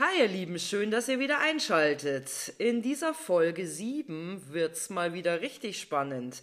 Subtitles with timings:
[0.00, 2.52] Hi ihr Lieben, schön, dass ihr wieder einschaltet.
[2.58, 6.42] In dieser Folge 7 wird's mal wieder richtig spannend.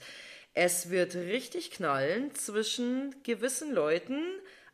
[0.53, 4.23] Es wird richtig knallen zwischen gewissen Leuten,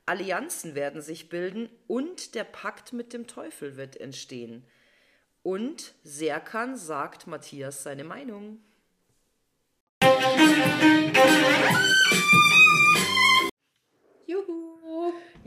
[0.06, 4.64] Allianzen werden sich bilden und der Pakt mit dem Teufel wird entstehen.
[5.42, 8.60] Und Serkan sagt Matthias seine Meinung.
[10.04, 11.07] Juhu.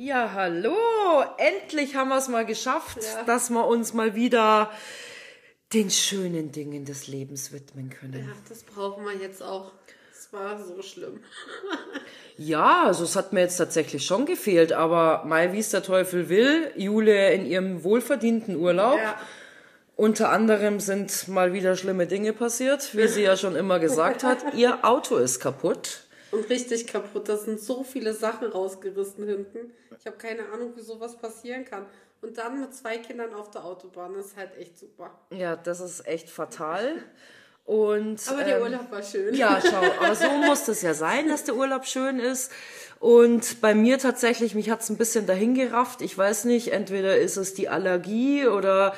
[0.02, 0.74] Ja, hallo!
[1.36, 3.22] Endlich haben wir es mal geschafft, Ja.
[3.24, 4.70] dass wir uns mal wieder
[5.74, 8.24] den schönen Dingen des Lebens widmen können.
[8.26, 9.72] Ja, das brauchen wir jetzt auch.
[10.10, 11.20] Es war so schlimm.
[12.38, 16.30] Ja, also es hat mir jetzt tatsächlich schon gefehlt, aber mal wie es der Teufel
[16.30, 18.96] will, Jule in ihrem wohlverdienten Urlaub.
[18.96, 19.20] Ja.
[19.96, 24.38] Unter anderem sind mal wieder schlimme Dinge passiert, wie sie ja schon immer gesagt hat.
[24.54, 26.04] Ihr Auto ist kaputt.
[26.32, 27.28] Und richtig kaputt.
[27.28, 29.72] Da sind so viele Sachen rausgerissen hinten.
[29.98, 31.86] Ich habe keine Ahnung, wie sowas passieren kann.
[32.22, 34.14] Und dann mit zwei Kindern auf der Autobahn.
[34.14, 35.10] Das ist halt echt super.
[35.30, 37.02] Ja, das ist echt fatal.
[37.64, 39.34] Und Aber der ähm, Urlaub war schön.
[39.34, 42.50] Ja, schau, aber so muss es ja sein, dass der Urlaub schön ist.
[42.98, 46.02] Und bei mir tatsächlich, mich hat's ein bisschen dahin gerafft.
[46.02, 48.94] Ich weiß nicht, entweder ist es die Allergie oder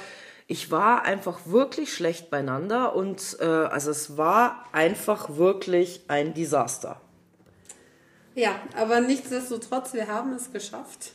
[0.46, 7.00] ich war einfach wirklich schlecht beieinander und äh, also es war einfach wirklich ein Desaster.
[8.34, 11.12] Ja, aber nichtsdestotrotz, wir haben es geschafft.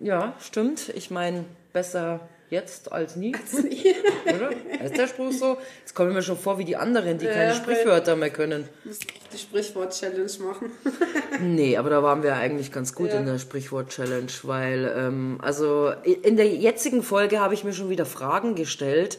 [0.00, 0.88] Ja, stimmt.
[0.90, 3.94] Ich meine, besser jetzt als nie, Nee.
[4.34, 4.50] oder?
[4.84, 5.56] Ist der Spruch so?
[5.80, 8.68] Jetzt kommen mir schon vor wie die anderen, die keine Ja, Sprichwörter mehr können.
[9.32, 10.70] Die Sprichwort-Challenge machen.
[11.40, 13.18] Nee, aber da waren wir eigentlich ganz gut Ja.
[13.18, 18.06] in der Sprichwort-Challenge, weil, ähm, also in der jetzigen Folge habe ich mir schon wieder
[18.06, 19.18] Fragen gestellt.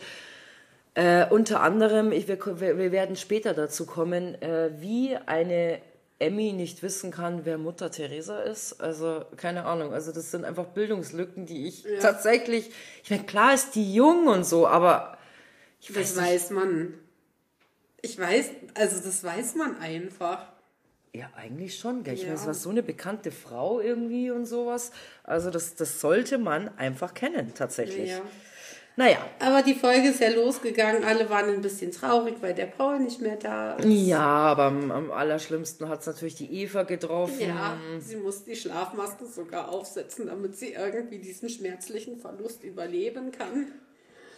[0.96, 5.80] Äh, unter anderem, ich, wir, wir werden später dazu kommen, äh, wie eine
[6.20, 8.82] Emmy nicht wissen kann, wer Mutter Teresa ist.
[8.82, 9.94] Also, keine Ahnung.
[9.94, 12.72] Also, das sind einfach Bildungslücken, die ich tatsächlich.
[13.04, 15.18] Ich meine, klar ist die jung und so, aber
[15.80, 16.32] ich weiß Das nicht.
[16.34, 16.94] weiß man.
[18.02, 20.48] Ich weiß, also das weiß man einfach.
[21.14, 22.04] Ja, eigentlich schon.
[22.04, 22.14] Gell?
[22.14, 22.28] Ich Ja.
[22.28, 24.92] meine, es war so eine bekannte Frau irgendwie und sowas.
[25.24, 28.12] Also das, das sollte man einfach kennen, tatsächlich.
[28.12, 28.22] Ja.
[28.98, 31.04] Naja, Aber die Folge ist ja losgegangen.
[31.04, 33.86] Alle waren ein bisschen traurig, weil der Paul nicht mehr da ist.
[33.88, 37.40] ja, aber am, am allerschlimmsten hat es natürlich die Eva getroffen.
[37.40, 43.68] Ja, sie muss die Schlafmaske sogar aufsetzen, damit sie irgendwie diesen schmerzlichen Verlust überleben kann.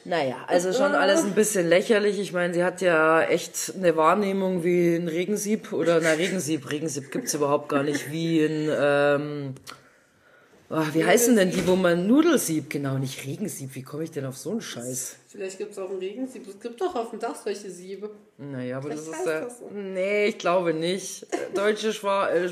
[0.06, 2.20] Naja, also schon alles ein bisschen lächerlich.
[2.20, 7.12] Ich meine, sie hat ja echt eine Wahrnehmung wie ein Regensieb oder na Regensieb, Regensieb
[7.12, 9.56] gibt's überhaupt gar nicht, wie ein, ähm,
[10.70, 14.26] ah, wie heißen denn die, wo man Nudelsieb, genau, nicht Regensieb, wie komme ich denn
[14.26, 15.16] auf so einen Scheiß?
[15.28, 16.48] Vielleicht gibt es auch einen Regensieb.
[16.48, 18.12] Es gibt doch auf dem Dach solche Siebe.
[18.38, 19.46] Naja, aber das Vielleicht ist heißt ja.
[19.46, 19.70] das so.
[19.72, 21.28] Nee, ich glaube nicht.
[21.54, 22.50] Deutsche, Schwa äh,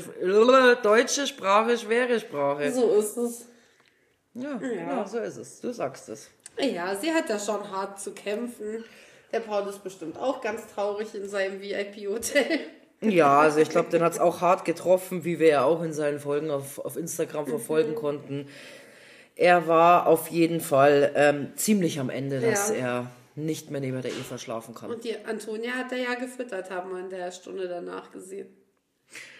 [0.82, 2.72] Deutsche Sprache, schwere Sprache.
[2.72, 3.46] So ist es.
[4.34, 5.60] Ja, ja, so ist es.
[5.60, 6.28] Du sagst es.
[6.58, 8.84] Ja, sie hat da schon hart zu kämpfen.
[9.32, 12.60] Der Paul ist bestimmt auch ganz traurig in seinem VIP-Hotel.
[13.00, 16.18] Ja, also ich glaube, den hat's auch hart getroffen, wie wir ja auch in seinen
[16.18, 18.48] Folgen auf, auf Instagram verfolgen konnten.
[19.36, 22.74] Er war auf jeden Fall ähm, ziemlich am Ende, dass Ja.
[22.74, 24.90] er nicht mehr neben der Eva schlafen kann.
[24.90, 28.48] Und die Antonia hat er ja gefüttert, haben wir in der Stunde danach gesehen.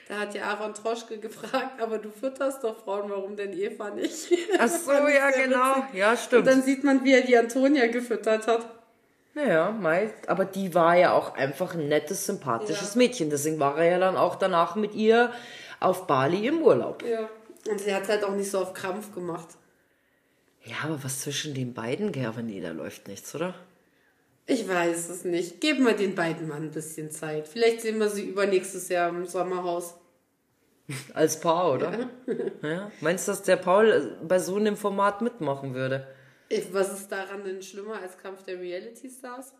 [0.08, 4.32] Da hat ja Aaron Troschke gefragt, aber du fütterst doch Frauen, warum denn Eva nicht?
[4.58, 5.82] Ach so, ja, genau.
[5.92, 6.46] Ja, Und stimmt.
[6.46, 8.66] dann sieht man, wie er die Antonia gefüttert hat.
[9.38, 12.98] Naja, Mai, aber die war ja auch einfach ein nettes, sympathisches Ja.
[12.98, 13.30] Mädchen.
[13.30, 15.32] Deswegen war er ja dann auch danach mit ihr
[15.78, 17.04] auf Bali im Urlaub.
[17.04, 17.28] Ja.
[17.70, 19.46] Und sie hat halt auch nicht so auf Krampf gemacht.
[20.64, 23.54] Ja, aber was zwischen den beiden, aber nee, da läuft nichts, oder?
[24.46, 25.60] Ich weiß es nicht.
[25.60, 27.46] Geben wir den beiden mal ein bisschen Zeit.
[27.46, 29.94] Vielleicht sehen wir sie übernächstes Jahr im Sommerhaus.
[31.14, 32.08] Als Paar, oder?
[32.62, 32.90] Ja.
[33.00, 36.08] Meinst du, dass der Paul äh, bei so einem Format mitmachen würde?
[36.72, 39.52] Was ist daran denn schlimmer als Kampf der Reality Stars?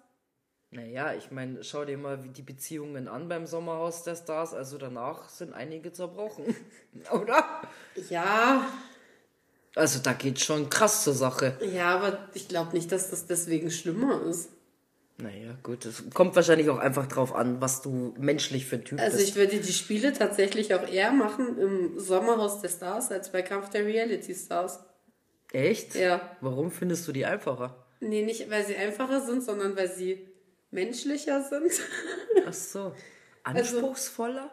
[0.71, 4.53] Naja, ich meine, schau dir mal die Beziehungen an beim Sommerhaus der Stars.
[4.54, 6.54] Also danach sind einige zerbrochen,
[7.12, 7.62] oder?
[8.10, 8.66] Ja,
[9.75, 11.56] Also da geht schon krass zur Sache.
[11.72, 14.51] ja, aber ich glaube nicht, dass das deswegen schlimmer ist.
[15.21, 19.01] Naja, gut, es kommt wahrscheinlich auch einfach drauf an, was du menschlich für ein Typ
[19.01, 19.28] Also bist.
[19.30, 23.68] ich würde die Spiele tatsächlich auch eher machen im Sommerhaus der Stars als bei Kampf
[23.71, 24.80] der Reality Stars.
[25.53, 25.95] Echt?
[25.95, 26.36] Ja.
[26.41, 27.84] Warum findest du die einfacher?
[28.00, 30.28] Nee, nicht weil sie einfacher sind, sondern weil sie
[30.71, 31.72] menschlicher sind.
[32.47, 32.92] Ach so.
[33.45, 34.50] Anspruchsvoller?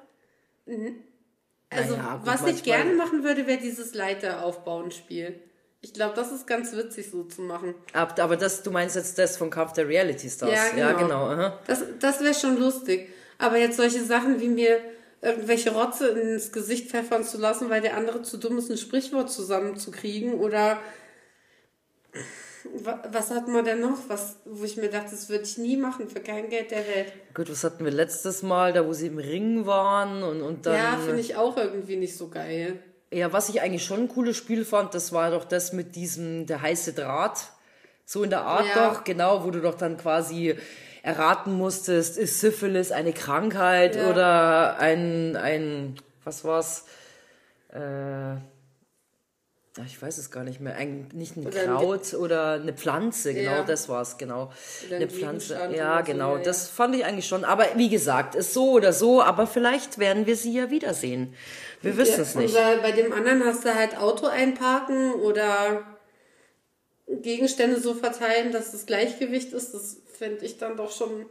[1.70, 5.40] Also, Naja, gut, was ich gerne machen würde, wäre dieses Leiteraufbauen-Spiel.
[5.82, 7.76] Ich glaube, das ist ganz witzig so zu machen.
[7.94, 10.52] Ab- Aber das, du meinst jetzt das von Kampf der Reality Stars?
[10.52, 11.30] Ja, Ja, genau.
[11.30, 11.54] genau.
[11.68, 13.10] Das, das wäre schon lustig.
[13.38, 14.80] Aber jetzt solche Sachen wie mir
[15.26, 19.30] irgendwelche Rotze ins Gesicht pfeffern zu lassen, weil der andere zu dumm ist, ein Sprichwort
[19.32, 20.80] zusammenzukriegen oder
[22.84, 25.78] Wa- Was hat man denn noch, was, wo ich mir dachte, das würde ich nie
[25.78, 27.14] machen, für kein Geld der Welt.
[27.36, 30.74] Gut, was hatten wir letztes Mal, da wo sie im Ring waren und, und dann.
[30.76, 32.80] ja, finde ich auch irgendwie nicht so geil.
[33.12, 36.48] Ja, was ich eigentlich schon ein cooles Spiel fand, das war doch das mit diesem,
[36.48, 37.50] der heiße Draht.
[38.04, 38.90] So in der Art Ja.
[38.94, 40.56] doch, genau, wo du doch dann quasi
[41.06, 44.10] erraten musstest, ist Syphilis eine Krankheit Ja.
[44.10, 46.86] oder ein, ein, was war's?
[47.72, 48.36] Äh,
[49.86, 50.76] ich weiß es gar nicht mehr.
[50.76, 53.64] Ein, nicht ein Oder ein Kraut oder eine Pflanze, genau, Ja.
[53.64, 54.52] das war's, genau.
[54.88, 55.60] Oder ein eine Pflanze.
[55.76, 57.44] Ja, so, genau, ja, das fand ich eigentlich schon.
[57.44, 61.34] Aber wie gesagt, ist so oder so, aber vielleicht werden wir sie ja wiedersehen.
[61.82, 62.56] Wir wissen es nicht.
[62.82, 65.84] Bei dem anderen hast du halt Auto einparken oder
[67.08, 69.74] Gegenstände so verteilen, dass das Gleichgewicht ist.
[69.74, 71.26] Das fände ich dann doch schon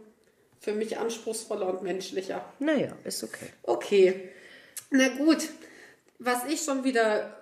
[0.61, 2.45] für mich anspruchsvoller und menschlicher.
[2.59, 3.49] Naja, ist okay.
[3.63, 4.29] Okay.
[4.91, 5.49] Na gut.
[6.19, 7.41] Was ich schon wieder.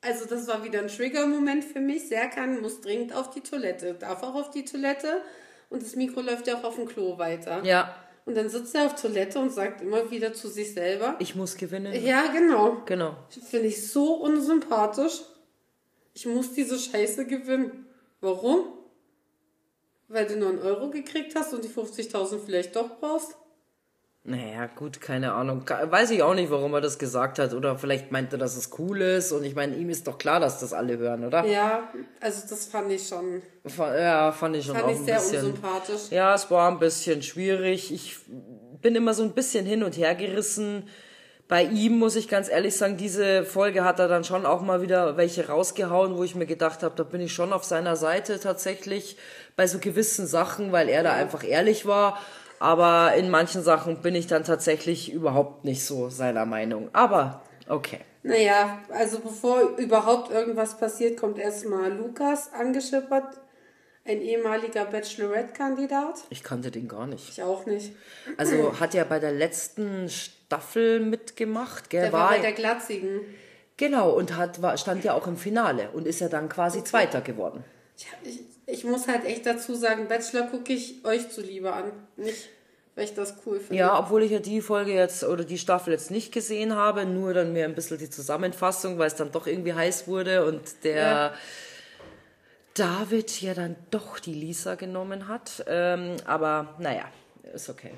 [0.00, 2.08] Also, das war wieder ein Trigger-Moment für mich.
[2.08, 5.22] Serkan muss dringend auf die Toilette, darf auch auf die Toilette
[5.70, 7.62] und das Mikro läuft ja auch auf dem Klo weiter.
[7.64, 7.94] Ja,
[8.26, 11.56] Und dann sitzt er auf Toilette und sagt immer wieder zu sich selber: ich muss
[11.56, 11.92] gewinnen.
[12.04, 12.82] Ja, genau.
[12.84, 13.16] Genau.
[13.48, 15.22] Finde ich so unsympathisch.
[16.14, 17.86] Ich muss diese Scheiße gewinnen.
[18.20, 18.66] Warum?
[20.08, 23.36] Weil du nur einen Euro gekriegt hast und die 50.000 vielleicht doch brauchst?
[24.26, 25.68] Naja, gut, keine Ahnung.
[25.68, 27.52] Weiß ich auch nicht, warum er das gesagt hat.
[27.52, 29.32] Oder vielleicht meint er, dass es cool ist.
[29.32, 31.44] Und ich meine, ihm ist doch klar, dass das alle hören, oder?
[31.44, 33.42] Ja, also das fand ich schon,
[33.76, 35.38] Ja, fand ich schon fand auch ich ein sehr bisschen.
[35.46, 36.10] unsympathisch.
[36.10, 37.92] Ja, es war ein bisschen schwierig.
[37.92, 38.16] Ich
[38.80, 40.88] bin immer so ein bisschen hin und her gerissen.
[41.46, 44.80] Bei ihm muss ich ganz ehrlich sagen, diese Folge hat er dann schon auch mal
[44.80, 48.40] wieder welche rausgehauen, wo ich mir gedacht habe, da bin ich schon auf seiner Seite
[48.40, 49.18] tatsächlich
[49.54, 52.18] bei so gewissen Sachen, weil er da einfach ehrlich war.
[52.60, 56.88] Aber in manchen Sachen bin ich dann tatsächlich überhaupt nicht so seiner Meinung.
[56.94, 58.00] Aber okay.
[58.22, 63.38] Naja, also bevor überhaupt irgendwas passiert, kommt erstmal Lukas angeschippert,
[64.06, 66.24] ein ehemaliger Bachelorette-Kandidat.
[66.30, 67.28] Ich kannte den gar nicht.
[67.28, 67.94] Ich auch nicht.
[68.38, 70.08] Also hat er bei der letzten
[70.54, 72.02] Staffel mitgemacht, gell?
[72.02, 73.20] Der war bei der Glatzigen.
[73.76, 77.20] Genau, und hat, war, stand ja auch im Finale und ist ja dann quasi Zweiter
[77.20, 77.64] geworden.
[77.96, 81.90] Ich, ich, ich muss halt echt dazu sagen, Bachelor gucke ich euch zuliebe an.
[82.16, 82.50] Nicht,
[82.94, 83.74] weil ich das cool finde.
[83.74, 87.34] Ja, obwohl ich ja die Folge jetzt oder die Staffel jetzt nicht gesehen habe, nur
[87.34, 90.96] dann mir ein bisschen die Zusammenfassung, weil es dann doch irgendwie heiß wurde und der
[90.96, 91.34] Ja.
[92.74, 95.64] David ja dann doch die Lisa genommen hat.
[95.66, 97.04] Ähm, aber naja,
[97.52, 97.92] ist okay.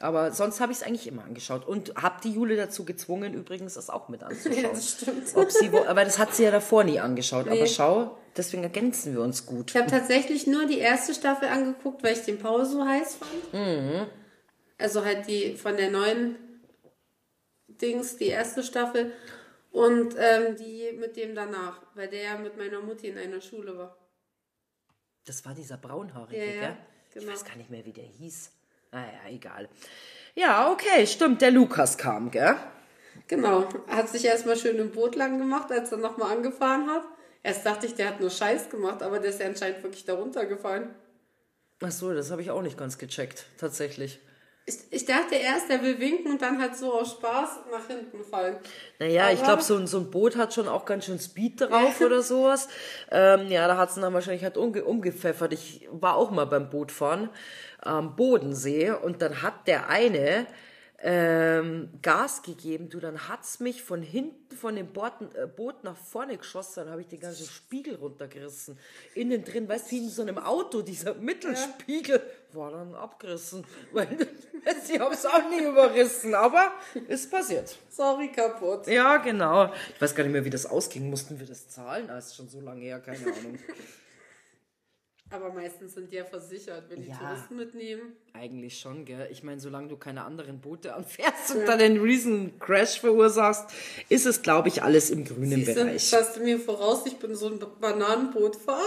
[0.00, 3.74] Aber sonst habe ich es eigentlich immer angeschaut und habe die Jule dazu gezwungen, übrigens
[3.74, 4.62] das auch mit Ja, anzuschauen.
[4.72, 5.34] das stimmt.
[5.36, 7.46] Ob sie, wo- aber das hat sie ja davor nie angeschaut.
[7.46, 7.52] Nee.
[7.58, 9.70] Aber schau, deswegen ergänzen wir uns gut.
[9.70, 13.52] Ich habe tatsächlich nur die erste Staffel angeguckt, weil ich den Paul so heiß fand.
[13.54, 14.06] Mhm.
[14.78, 16.36] Also halt die von der neuen
[17.68, 19.12] Dings, die erste Staffel.
[19.70, 23.76] Und ähm, die mit dem danach, weil der ja mit meiner Mutti in einer Schule
[23.76, 23.96] war.
[25.26, 26.76] Das war dieser braunhaarige, Ja, ja, gell?
[27.08, 27.32] Ich genau.
[27.32, 28.52] weiß gar nicht mehr, wie der hieß.
[28.92, 29.68] Naja, egal.
[30.34, 32.56] Ja, okay, stimmt, der Lukas kam, gell?
[33.28, 33.66] Genau.
[33.88, 37.02] Hat sich erstmal schön im Boot lang gemacht, als er nochmal angefahren hat.
[37.42, 40.14] Erst dachte ich, der hat nur Scheiß gemacht, aber der ist ja anscheinend wirklich da
[40.14, 40.94] runtergefallen.
[41.82, 44.20] Ach so, das habe ich auch nicht ganz gecheckt, tatsächlich.
[44.68, 48.24] Ich, ich dachte erst, er will winken und dann halt so aus Spaß nach hinten
[48.24, 48.56] fallen.
[48.98, 51.60] Naja, ich Aber- glaube, so, ein- so ein Boot hat schon auch ganz schön Speed
[51.60, 52.68] drauf oder sowas.
[53.12, 55.52] Ähm, ja, da hat es dann wahrscheinlich halt umge umgepfeffert.
[55.52, 57.30] Ich war auch mal beim Bootfahren
[57.80, 60.46] am Bodensee und dann hat der eine
[61.02, 65.96] ähm, Gas gegeben, du, dann hat's mich von hinten von dem Boot, äh, Boot nach
[65.96, 68.78] vorne geschossen, dann habe ich den ganzen Spiegel runtergerissen.
[69.14, 73.64] Innen drin, weißt du, wie in so einem Auto, dieser Mittelspiegel war dann abgerissen.
[74.88, 76.72] Ich habe es auch nie überrissen, aber
[77.06, 77.76] ist passiert.
[77.90, 78.86] Sorry, kaputt.
[78.86, 79.70] Ja, genau.
[79.94, 81.10] Ich weiß gar nicht mehr, wie das ausging.
[81.10, 82.08] Mussten wir das zahlen?
[82.08, 83.58] Ah, ist schon so lange her, keine Ahnung.
[85.30, 87.16] Aber meistens sind die ja versichert, wenn die Ja.
[87.16, 88.12] Touristen mitnehmen.
[88.32, 89.28] Eigentlich schon, gell?
[89.32, 93.64] Ich meine, solange du keine anderen Boote anfährst und dann einen riesen Crash verursachst,
[94.08, 96.08] ist es, glaube ich, alles im grünen Siehste, Bereich.
[96.08, 98.80] schaust du mir voraus, ich bin so ein Bananenbootfahrer.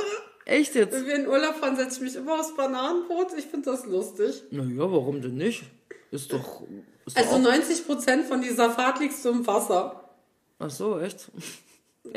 [0.46, 0.93] Echt jetzt?
[0.93, 3.34] Wenn wir in Urlaub fahren, setze ich mich immer aufs Bananenboot.
[3.38, 4.41] Ich finde das lustig.
[4.50, 5.63] Naja, warum denn nicht?
[6.12, 6.63] Ist doch.
[7.05, 10.10] Ist Also doch auch, 90 Prozent von dieser Fahrt liegst du im Wasser.
[10.58, 11.29] ach so, echt?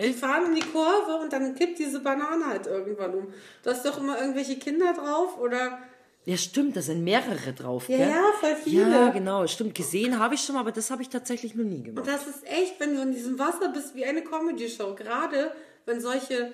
[0.01, 3.27] Die fahren in die Kurve und dann kippt diese Banane halt irgendwann um.
[3.63, 5.79] Du hast doch immer irgendwelche Kinder drauf oder.
[6.25, 8.09] Ja, stimmt, da sind mehrere drauf, Ja, gell?
[8.11, 8.91] ja, voll viele.
[8.93, 9.75] Ja, genau, stimmt.
[9.75, 12.07] Gesehen habe ich schon, aber das habe ich tatsächlich noch nie Und gemacht.
[12.07, 14.95] das ist echt, wenn du in diesem Wasser bist, wie eine Comedy-Show.
[14.95, 15.53] Gerade
[15.85, 16.53] wenn solche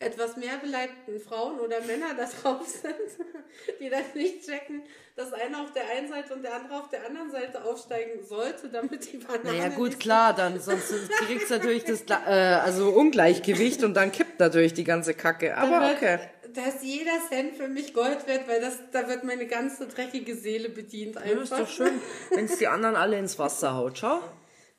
[0.00, 2.94] etwas mehr beleibten Frauen oder Männer da drauf sind,
[3.80, 4.82] die das nicht checken,
[5.14, 8.70] dass einer auf der einen Seite und der andere auf der anderen Seite aufsteigen sollte,
[8.70, 9.58] damit die Banane.
[9.58, 14.72] Naja, gut, klar, dann sonst kriegt's natürlich das äh, also Ungleichgewicht und dann kippt natürlich
[14.72, 15.54] die ganze Kacke.
[15.58, 16.18] Aber wird, okay.
[16.54, 20.34] da ist jeder Cent für mich Gold wert, weil das, da wird meine ganze dreckige
[20.34, 21.42] Seele bedient Ja, einfach.
[21.42, 23.98] ist doch schön, wenn es die anderen alle ins Wasser haut.
[23.98, 24.20] Schau.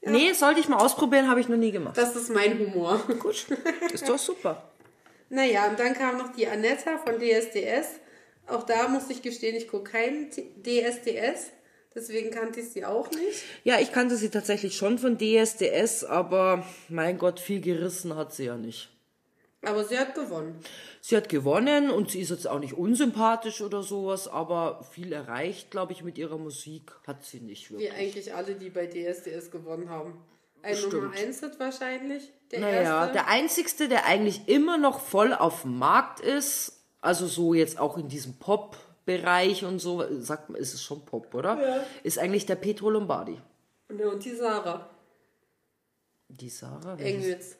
[0.03, 1.95] Nee, sollte ich mal ausprobieren, habe ich noch nie gemacht.
[1.95, 2.99] Das ist mein Humor.
[3.19, 3.45] Gut,
[3.93, 4.70] ist doch super.
[5.31, 7.99] Naja, und dann kam noch die Anetta von DSDS.
[8.47, 11.51] Auch da muss ich gestehen, ich gucke keinen T- DSDS.
[11.95, 13.43] Deswegen kannte ich sie auch nicht.
[13.63, 18.45] Ja, ich kannte sie tatsächlich schon von DSDS, aber mein Gott, viel gerissen hat sie
[18.45, 18.89] ja nicht.
[19.61, 20.59] Aber sie hat gewonnen.
[21.01, 25.71] Sie hat gewonnen und sie ist jetzt auch nicht unsympathisch oder sowas, aber viel erreicht,
[25.71, 27.89] glaube ich, mit ihrer Musik hat sie nicht wirklich.
[27.91, 30.19] Wie eigentlich alle, die bei DSDS gewonnen haben.
[30.61, 30.75] Ein.
[30.91, 32.31] Nummer 1 Hit wahrscheinlich.
[32.51, 33.13] Der Naja, erste.
[33.13, 37.97] der einzigste, der eigentlich immer noch voll auf dem Markt ist, also so jetzt auch
[37.97, 41.59] in diesem Pop-Bereich und so, sagt man, ist es schon Pop, oder?
[41.61, 41.83] Ja.
[42.03, 43.39] Ist eigentlich der Petro Lombardi.
[43.97, 44.89] Ja, und die Sarah
[46.29, 46.95] Die Sarah?
[46.97, 47.57] Engels.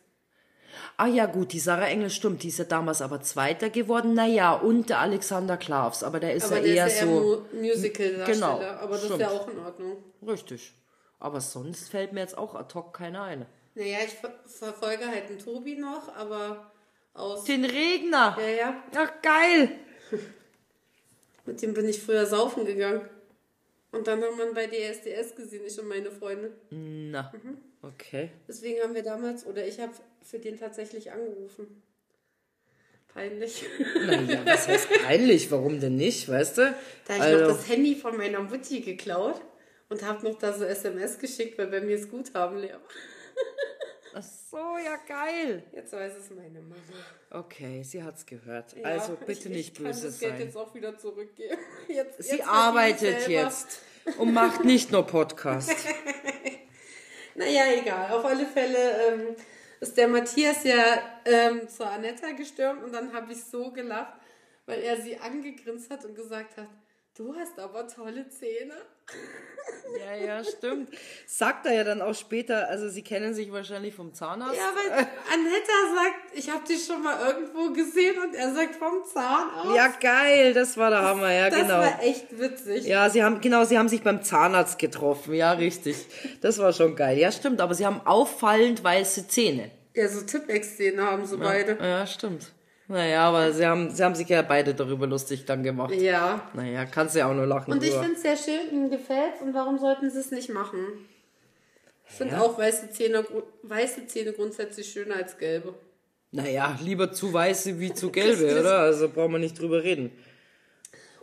[0.95, 4.13] Ah ja, gut, die Sarah Engel stimmt, die ist ja damals aber Zweiter geworden.
[4.13, 7.11] Naja, und der Alexander Klavs, aber der ist Aber ja der eher ist ja so.
[7.11, 8.25] eher Mu Musical-Darsteller.
[8.25, 9.13] Genau, aber das stimmt.
[9.15, 9.97] ist ja auch in Ordnung.
[10.25, 10.73] Richtig.
[11.19, 13.45] Aber sonst fällt mir jetzt auch ad hoc keiner ein.
[13.75, 16.71] Naja, ich ver verfolge halt einen Tobi noch, aber
[17.13, 17.43] aus.
[17.45, 18.37] Den Regner!
[18.39, 18.83] Ja, ja.
[18.95, 19.71] Ach, geil!
[21.45, 23.01] Mit dem bin ich früher saufen gegangen.
[23.91, 26.51] Und dann haben wir bei DSDS gesehen, ich und meine Freunde.
[26.69, 27.31] Na,
[27.81, 28.29] okay.
[28.47, 31.81] Deswegen haben wir damals, oder ich habe für den tatsächlich angerufen.
[33.13, 33.65] Peinlich.
[34.05, 35.51] Naja, was heißt peinlich?
[35.51, 36.61] Warum denn nicht, weißt du?
[37.05, 39.41] Da habe ich Also- noch das Handy von meiner Mutti geklaut
[39.89, 42.79] und habe noch da so SMS geschickt, weil bei mir ist Guthaben leer.
[44.13, 45.63] Ach so, ja, geil.
[45.71, 46.81] Jetzt weiß es meine Mama.
[47.29, 48.75] Okay, sie hat's gehört.
[48.75, 50.41] Ja, also bitte ich, nicht ich kann böse das Geld sein.
[50.41, 51.57] jetzt auch wieder zurückgeben.
[51.87, 53.81] Jetzt, jetzt Sie ich arbeitet jetzt
[54.17, 55.73] und macht nicht nur Podcast.
[57.33, 58.11] Naja, egal.
[58.11, 59.35] Auf alle Fälle ähm,
[59.79, 64.19] ist der Matthias ja ähm, zur Anetta gestürmt und dann habe ich so gelacht,
[64.65, 66.67] weil er sie angegrinst hat und gesagt hat,
[67.17, 68.75] du hast aber tolle Zähne.
[69.99, 70.89] Ja, ja, stimmt.
[71.27, 74.57] Sagt er ja dann auch später, also sie kennen sich wahrscheinlich vom Zahnarzt.
[74.57, 79.03] Ja, weil Anetta sagt, ich habe dich schon mal irgendwo gesehen und er sagt vom
[79.05, 79.75] Zahnarzt.
[79.75, 81.79] Ja, geil, das war der Hammer, ja, das genau.
[81.79, 82.85] war echt witzig.
[82.85, 85.97] Ja, sie haben, genau, sie haben sich beim Zahnarzt getroffen, ja, richtig.
[86.41, 87.17] Das war schon geil.
[87.17, 89.71] Ja, stimmt, aber sie haben auffallend weiße Zähne.
[89.93, 91.77] Ja, so Tippex-Zähne haben sie beide.
[91.81, 92.53] Ja, stimmt.
[92.91, 95.93] Naja, aber sie haben, sie haben sich ja beide darüber lustig dann gemacht.
[95.93, 96.51] Ja.
[96.53, 97.71] Naja, kannst ja auch nur lachen.
[97.71, 101.07] Und ich finde es sehr schön, ihnen gefällt und warum sollten sie es nicht machen?
[102.09, 103.25] Ich finde auch weiße Zähne,
[103.63, 105.73] weiße Zähne grundsätzlich schöner als gelbe.
[106.31, 108.79] Naja, lieber zu weiße wie zu gelbe, oder?
[108.79, 110.11] Also brauchen wir nicht drüber reden.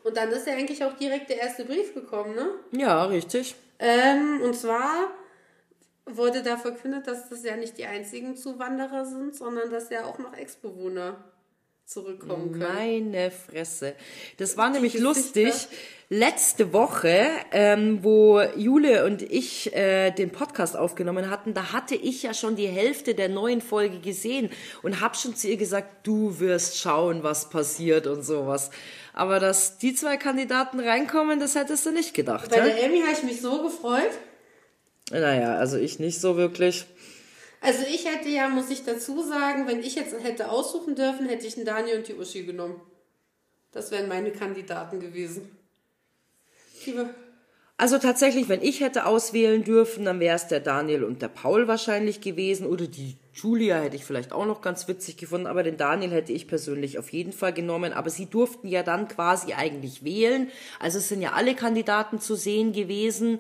[0.05, 2.49] Und dann ist ja eigentlich auch direkt der erste Brief gekommen, ne?
[2.73, 3.57] Ja, richtig.
[3.79, 5.11] Ähm, und zwar
[6.07, 10.19] wurde da verkündet, dass das ja nicht die einzigen Zuwanderer sind, sondern dass ja auch
[10.19, 11.23] noch Ex-Bewohner
[11.89, 12.75] zurückkommen können.
[12.75, 13.95] Meine Fresse.
[14.37, 15.09] Das war nämlich Gesichter.
[15.09, 15.69] lustig.
[16.11, 22.23] Letzte Woche, ähm, wo Jule und ich äh, den Podcast aufgenommen hatten, da hatte ich
[22.23, 24.51] ja schon die Hälfte der neuen Folge gesehen
[24.83, 28.71] und hab schon zu ihr gesagt, du wirst schauen, was passiert und sowas.
[29.15, 32.51] Aber dass die zwei Kandidaten reinkommen, das hättest du nicht gedacht.
[32.51, 32.65] Bei hä?
[32.67, 34.11] der Emmy habe ich mich so gefreut.
[35.11, 36.87] Naja, also ich nicht so wirklich.
[37.61, 41.47] Also ich hätte ja, muss ich dazu sagen, wenn ich jetzt hätte aussuchen dürfen, hätte
[41.47, 42.81] ich den Daniel und die Uschi genommen.
[43.73, 45.51] Das wären meine Kandidaten gewesen.
[46.85, 47.11] Liebe.
[47.81, 51.69] Also tatsächlich, wenn ich hätte auswählen dürfen, dann wäre es der Daniel und der Paul
[51.69, 55.77] wahrscheinlich gewesen oder die Julia hätte ich vielleicht auch noch ganz witzig gefunden, aber den
[55.77, 57.93] Daniel hätte ich persönlich auf jeden Fall genommen.
[57.93, 60.51] Aber sie durften ja dann quasi eigentlich wählen.
[60.81, 63.39] Also es sind ja alle Kandidaten zu sehen gewesen.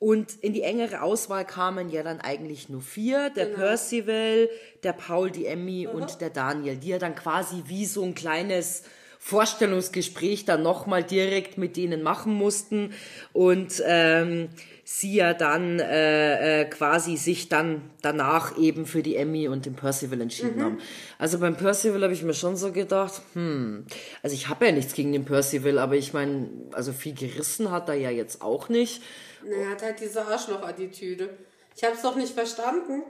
[0.00, 3.30] Und in die engere Auswahl kamen ja dann eigentlich nur vier.
[3.30, 4.48] Der Percival,
[4.84, 8.84] der Paul, die Emmy und der Daniel, die ja dann quasi wie so ein kleines
[9.18, 12.92] Vorstellungsgespräch dann nochmal direkt mit denen machen mussten
[13.32, 14.48] und ähm,
[14.84, 19.74] sie ja dann äh, äh, quasi sich dann danach eben für die Emmy und den
[19.74, 20.78] Percival entschieden haben.
[21.18, 23.84] Also beim Percival habe ich mir schon so gedacht, hm,
[24.22, 27.88] also ich habe ja nichts gegen den Percival, aber ich meine, also viel gerissen hat
[27.88, 29.02] er ja jetzt auch nicht.
[29.46, 31.30] Er hat halt diese Arschloch-Attitüde.
[31.76, 33.02] Ich habe es doch nicht verstanden.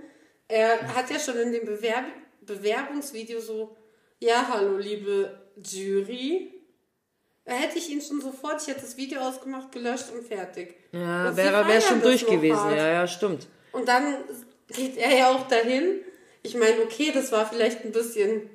[0.49, 2.05] Er hat ja schon in dem Bewerb
[2.41, 3.77] Bewerbungsvideo so,
[4.21, 6.55] ja, hallo, liebe Jury.
[7.45, 10.77] Da hätte ich ihn schon sofort, ich hätte das Video ausgemacht, gelöscht und fertig.
[10.93, 13.47] Ja, wäre wär schon durch gewesen, ja, ja, stimmt.
[13.73, 14.17] Und dann
[14.69, 16.01] geht er ja auch dahin.
[16.43, 18.51] Ich meine, okay, das war vielleicht ein bisschen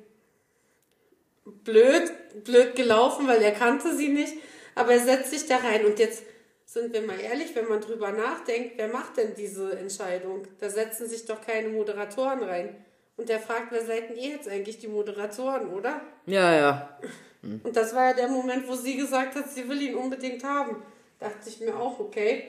[1.44, 2.12] blöd,
[2.44, 4.34] blöd gelaufen, weil er kannte sie nicht.
[4.74, 5.84] Aber er setzt sich da rein.
[5.84, 6.22] Und jetzt
[6.64, 10.42] sind wir mal ehrlich, wenn man drüber nachdenkt, wer macht denn diese Entscheidung?
[10.58, 12.76] Da setzen sich doch keine Moderatoren rein.
[13.16, 16.00] Und der fragt, wer seid denn ihr jetzt eigentlich die Moderatoren, oder?
[16.26, 16.98] Ja, ja.
[17.42, 20.82] Und das war ja der Moment, wo sie gesagt hat, sie will ihn unbedingt haben.
[21.20, 22.44] Dachte ich mir auch, okay,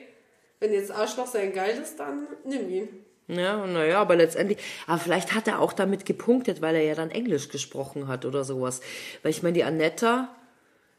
[0.58, 2.88] wenn jetzt Arschloch sein geil ist, dann nimm ihn.
[3.28, 7.10] Ja, naja, aber letztendlich, aber vielleicht hat er auch damit gepunktet, weil er ja dann
[7.10, 8.80] Englisch gesprochen hat oder sowas.
[9.22, 10.34] Weil ich meine, die Annetta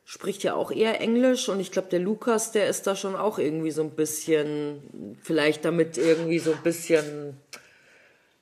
[0.10, 3.40] spricht ja auch eher Englisch und ich glaube, der Lukas, der ist da schon auch
[3.40, 7.36] irgendwie so ein bisschen, vielleicht damit irgendwie so ein bisschen,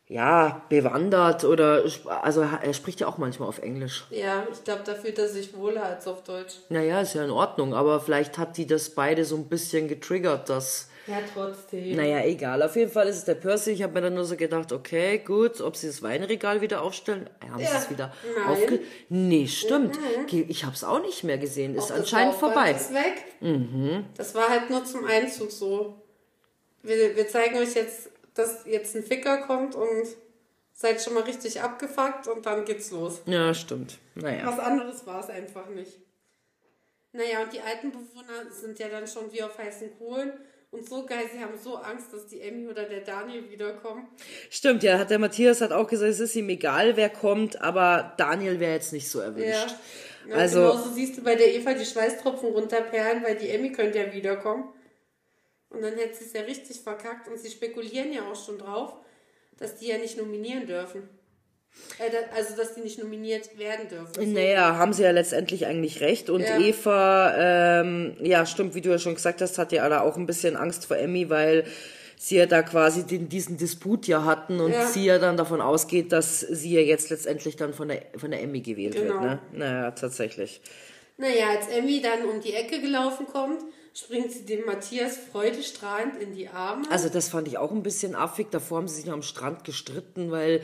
[0.08, 1.84] ja, bewandert oder,
[2.22, 4.06] also er spricht ja auch manchmal auf Englisch.
[4.12, 6.54] Ja, ich glaube, da fühlt er sich wohler als auf Deutsch.
[6.70, 10.50] Naja, ist ja in Ordnung, aber vielleicht hat die das beide so ein bisschen getriggert,
[10.50, 10.90] dass.
[11.08, 11.96] Ja, trotzdem.
[11.96, 12.64] Naja, egal.
[12.64, 13.72] Auf jeden Fall ist es der Percy.
[13.72, 17.30] Ich habe mir dann nur so gedacht, okay, gut, ob sie das Weinregal wieder aufstellen.
[17.50, 18.14] Haben Ja, sie es wieder
[18.48, 18.80] aufge...
[19.10, 20.00] Nee, stimmt.
[20.32, 21.76] Ich habe es auch nicht mehr gesehen.
[21.76, 22.72] Ist Auch das anscheinend vorbei.
[22.72, 23.24] Ist weg.
[24.18, 26.02] Das war halt nur zum Einzug so.
[26.82, 30.08] Wir, wir zeigen euch jetzt, dass jetzt ein Ficker kommt und
[30.74, 33.22] seid schon mal richtig abgefuckt und dann geht's los.
[33.26, 33.98] Ja, stimmt.
[34.16, 34.46] Naja.
[34.46, 36.00] Was anderes war es einfach nicht.
[37.14, 40.34] Naja, und die alten Bewohner sind ja dann schon wie auf heißen Kohlen.
[40.76, 44.08] Und so geil, sie haben so Angst, dass die Emmy oder der Daniel wiederkommen.
[44.50, 48.14] Stimmt, ja, hat der Matthias hat auch gesagt, es ist ihm egal, wer kommt, aber
[48.18, 49.26] Daniel wäre jetzt nicht so Ja.
[49.28, 49.76] erwünscht.
[50.28, 54.00] ja Also- genauso siehst du bei der Eva die Schweißtropfen runterperlen, weil die Emmy könnte
[54.00, 54.66] ja wiederkommen.
[55.70, 57.30] Und dann hätte sie es ja richtig verkackt.
[57.30, 58.96] Und sie spekulieren ja auch schon drauf,
[59.58, 61.08] dass die ja nicht nominieren dürfen.
[62.00, 64.34] Äh, also, dass die nicht nominiert werden dürfen.
[64.34, 66.30] Naja, haben sie ja letztendlich eigentlich recht.
[66.30, 66.60] Und Ja.
[66.60, 67.34] Eva,
[67.82, 70.56] ähm, ja, stimmt, wie du ja schon gesagt hast, hat ja da auch ein bisschen
[70.58, 71.66] Angst vor Emmy, weil
[72.18, 74.88] sie ja da quasi den, diesen Disput ja hatten und Ja.
[74.88, 78.42] sie ja dann davon ausgeht, dass sie ja jetzt letztendlich dann von der, von der
[78.42, 79.14] Emmy gewählt Genau.
[79.22, 79.22] wird.
[79.22, 79.40] Ne?
[79.54, 80.62] Naja, tatsächlich.
[81.18, 83.62] Naja, als Emmy dann um die Ecke gelaufen kommt,
[83.94, 86.84] springt sie dem Matthias freudestrahlend in die Arme.
[86.92, 88.48] Also das fand ich auch ein bisschen affig.
[88.52, 90.62] Davor haben sie sich noch am Strand gestritten, weil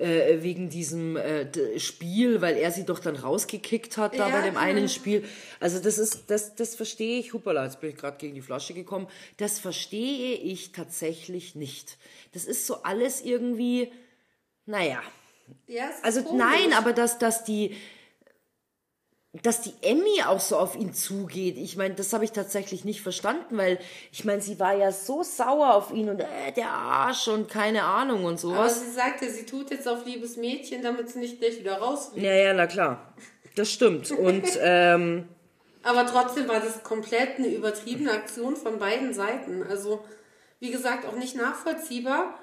[0.00, 4.42] äh, wegen diesem äh, Spiel, weil er sie doch dann rausgekickt hat da Ja, bei
[4.42, 4.60] dem genau.
[4.64, 5.24] einen Spiel.
[5.60, 7.32] Also das ist, das, das verstehe ich.
[7.32, 9.06] Hupala, jetzt bin ich gerade gegen die Flasche gekommen.
[9.36, 11.98] Das verstehe ich tatsächlich nicht.
[12.32, 13.92] Das ist so alles irgendwie,
[14.66, 15.02] naja.
[15.66, 16.44] ja, Also komisch.
[16.44, 17.76] nein, aber dass, dass die,
[19.32, 23.00] dass die Emmy auch so auf ihn zugeht, ich meine, das habe ich tatsächlich nicht
[23.00, 23.78] verstanden, weil
[24.10, 27.84] ich meine, sie war ja so sauer auf ihn und äh, der Arsch und keine
[27.84, 28.80] Ahnung und Aber sowas.
[28.80, 32.26] sie sagte, sie tut jetzt auf liebes Mädchen, damit sie nicht gleich wieder rausfliegt.
[32.26, 33.14] Ja, ja, na klar.
[33.54, 34.10] Das stimmt.
[34.10, 35.28] Und ähm,
[35.84, 39.62] Aber trotzdem war das komplett eine übertriebene Aktion von beiden Seiten.
[39.62, 40.02] Also,
[40.58, 42.34] wie gesagt, auch nicht nachvollziehbar,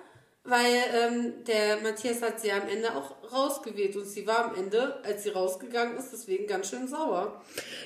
[0.47, 4.95] weil ähm, der Matthias hat sie am Ende auch rausgewählt und sie war am Ende,
[5.03, 7.41] als sie rausgegangen ist, deswegen ganz schön sauer.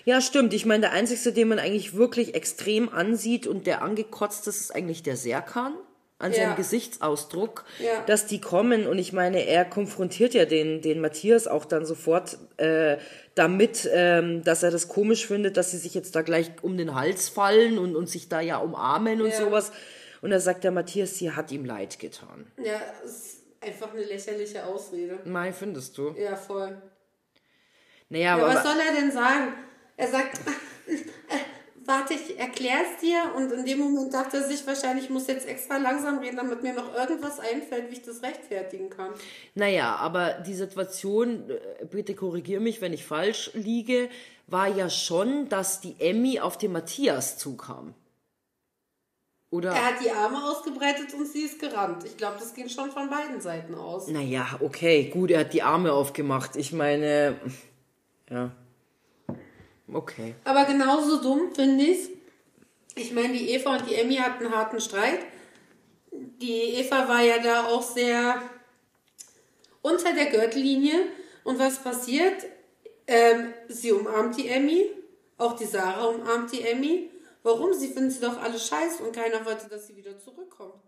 [0.05, 0.53] ja, stimmt.
[0.53, 4.75] Ich meine, der einzigste, den man eigentlich wirklich extrem ansieht und der angekotzt ist, ist
[4.75, 5.73] eigentlich der Serkan.
[6.19, 6.37] An Ja.
[6.37, 8.03] seinem Gesichtsausdruck, Ja.
[8.05, 12.37] dass die kommen und ich meine, er konfrontiert ja den, den Matthias auch dann sofort
[12.57, 12.97] äh,
[13.33, 16.93] damit, ähm, dass er das komisch findet, dass sie sich jetzt da gleich um den
[16.93, 19.37] Hals fallen und, und sich da ja umarmen und Ja.
[19.37, 19.71] sowas.
[20.21, 22.51] Und da sagt der Matthias, sie hat ihm leid getan.
[22.63, 25.19] Ja, ist einfach eine lächerliche Ausrede.
[25.25, 26.13] Nein, findest du?
[26.17, 26.81] Ja, voll.
[28.09, 29.53] Naja, Ja, aber, was soll er denn sagen?
[29.97, 30.37] Er sagt,
[30.87, 31.37] äh,
[31.85, 33.33] warte, ich erklär's dir.
[33.35, 36.61] Und in dem Moment dachte er sich wahrscheinlich, ich muss jetzt extra langsam reden, damit
[36.61, 39.11] mir noch irgendwas einfällt, wie ich das rechtfertigen kann.
[39.55, 44.09] Naja, aber die Situation, äh, bitte korrigier mich, wenn ich falsch liege,
[44.47, 47.95] war ja schon, dass die Emmy auf den Matthias zukam.
[49.51, 49.71] Oder?
[49.71, 52.05] Er hat die Arme ausgebreitet und sie ist gerannt.
[52.05, 54.07] Ich glaube, das ging schon von beiden Seiten aus.
[54.07, 56.55] Naja, okay, gut, er hat die Arme aufgemacht.
[56.55, 57.35] Ich meine,
[58.29, 58.51] ja.
[59.91, 60.35] Okay.
[60.45, 62.09] Aber genauso dumm finde ich's.
[62.95, 65.19] Ich meine, die Eva und die Emmy hatten einen harten Streit.
[66.11, 68.41] Die Eva war ja da auch sehr
[69.81, 71.07] unter der Gürtellinie.
[71.43, 72.45] Und was passiert?
[73.05, 74.89] Ähm, sie umarmt die Emmy.
[75.37, 77.10] Auch die Sarah umarmt die Emmy.
[77.43, 77.73] Warum?
[77.73, 80.80] Sie finden sie doch alle scheiße und keiner wollte, dass sie wieder zurückkommt.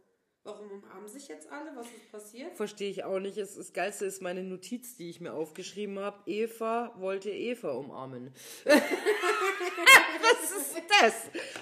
[0.46, 1.72] Warum umarmen sich jetzt alle?
[1.74, 2.58] Was ist passiert?
[2.58, 3.38] Verstehe ich auch nicht.
[3.38, 6.18] Es, das Geilste ist meine Notiz, die ich mir aufgeschrieben habe.
[6.26, 8.34] Eva wollte Eva umarmen.
[8.66, 11.14] Was ist das?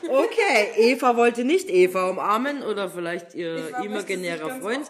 [0.09, 4.89] Okay, Eva wollte nicht Eva umarmen oder vielleicht ihr Eva imaginärer Freund.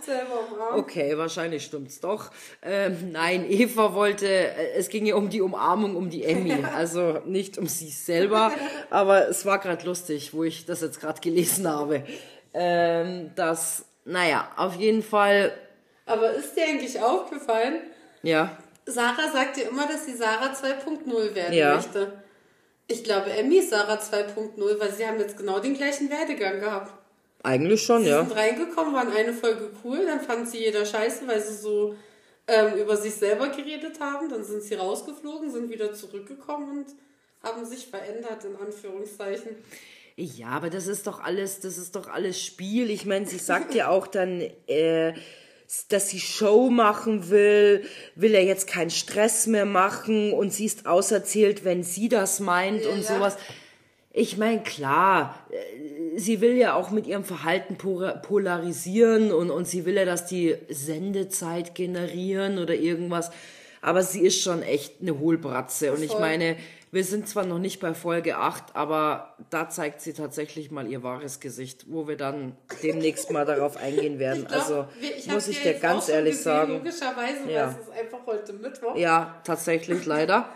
[0.74, 2.32] Okay, wahrscheinlich stimmt's doch.
[2.62, 7.20] Ähm, nein, Eva wollte, äh, es ging ja um die Umarmung um die Emmy, also
[7.26, 8.54] nicht um sie selber,
[8.90, 12.06] aber es war gerade lustig, wo ich das jetzt gerade gelesen habe.
[12.54, 15.54] Ähm, dass, naja, auf jeden Fall,
[16.06, 17.76] Aber ist dir eigentlich aufgefallen,
[18.24, 21.76] ja, Sarah sagt ja immer, dass sie Sarah 2.0 werden Ja.
[21.76, 22.12] möchte.
[22.88, 26.92] Ich glaube, Emmy ist Sarah 2.0, weil sie haben jetzt genau den gleichen Werdegang gehabt.
[27.44, 28.24] eigentlich schon, Sie ja.
[28.24, 31.96] sind reingekommen, waren eine Folge cool, dann fand sie jeder scheiße, weil sie so
[32.48, 34.30] ähm, über sich selber geredet haben.
[34.30, 36.86] Dann sind sie rausgeflogen, sind wieder zurückgekommen und
[37.42, 39.56] haben sich verändert, in Anführungszeichen.
[40.16, 42.90] Ja, aber das ist doch alles, das ist doch alles Spiel.
[42.90, 45.14] Ich meine, sie sagt ja auch dann, äh,
[45.90, 50.86] dass sie Show machen will, will er jetzt keinen Stress mehr machen und sie ist
[50.86, 53.38] auserzählt, wenn sie das meint Ja, und sowas.
[54.14, 59.86] Ich meine, klar, äh, sie will ja auch mit ihrem Verhalten polarisieren und, und sie
[59.86, 63.32] will ja, dass die Sendezeit generieren oder irgendwas.
[63.82, 65.94] Aber sie ist schon echt eine Hohlbratze.
[65.94, 66.20] Und ich Voll.
[66.20, 66.58] meine,
[66.92, 71.04] wir sind zwar noch nicht bei Folge 8, aber da zeigt sie tatsächlich mal ihr
[71.04, 74.42] wahres Gesicht, wo wir dann demnächst mal darauf eingehen werden.
[74.44, 76.74] Ich glaub, also wir- ich muss ich dir ganz ehrlich gesehen, sagen.
[76.74, 77.68] Logischerweise, Ja.
[77.68, 78.96] weil es ist einfach heute Mittwoch.
[78.98, 80.50] Ja, tatsächlich leider.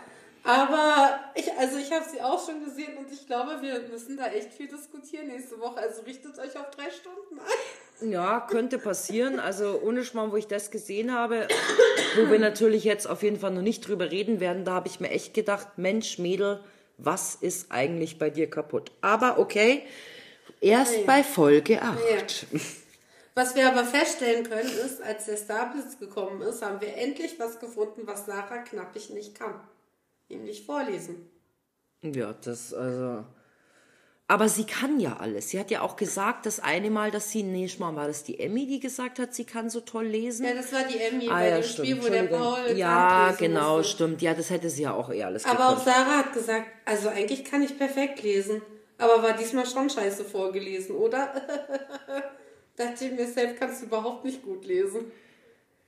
[0.46, 4.26] Aber ich, also ich habe sie auch schon gesehen und ich glaube, wir müssen da
[4.28, 5.80] echt viel diskutieren nächste Woche.
[5.80, 8.10] Also richtet euch auf drei Stunden ein.
[8.10, 9.40] Ja, könnte passieren.
[9.40, 11.48] Also ohne Schmarrn, wo ich das gesehen habe,
[12.16, 15.00] wo wir natürlich jetzt auf jeden Fall noch nicht drüber reden werden, da habe ich
[15.00, 16.60] mir echt gedacht, Mensch, Mädel,
[16.98, 18.92] was ist eigentlich bei dir kaputt?
[19.00, 19.82] Aber okay,
[20.60, 21.04] erst Nee.
[21.06, 22.46] bei Folge 8.
[23.34, 27.58] Was wir aber feststellen können, ist, als der Starblitz gekommen ist, haben wir endlich was
[27.58, 29.60] gefunden, was Sarah Knappig nicht kann.
[30.28, 31.30] Nämlich vorlesen.
[32.02, 33.24] Ja, das, also.
[34.28, 35.50] Aber sie kann ja alles.
[35.50, 38.40] Sie hat ja auch gesagt, das eine Mal, dass sie, nee, mal war das die
[38.40, 40.44] Emmy, die gesagt hat, sie kann so toll lesen.
[40.44, 41.88] Ja, das war die Emmy ah, bei ja, dem stimmt.
[41.88, 42.22] Spiel, wo der.
[42.24, 43.92] Paul Ja, genau, musste.
[43.92, 44.22] stimmt.
[44.22, 45.84] Ja, das hätte sie ja auch eh alles Aber auch gekonnt.
[45.96, 48.62] Sarah hat gesagt, also eigentlich kann ich perfekt lesen.
[48.98, 51.32] Aber war diesmal schon scheiße vorgelesen, oder?
[52.76, 55.12] Dachte ich mir selbst, kannst du überhaupt nicht gut lesen.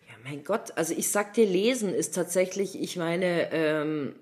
[0.06, 4.14] Ja, mein Gott, also ich sag dir, lesen ist tatsächlich, ich meine, ähm,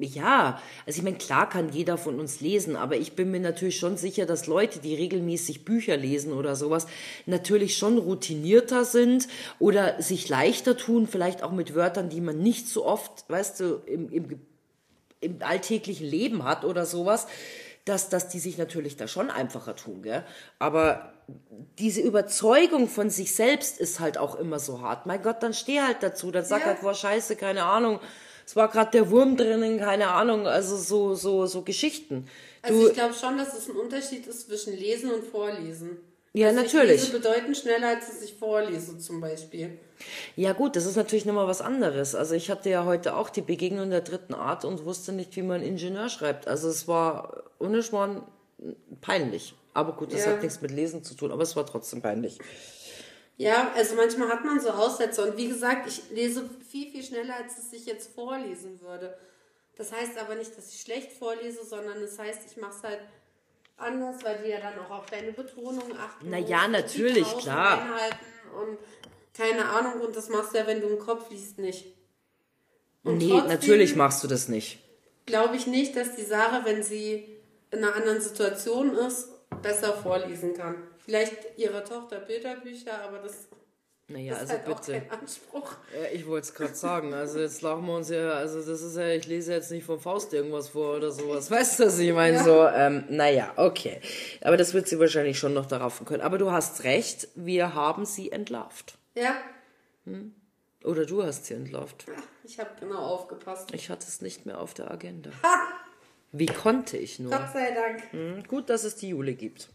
[0.00, 3.78] ja, also ich meine, klar kann jeder von uns lesen, aber ich bin mir natürlich
[3.78, 6.86] schon sicher, dass Leute, die regelmäßig Bücher lesen oder sowas,
[7.26, 9.28] natürlich schon routinierter sind
[9.58, 13.82] oder sich leichter tun, vielleicht auch mit Wörtern, die man nicht so oft, weißt du,
[13.86, 14.40] im, im,
[15.20, 17.26] im alltäglichen Leben hat oder sowas,
[17.84, 20.24] dass, dass die sich natürlich da schon einfacher tun, gell?
[20.58, 21.12] Aber
[21.78, 25.06] diese Überzeugung von sich selbst ist halt auch immer so hart.
[25.06, 26.66] Mein Gott, dann steh halt dazu, dann sag Ja.
[26.66, 28.00] halt, boah, scheiße, keine Ahnung.
[28.46, 32.28] Es war gerade der Wurm drinnen, keine Ahnung, also so, so, so Geschichten.
[32.62, 35.98] Also Du, ich glaube schon, dass es ein Unterschied ist zwischen Lesen und Vorlesen.
[36.32, 36.96] Ja, also natürlich.
[37.02, 39.78] Ich lese bedeutend schneller, als ich vorlese zum Beispiel.
[40.36, 42.14] ja gut, das ist natürlich nochmal was anderes.
[42.14, 45.42] Also ich hatte ja heute auch die Begegnung der dritten Art und wusste nicht, wie
[45.42, 46.46] man Ingenieur schreibt.
[46.46, 48.22] Also es war ohne Schmarrn
[49.00, 49.54] peinlich.
[49.74, 50.32] Aber gut, das Ja.
[50.32, 52.38] hat nichts mit Lesen zu tun, aber es war trotzdem peinlich.
[53.38, 57.36] Ja, also manchmal hat man so Aussätze und wie gesagt, ich lese viel, viel schneller,
[57.36, 59.16] als dass ich jetzt vorlesen würde.
[59.76, 63.00] Das heißt aber nicht, dass ich schlecht vorlese, sondern es heißt, ich mache es halt
[63.76, 67.38] anders, weil du ja dann auch auf deine Betonung achten Na musst, ja, die natürlich,
[67.38, 67.82] klar.
[67.82, 68.16] einhalten
[68.58, 68.78] Und
[69.34, 71.92] keine Ahnung, und das machst du ja, wenn du im Kopf liest, nicht.
[73.02, 74.78] Und nee, natürlich machst du das nicht.
[75.26, 77.36] Glaube ich nicht, dass die Sarah, wenn sie
[77.70, 79.28] in einer anderen Situation ist,
[79.60, 80.76] besser vorlesen kann.
[81.06, 83.48] Vielleicht ihrer Tochter Bilderbücher, aber das
[84.08, 84.92] Naja, ist also halt auch bitte.
[85.00, 85.72] kein Anspruch.
[85.94, 87.14] Ja, ich wollte es gerade sagen.
[87.14, 89.98] Also jetzt lachen wir uns ja, also das ist ja, ich lese jetzt nicht vom
[90.00, 91.50] Faust irgendwas vor oder sowas.
[91.50, 92.42] Weißt du, was ich meine?
[92.42, 94.00] So, ähm, naja, okay.
[94.42, 96.22] Aber das wird sie wahrscheinlich schon noch darauf können.
[96.22, 98.98] Aber du hast recht, wir haben sie entlarvt.
[99.14, 99.36] Ja,
[100.84, 102.04] Oder du hast sie entlarvt.
[102.44, 103.72] ich habe genau aufgepasst.
[103.72, 105.30] Ich hatte es nicht mehr auf der Agenda.
[106.32, 107.30] Wie konnte ich nur?
[107.32, 108.02] Gott sei Dank.
[108.12, 109.68] Hm, gut, dass es die Jule gibt.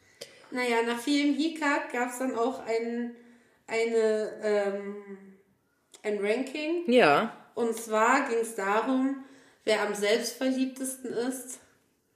[0.52, 3.16] Naja, nach vielem Hickhack gab es dann auch ein,
[3.68, 4.96] eine, ähm,
[6.04, 6.84] ein Ranking.
[6.92, 9.24] Ja, Und zwar ging es darum,
[9.64, 11.60] wer am selbstverliebtesten ist.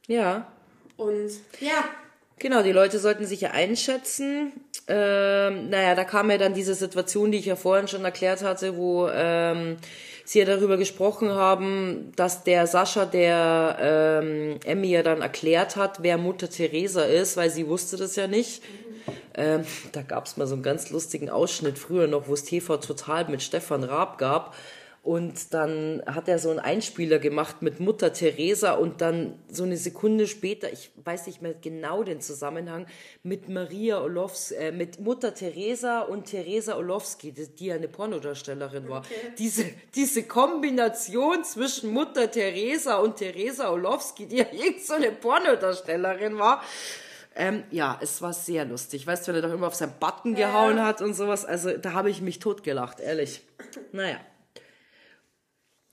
[0.07, 0.51] ja.
[0.97, 1.83] Und ja,
[2.37, 4.51] Genau, die Leute sollten sich ja einschätzen.
[4.87, 8.75] Ähm, naja, da kam ja dann diese Situation, die ich ja vorhin schon erklärt hatte,
[8.75, 9.77] wo ähm,
[10.25, 16.01] sie ja darüber gesprochen haben, dass der Sascha der ähm, Emmy ja dann erklärt hat,
[16.01, 18.63] wer Mutter Teresa ist, weil sie wusste das ja nicht.
[19.35, 23.25] Ähm, da gab's mal so einen ganz lustigen Ausschnitt früher noch, wo es TV Total
[23.29, 24.55] mit Stefan Raab gab.
[25.05, 29.77] Und dann hat er so einen Einspieler gemacht mit Mutter Teresa und dann so eine
[29.77, 32.87] Sekunde später, ich weiß nicht mehr genau den Zusammenhang,
[33.21, 38.89] mit Maria Orlowski, äh, mit Mutter Teresa und Teresa Orlowski, die, die ja eine Pornodarstellerin
[38.89, 39.03] war.
[39.37, 46.39] Diese, diese Kombination zwischen Mutter Teresa und Teresa Orlowski, die ja irgend so eine Pornodarstellerin
[46.39, 46.63] war.
[47.35, 49.05] Ähm, ja, es war sehr lustig.
[49.05, 51.45] Weißt du, wenn er doch immer auf seinen Button gehauen hat und sowas.
[51.45, 53.41] Also da habe ich mich totgelacht, ehrlich.
[53.91, 54.17] Naja.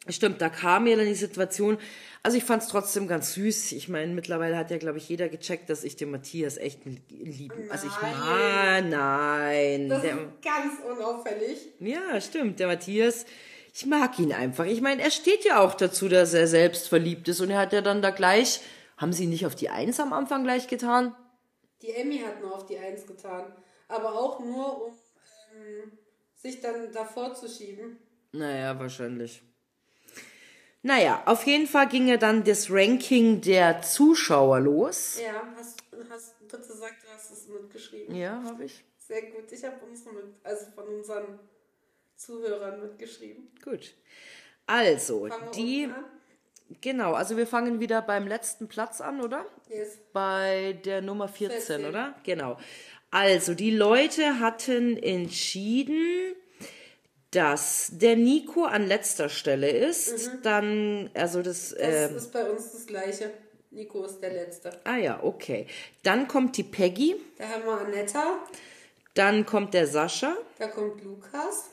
[0.09, 1.79] Stimmt, da kam ja dann die Situation,
[2.25, 3.71] Also ich fand es trotzdem ganz süß.
[3.73, 7.55] Ich meine, mittlerweile hat ja, glaube ich, jeder gecheckt, dass ich den Matthias echt liebe.
[7.71, 8.91] Also ich Nein.
[8.91, 9.89] mag, nein.
[9.89, 11.59] Das Der, ist ganz unauffällig.
[11.79, 12.59] ja, stimmt.
[12.59, 13.27] Der Matthias,
[13.73, 14.65] ich mag ihn einfach.
[14.67, 17.41] Ich meine, er steht ja auch dazu, dass er selbst verliebt ist.
[17.41, 18.61] Und er hat ja dann da gleich,
[18.97, 21.15] haben sie ihn nicht auf die Eins am Anfang gleich getan?
[21.81, 23.53] Die Emmy hat nur auf die Eins getan.
[23.89, 24.93] Aber auch nur, um
[25.57, 25.93] ähm,
[26.35, 27.99] sich dann davor zu schieben.
[28.33, 29.43] Naja, wahrscheinlich.
[30.83, 35.21] Naja, auf jeden Fall ging ja dann das Ranking der Zuschauer los.
[35.23, 38.15] Ja, hast, hast du gesagt, du hast es mitgeschrieben.
[38.17, 38.85] Ja, habe ich.
[38.99, 39.51] Sehr gut.
[39.53, 41.39] Ich habe unsere mit, also von unseren
[42.17, 43.49] Zuhörern mitgeschrieben.
[43.65, 43.95] Gut.
[44.67, 45.89] Also, die,
[46.81, 49.47] genau, also wir fangen wieder beim letzten Platz an, oder?
[49.69, 49.99] Yes.
[50.13, 51.87] Bei der Nummer 14, 14.
[51.87, 52.15] oder?
[52.25, 52.59] Genau.
[53.11, 56.35] Also, die Leute hatten entschieden,
[57.33, 60.31] dass der Nico an letzter Stelle ist.
[60.43, 63.31] Dann, also das, Das ähm, ist bei uns das Gleiche.
[63.71, 64.71] Nico ist der Letzte.
[64.85, 65.67] ah ja, okay.
[66.03, 68.39] Dann kommt die Peggy, Da haben wir Anetta,
[69.15, 71.71] dann kommt der Sascha, da kommt Lukas,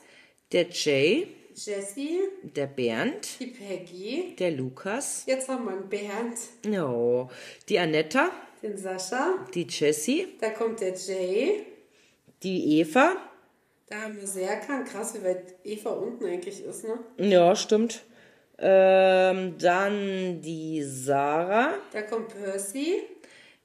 [0.50, 4.34] der Jay, Jessie, der Bernd, die Peggy.
[4.38, 7.30] der Lukas, Jetzt haben wir einen Bernd, no,
[7.68, 8.30] die Annetta,
[8.62, 11.66] den Sascha, die Jessie, da kommt der Jay,
[12.42, 13.14] die Eva,
[13.90, 14.84] da haben wir Serkan.
[14.84, 16.98] Krass, wie weit Eva unten eigentlich ist, ne?
[17.18, 18.02] ja, stimmt.
[18.62, 23.02] Ähm, dann die Sarah, Da kommt Percy,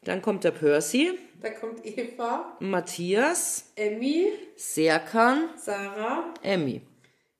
[0.03, 6.33] dann kommt der Percy, da kommt Eva, Matthias, Emmy, Serkan, Sarah.
[6.41, 6.81] Emmy.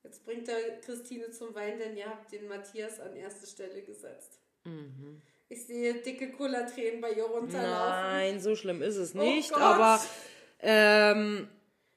[0.04, 4.40] Jetzt bringt er Christine zum Wein, denn ihr habt den Matthias an erste Stelle gesetzt.
[4.66, 5.22] Mhm.
[5.48, 7.62] Ich sehe dicke Kullertränen bei ihr runterlaufen.
[7.62, 9.62] Nein, so schlimm ist es nicht, Gott.
[9.62, 10.02] aber
[10.60, 11.48] ähm,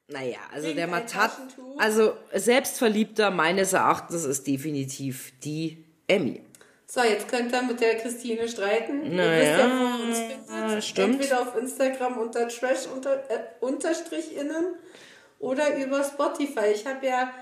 [0.08, 1.32] naja, also der Matat,
[1.76, 6.42] also selbstverliebter meines Erachtens ist definitiv die Emmy.
[6.86, 9.04] So, jetzt könnt ihr mit der Christine streiten.
[9.04, 11.14] Ihr Na wisst ja, wo ihr uns stimmt.
[11.16, 14.76] Entweder auf Instagram unter Trash unter, äh, Unterstrich innen
[15.38, 16.72] oder über Spotify.
[16.74, 17.34] Ich habe ja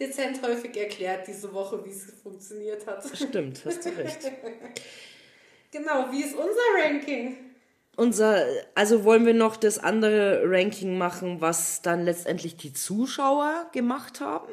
[0.00, 3.04] dezent häufig erklärt diese Woche, wie es funktioniert hat.
[3.14, 4.20] Stimmt, hast du recht.
[5.70, 7.53] genau, wie ist unser Ranking?
[7.96, 14.20] Unser, also wollen wir noch das andere Ranking machen, was dann letztendlich die Zuschauer gemacht
[14.20, 14.52] haben?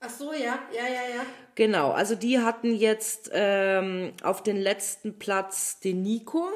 [0.00, 1.26] Ach so, ja, ja, ja, ja.
[1.54, 6.48] Genau, also die hatten jetzt ähm, auf den letzten Platz den Nico,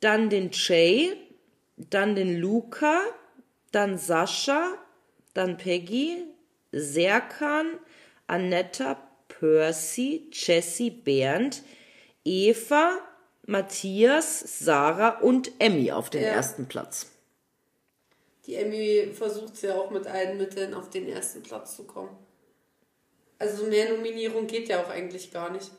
[0.00, 1.16] dann den Jay,
[1.76, 3.00] dann den Luca,
[3.72, 4.74] dann Sascha,
[5.34, 6.24] dann Peggy,
[6.72, 7.78] Serkan,
[8.26, 8.96] Annetta,
[9.28, 11.62] Percy, Jessie, Bernd,
[12.24, 12.98] Eva,
[13.50, 16.28] Matthias, Sarah und Emmy auf den Ja.
[16.28, 17.06] ersten Platz.
[18.46, 22.16] Die Emmy versucht es ja auch mit allen Mitteln auf den ersten Platz zu kommen.
[23.38, 25.70] Also mehr Nominierung geht ja auch eigentlich gar nicht.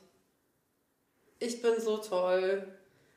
[1.39, 2.67] Ich bin so toll.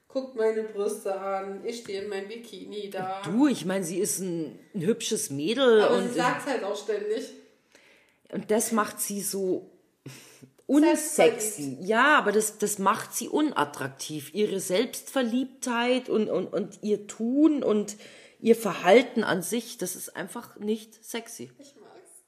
[0.09, 1.64] Guckt meine Brüste an.
[1.64, 3.23] Ich stehe in meinem Bikini da.
[3.25, 6.77] Du, ich meine, sie ist ein, ein hübsches Mädel Aber und, sie sagt halt auch
[6.81, 7.31] ständig.
[8.33, 9.69] und das macht sie so.
[10.66, 11.79] Unsexy.
[11.81, 14.33] Ja, aber das, das macht sie unattraktiv.
[14.35, 17.96] Ihre Selbstverliebtheit und, und, und ihr Tun und
[18.40, 21.50] ihr Verhalten an sich, das ist einfach nicht sexy.
[21.59, 22.24] Ich mag's.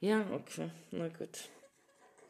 [0.00, 1.48] Ja, okay, na gut.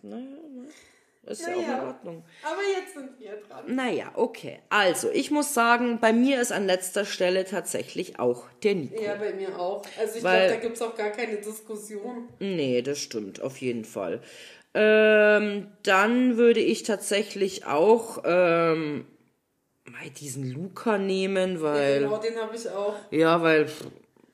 [0.03, 1.87] Naja, na, ist ja, Ja, auch in.
[1.89, 2.25] Ordnung.
[2.43, 3.75] Aber jetzt sind wir dran.
[3.75, 4.61] Naja, okay.
[4.71, 9.03] Also, ich muss sagen, bei mir ist an letzter Stelle tatsächlich auch der Nico.
[9.03, 9.85] Ja, bei mir auch.
[9.99, 12.29] Also ich glaube, da gibt's auch gar keine Diskussion.
[12.39, 14.23] Nee, das stimmt, auf jeden Fall.
[14.75, 19.07] Ähm, dann würde ich tatsächlich auch ähm,
[19.85, 22.01] mal diesen Luca nehmen, weil.
[22.01, 22.95] Genau, den habe ich auch.
[23.11, 23.67] Ja, weil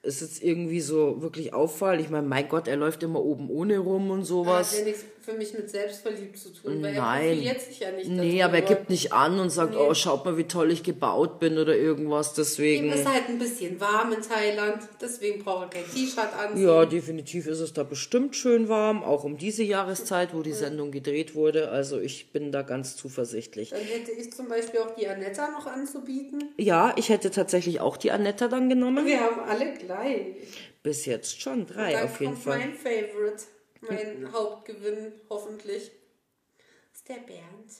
[0.02, 2.00] es jetzt irgendwie so wirklich auffallen.
[2.00, 4.78] Ich meine, mein Gott, er läuft immer oben ohne rum und sowas.
[4.78, 7.28] ja nichts für mich mit selbstverliebt zu tun, weil er Nein.
[7.30, 9.78] profiliert sich ja nicht Nee, aber er gibt nicht an und sagt, Nee.
[9.80, 12.28] oh, schaut mal, wie toll ich gebaut bin oder irgendwas.
[12.30, 12.92] Ihm Deswegen.
[12.92, 16.66] ist halt ein bisschen warm in Thailand, deswegen braucht er kein T-Shirt anziehen.
[16.66, 20.90] Ja, definitiv ist es da bestimmt schön warm, auch um diese Jahreszeit, wo die Sendung
[20.90, 21.70] gedreht wurde.
[21.70, 23.70] Also ich bin da ganz zuversichtlich.
[23.70, 26.50] Dann hätte ich zum Beispiel auch die Anetta noch anzubieten.
[26.58, 29.06] Ja, ich hätte tatsächlich auch die Annetta dann genommen.
[29.06, 30.26] Wir haben alle gleich.
[30.82, 32.58] Bis jetzt schon drei auf jeden Fall.
[32.58, 33.44] mein Favorite,
[33.88, 35.90] mein Hauptgewinn hoffentlich.
[36.92, 37.72] Ist der Bernd.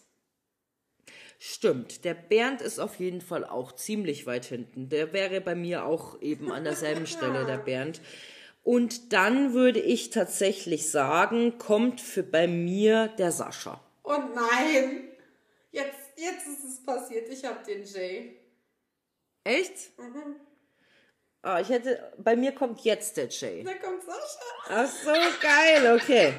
[1.39, 4.89] Stimmt, der Bernd ist auf jeden Fall auch ziemlich weit hinten.
[4.89, 8.01] Der wäre bei mir auch eben an derselben Stelle, der Bernd.
[8.63, 13.79] Und dann würde ich tatsächlich sagen, kommt für bei mir der Sascha.
[14.03, 15.09] Und nein,
[15.71, 17.29] jetzt, jetzt ist es passiert.
[17.29, 18.37] Ich habe den Jay.
[19.45, 19.99] Echt?
[19.99, 20.37] Mhm.
[21.45, 23.63] Ah, ich hätte, bei mir kommt jetzt der Jay.
[23.63, 24.41] Da kommt Sascha.
[24.67, 25.11] Ach so,
[25.43, 26.33] geil, okay.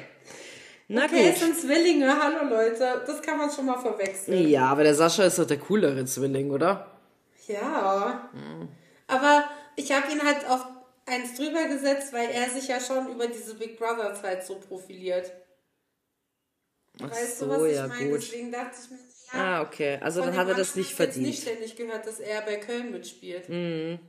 [0.88, 1.44] Na okay, es gut.
[1.44, 3.04] sind Zwillinge, hallo Leute.
[3.06, 4.48] Das kann man schon mal verwechseln.
[4.48, 6.90] Ja, aber der Sascha ist doch der coolere Zwilling, oder?
[7.46, 8.28] Ja.
[9.06, 10.66] Aber ich habe ihn halt auf
[11.06, 15.30] eins drüber gesetzt, weil er sich ja schon über diese Big Brother Zeit so profiliert.
[17.00, 18.10] Ach Weißt so, du, was ich ja, meine?
[18.10, 18.22] gut.
[18.22, 18.98] Deswegen dachte ich mir,
[19.32, 19.58] ja.
[19.58, 20.00] Ah, okay.
[20.02, 21.26] Also dann hat er das nicht hab ich verdient.
[21.26, 23.46] nicht ständig gehört, dass er bei Köln mitspielt.
[23.46, 24.00] Hm.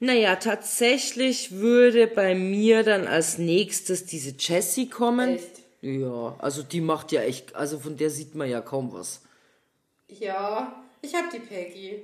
[0.00, 5.36] Naja, tatsächlich würde bei mir dann als nächstes diese Jessie kommen.
[5.36, 5.60] Echt?
[5.82, 9.20] Ja, also die macht ja echt, also von der sieht man ja kaum was.
[10.08, 12.02] Ja, ich habe die Peggy.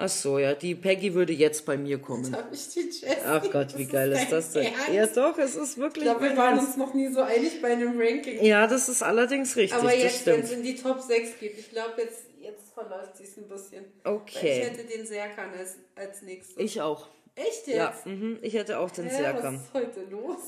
[0.00, 2.32] Ach so, ja, die Peggy würde jetzt bei mir kommen.
[2.36, 3.06] Habe ich die Jessie.
[3.24, 4.66] Ach Gott, wie geil ist das denn?
[4.66, 4.88] Ernst?
[4.92, 7.72] Ja doch, es ist wirklich Ich glaube, wir waren uns noch nie so einig bei
[7.72, 8.44] einem Ranking.
[8.44, 11.70] Ja, das ist allerdings richtig, Aber jetzt, wenn es in die Top 6 geht, ich
[11.70, 13.84] glaube, jetzt, jetzt verläuft sie es ein bisschen.
[14.04, 14.60] Weil Okay.
[14.60, 16.56] ich hätte den Serkan als, als nächstes.
[16.58, 17.08] Ich auch.
[17.38, 17.76] Echt jetzt?
[17.76, 19.54] Ja, mhm, ich hätte auch den Hä, was Serkan.
[19.56, 20.38] ist heute los?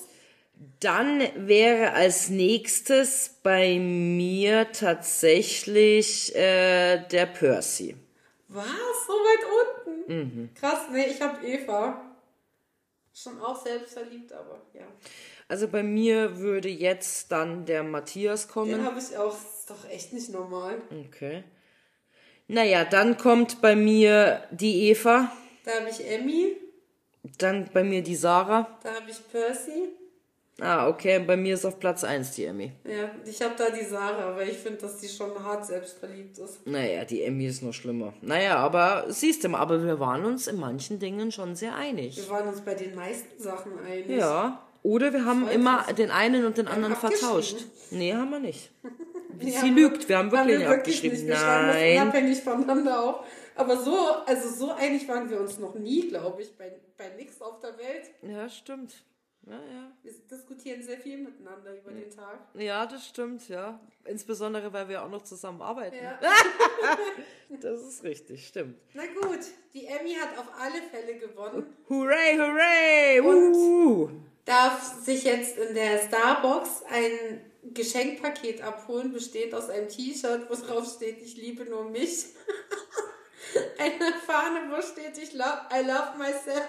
[0.81, 7.96] Dann wäre als nächstes bei mir tatsächlich äh, der Percy.
[8.48, 8.66] Was?
[9.07, 10.14] So weit unten?
[10.42, 10.50] Mhm.
[10.55, 12.05] Krass, nee, ich habe Eva.
[13.14, 14.83] Schon auch selbst verliebt, aber ja.
[15.48, 18.85] Also bei mir würde jetzt dann der Matthias Den kommen.
[18.85, 19.33] habe ich auch.
[19.33, 20.81] Das ist doch echt nicht normal.
[21.09, 21.44] Okay.
[22.48, 25.31] Naja, dann kommt bei mir die Eva,
[25.64, 26.57] Da habe ich Emmy,
[27.38, 28.66] dann bei mir die Sarah.
[28.83, 29.88] da habe ich Percy.
[30.62, 32.70] Ah, okay, bei mir ist auf Platz 1 die Emmy.
[32.85, 36.66] Ja, ich habe da die Sarah, weil ich finde, dass die schon hart selbstverliebt ist.
[36.66, 38.12] Naja, die Emmy ist noch schlimmer.
[38.20, 42.18] Naja, aber siehst du mal, aber wir waren uns in manchen Dingen schon sehr einig.
[42.18, 44.11] Wir waren uns bei den meisten Sachen einig.
[44.11, 44.61] Ja.
[44.83, 45.94] Oder wir haben Voll immer krass.
[45.94, 47.56] den einen und den anderen vertauscht.
[47.90, 48.70] Nee, haben wir nicht.
[49.42, 51.16] Ja, Sie lügt, wir haben wirklich haben nicht wir wirklich abgeschrieben.
[51.16, 51.40] nicht.
[51.40, 52.02] Wir Nein.
[52.02, 53.24] unabhängig voneinander auf.
[53.54, 57.40] Aber so, also so einig waren wir uns noch nie, glaube ich, bei, bei nix
[57.40, 58.10] auf der Welt.
[58.22, 59.04] Ja, stimmt.
[59.46, 59.92] Ja, ja.
[60.02, 62.40] Wir diskutieren sehr viel miteinander über den Tag.
[62.54, 63.80] Ja, das stimmt, ja.
[64.04, 65.96] Insbesondere, weil wir auch noch zusammen arbeiten.
[65.96, 66.18] Ja.
[67.60, 68.78] Das ist richtig, stimmt.
[68.94, 69.40] Na gut,
[69.74, 71.66] die Emmy hat auf alle Fälle gewonnen.
[71.88, 73.20] Hooray, hooray!
[73.20, 74.08] Uh.
[74.44, 77.40] Darf sich jetzt in der Starbucks ein
[77.74, 82.26] Geschenkpaket abholen, bestehend aus einem T-Shirt, wo drauf steht, ich liebe nur mich.
[83.78, 86.68] Eine Fahne, wo steht, ich love, I love myself.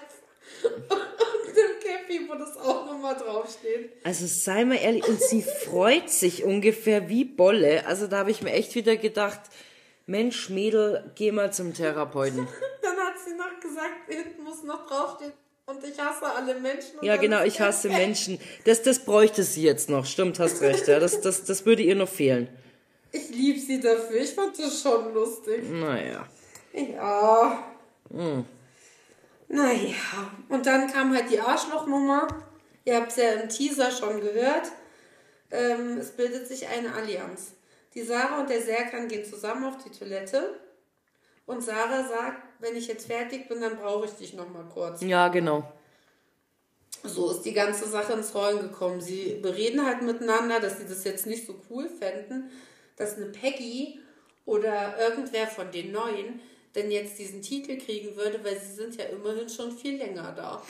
[0.63, 3.91] Und dem Cappy, wo das auch nochmal draufsteht.
[4.03, 7.85] Also sei mal ehrlich, und sie freut sich ungefähr wie Bolle.
[7.85, 9.39] Also da habe ich mir echt wieder gedacht,
[10.07, 12.47] Mensch, Mädel, geh mal zum Therapeuten.
[12.81, 15.33] Dann hat sie noch gesagt, hinten muss noch draufstehen,
[15.65, 16.97] und ich hasse alle Menschen.
[17.01, 17.97] Ja, genau, ich hasse weg.
[17.97, 18.39] Menschen.
[18.65, 20.05] Das, das bräuchte sie jetzt noch.
[20.05, 20.87] Stimmt, hast recht.
[20.87, 20.99] Ja.
[20.99, 22.49] Das, das, das würde ihr noch fehlen.
[23.13, 25.69] Ich liebe sie dafür, ich fand das schon lustig.
[25.69, 26.27] Naja.
[26.73, 27.63] Ja.
[28.11, 28.45] Hm.
[29.47, 30.31] Naja.
[30.49, 32.27] Und dann kam halt die Arschlochnummer.
[32.85, 34.71] Ihr habt es ja im Teaser schon gehört.
[35.51, 37.53] Ähm, es bildet sich eine Allianz.
[37.93, 40.59] Die Sarah und der Serkan gehen zusammen auf die Toilette.
[41.45, 45.01] Und Sarah sagt, wenn ich jetzt fertig bin, dann brauche ich dich noch mal kurz.
[45.01, 45.69] Ja, genau.
[47.03, 49.01] So ist die ganze Sache ins Rollen gekommen.
[49.01, 52.49] Sie bereden halt miteinander, dass sie das jetzt nicht so cool fänden,
[52.95, 53.99] dass eine Peggy
[54.45, 56.39] oder irgendwer von den Neuen
[56.75, 60.61] denn jetzt diesen Titel kriegen würde, weil sie sind ja immerhin schon viel länger da.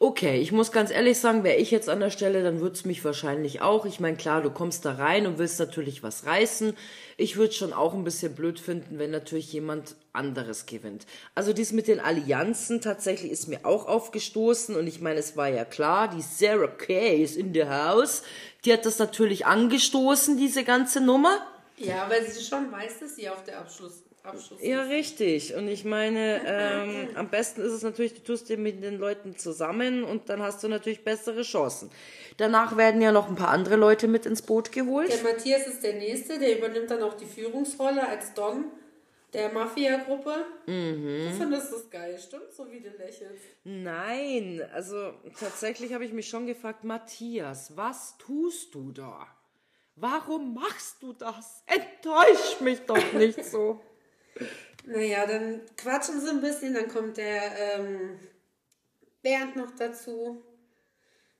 [0.00, 2.84] Okay, ich muss ganz ehrlich sagen, wäre ich jetzt an der Stelle, dann würde es
[2.84, 3.86] mich wahrscheinlich auch.
[3.86, 6.76] Ich meine, klar, du kommst da rein und willst natürlich was reißen.
[7.16, 11.06] Ich würde schon auch ein bisschen blöd finden, wenn natürlich jemand anderes gewinnt.
[11.36, 15.48] Also dies mit den Allianzen tatsächlich ist mir auch aufgestoßen und ich meine, es war
[15.48, 18.22] ja klar, die Sarah Kay ist in the house.
[18.64, 21.38] Die hat das natürlich angestoßen, diese ganze Nummer.
[21.76, 25.54] Ja, weil sie schon weiß, dass sie auf der Abschluss, Abschluss Ja, richtig.
[25.54, 29.36] Und ich meine, ähm, am besten ist es natürlich, du tust dir mit den Leuten
[29.36, 31.90] zusammen und dann hast du natürlich bessere Chancen.
[32.38, 35.12] Danach werden ja noch ein paar andere Leute mit ins Boot geholt.
[35.12, 38.64] Der Matthias ist der Nächste, der übernimmt dann auch die Führungsrolle als Don
[39.34, 40.46] der Mafia-Gruppe.
[40.66, 41.28] Mhm.
[41.28, 42.52] Du findest das geil, stimmt?
[42.56, 43.44] So wie du lächelst.
[43.64, 49.26] Nein, also tatsächlich habe ich mich schon gefragt, Matthias, was tust du da?
[49.96, 51.62] Warum machst du das?
[51.66, 53.80] Enttäusch mich doch nicht so.
[54.86, 58.18] Naja, dann quatschen sie ein bisschen, dann kommt der ähm,
[59.22, 60.42] Bernd noch dazu.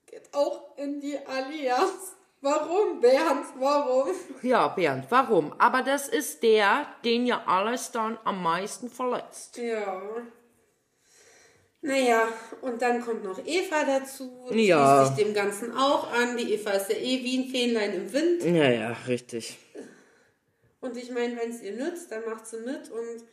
[0.06, 2.16] Geht auch in die Allianz.
[2.40, 3.46] Warum, Bernd?
[3.58, 4.08] Warum?
[4.42, 5.54] Ja, Bernd, warum?
[5.58, 9.56] Aber das ist der, den ja alles dann am meisten verletzt.
[9.56, 10.02] Ja.
[11.80, 12.28] Naja,
[12.62, 14.46] und dann kommt noch Eva dazu.
[14.52, 15.04] Die Ja.
[15.04, 16.36] Schließt sich dem Ganzen auch an.
[16.36, 18.42] Die Eva ist ja eh wie ein Fähnlein im Wind.
[18.42, 19.58] Ja, ja, richtig.
[20.84, 22.90] Und ich meine, wenn es ihr nützt, dann macht sie mit.
[22.90, 23.24] Und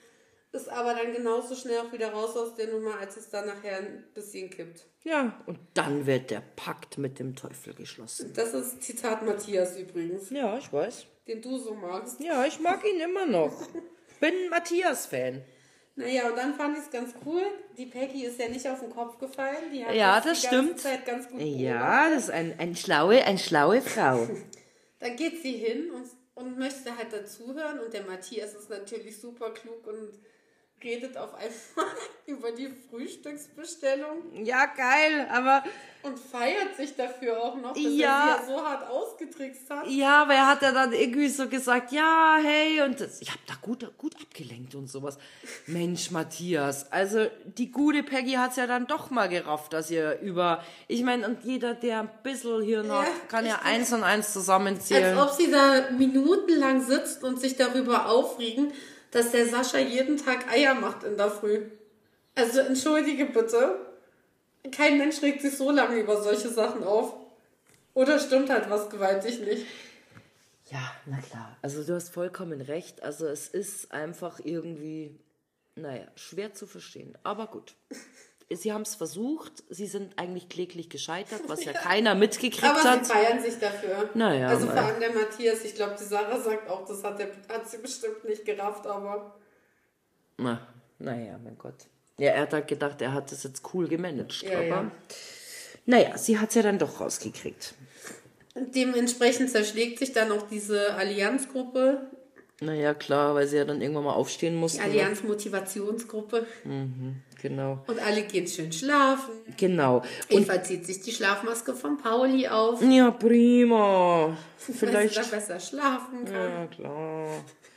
[0.53, 3.77] ist aber dann genauso schnell auch wieder raus aus der Nummer, als es dann nachher
[3.77, 4.85] ein bisschen kippt.
[5.03, 8.31] Ja, und dann wird der Pakt mit dem Teufel geschlossen.
[8.35, 11.05] Das ist Zitat Matthias übrigens, Ja, ich weiß.
[11.27, 12.19] den du so magst.
[12.19, 13.53] Ja, ich mag ihn immer noch.
[14.19, 15.41] Bin Matthias-Fan.
[15.95, 17.43] Naja, und dann fand ich es ganz cool.
[17.77, 19.71] Die Peggy ist ja nicht auf den Kopf gefallen.
[19.73, 20.79] Die hat Ja, das das die ganze stimmt.
[20.79, 24.27] Zeit ganz gut Ja, das ist ein, ein schlaue, ein schlaue Frau.
[24.99, 26.05] Dann geht sie hin und,
[26.41, 27.79] und möchte halt dazuhören.
[27.79, 30.19] Und der Matthias ist natürlich super klug und
[30.83, 31.51] redet auf einmal
[32.25, 35.63] über die Frühstücksbestellung Ja, geil, aber
[36.03, 37.89] und feiert sich dafür auch noch, dass Ja.
[38.39, 39.87] er sie ja so hart ausgetrickst hat.
[39.87, 43.39] ja, aber er hat ja dann irgendwie so gesagt, ja, hey, und das, ich habe
[43.47, 45.17] da gut, gut abgelenkt und sowas.
[45.67, 50.63] Mensch, Matthias, also die gute Peggy hat's ja dann doch mal gerafft, dass ihr über,
[50.87, 54.25] ich meine, und jeder, der ein bisschen Hirn hat, Ja, kann ja eins und eins
[54.25, 55.17] Als zusammenzählen.
[55.19, 58.73] ob sie da minutenlang sitzt und sich darüber aufregen,
[59.11, 61.63] dass der Sascha jeden Tag Eier macht in der Früh.
[62.35, 63.75] Also entschuldige bitte.
[64.71, 67.13] Kein Mensch regt sich so lange über solche Sachen auf.
[67.93, 69.65] Oder stimmt halt was gewaltig nicht.
[70.69, 71.57] Ja, na klar.
[71.61, 73.03] Also du hast vollkommen recht.
[73.03, 75.19] Also es ist einfach irgendwie,
[75.75, 77.17] naja, schwer zu verstehen.
[77.23, 77.75] Aber gut.
[78.53, 79.63] Sie haben es versucht.
[79.69, 83.05] Sie sind eigentlich kläglich gescheitert, was ja keiner mitgekriegt Aber hat.
[83.05, 84.09] sie feiern sich dafür.
[84.13, 87.27] Naja, Also vor allem der Matthias, ich glaube, die Sarah sagt auch, das hat, der,
[87.49, 89.35] hat sie bestimmt nicht gerafft, aber
[90.37, 90.67] Na,
[90.99, 91.75] naja, mein Gott.
[92.17, 94.43] Ja, er hat halt gedacht, er hat das jetzt cool gemanagt.
[94.43, 94.91] Ja, aber ja.
[95.85, 97.73] naja, sie hat es ja dann doch rausgekriegt.
[98.55, 102.01] dementsprechend zerschlägt sich dann auch diese Allianzgruppe,
[102.63, 104.81] Naja, klar, weil sie ja dann irgendwann mal aufstehen die mussten.
[104.81, 104.85] ne?
[104.85, 106.45] Allianz-Motivationsgruppe.
[107.41, 107.83] Genau.
[107.87, 109.33] Und alle gehen schön schlafen.
[109.57, 110.03] Genau.
[110.29, 114.37] Und Eva zieht sich die Schlafmaske von Pauli auf, ja, prima.
[114.57, 115.15] Vielleicht.
[115.15, 116.33] sie da besser schlafen kann.
[116.33, 117.29] Ja, klar.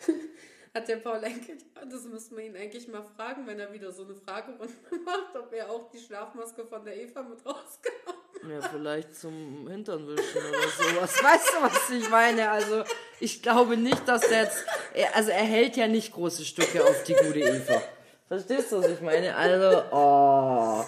[0.74, 1.56] Hat der Paul Enkel,
[1.90, 4.74] das müssen wir ihn eigentlich mal fragen, wenn er wieder so eine Fragerunde
[5.06, 10.06] macht, ob er auch die Schlafmaske von der Eva mit rausgenommen Ja, vielleicht zum Hintern
[10.06, 11.22] wischen oder sowas.
[11.22, 12.50] Weißt du, was ich meine?
[12.50, 12.84] Also,
[13.20, 14.64] ich glaube nicht, dass der jetzt.
[14.92, 17.82] Er, also, er hält ja nicht große Stücke auf die gute Eva.
[18.28, 19.34] Verstehst du, was ich meine?
[19.34, 20.84] Also, oh.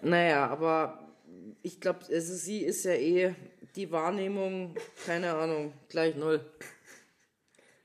[0.00, 0.98] Naja, aber
[1.62, 3.34] ich glaube, also sie ist ja eh
[3.76, 4.76] die Wahrnehmung,
[5.06, 6.44] keine Ahnung, gleich null.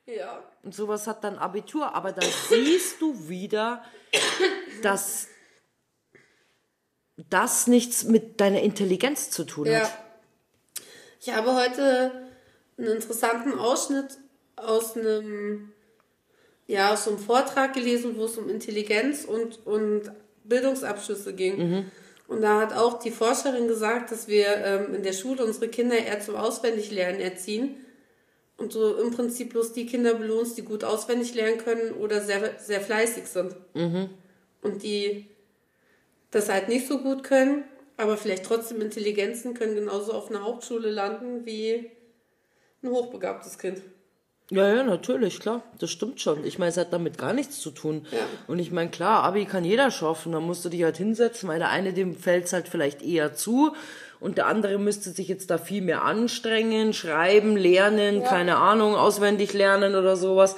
[0.06, 0.44] Ja.
[0.64, 3.84] Und sowas hat dann Abitur, aber da siehst du wieder,
[4.82, 5.28] dass
[7.30, 9.82] das nichts mit deiner Intelligenz zu tun Ja.
[9.82, 9.94] hat.
[11.22, 12.12] Ich habe heute
[12.78, 14.18] einen interessanten Ausschnitt
[14.56, 15.72] aus einem,
[16.68, 20.12] ja, aus einem Vortrag gelesen, wo es um Intelligenz und, und
[20.46, 21.86] Bildungsabschlüsse ging.
[22.28, 25.98] Und da hat auch die Forscherin gesagt, dass wir ähm, in der Schule unsere Kinder
[25.98, 27.76] eher zum Auswendiglernen erziehen.
[28.56, 32.60] Und so im Prinzip bloß die Kinder belohnst, die gut auswendig lernen können oder sehr,
[32.60, 33.56] sehr fleißig sind.
[34.62, 35.28] Und die
[36.32, 37.64] das halt nicht so gut können,
[37.98, 41.92] aber vielleicht trotzdem Intelligenzen können genauso auf einer Hauptschule landen wie
[42.82, 43.82] ein hochbegabtes Kind.
[44.52, 45.62] Ja, ja, natürlich, klar.
[45.78, 46.44] Das stimmt schon.
[46.44, 48.08] Ich meine, es hat damit gar nichts zu tun.
[48.12, 48.18] Ja.
[48.48, 50.32] Und ich meine, klar, Abi kann jeder schaffen.
[50.32, 53.76] Da musst du dich halt hinsetzen, weil der eine, dem fällt's halt vielleicht eher zu.
[54.20, 59.54] Und der andere müsste sich jetzt da viel mehr anstrengen, schreiben, lernen, keine Ahnung, auswendig
[59.54, 60.56] lernen oder sowas.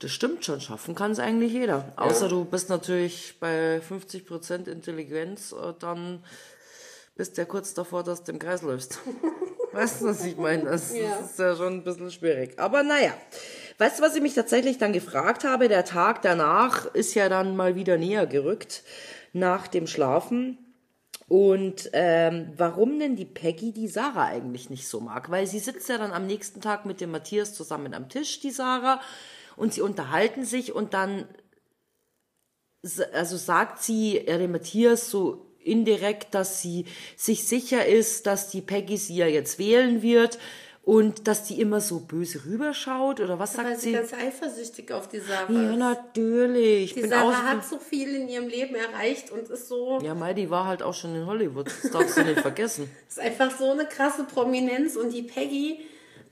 [0.00, 0.60] Das stimmt schon.
[0.60, 1.92] Schaffen kann es eigentlich jeder.
[1.96, 6.22] Außer du bist natürlich bei 50% Intelligenz, äh, dann
[7.16, 8.98] bist du ja kurz davor, dass du im Kreis läufst.
[9.72, 10.64] Weißt du, was ich meine?
[10.64, 11.18] Das, Ja.
[11.18, 12.58] das ist ja schon ein bisschen schwierig.
[12.58, 13.12] Aber naja.
[13.78, 15.68] Weißt du, was ich mich tatsächlich dann gefragt habe?
[15.68, 18.84] Der Tag danach ist ja dann mal wieder näher gerückt
[19.32, 20.58] nach dem Schlafen.
[21.26, 25.30] Und ähm, warum denn die Peggy die Sarah eigentlich nicht so mag?
[25.30, 28.50] Weil sie sitzt ja dann am nächsten Tag mit dem Matthias zusammen am Tisch, die
[28.50, 29.00] Sarah,
[29.56, 31.28] und sie unterhalten sich und dann
[33.12, 36.84] also sagt sie Matthias so indirekt, dass sie
[37.16, 40.38] sich sicher ist, dass die Peggy sie ja jetzt wählen wird
[40.82, 43.92] und dass die immer so böse rüberschaut oder was Weil sagt sie sie?
[43.94, 46.84] ganz eifersüchtig auf die Sarah Ja, natürlich.
[46.84, 50.34] Ich Die Sarah hat so viel in ihrem Leben erreicht und ist so, ja, Mai,
[50.34, 51.68] die war halt auch schon in Hollywood.
[51.68, 52.90] Das darfst du nicht vergessen.
[53.08, 55.80] ist einfach so eine krasse Prominenz und die Peggy,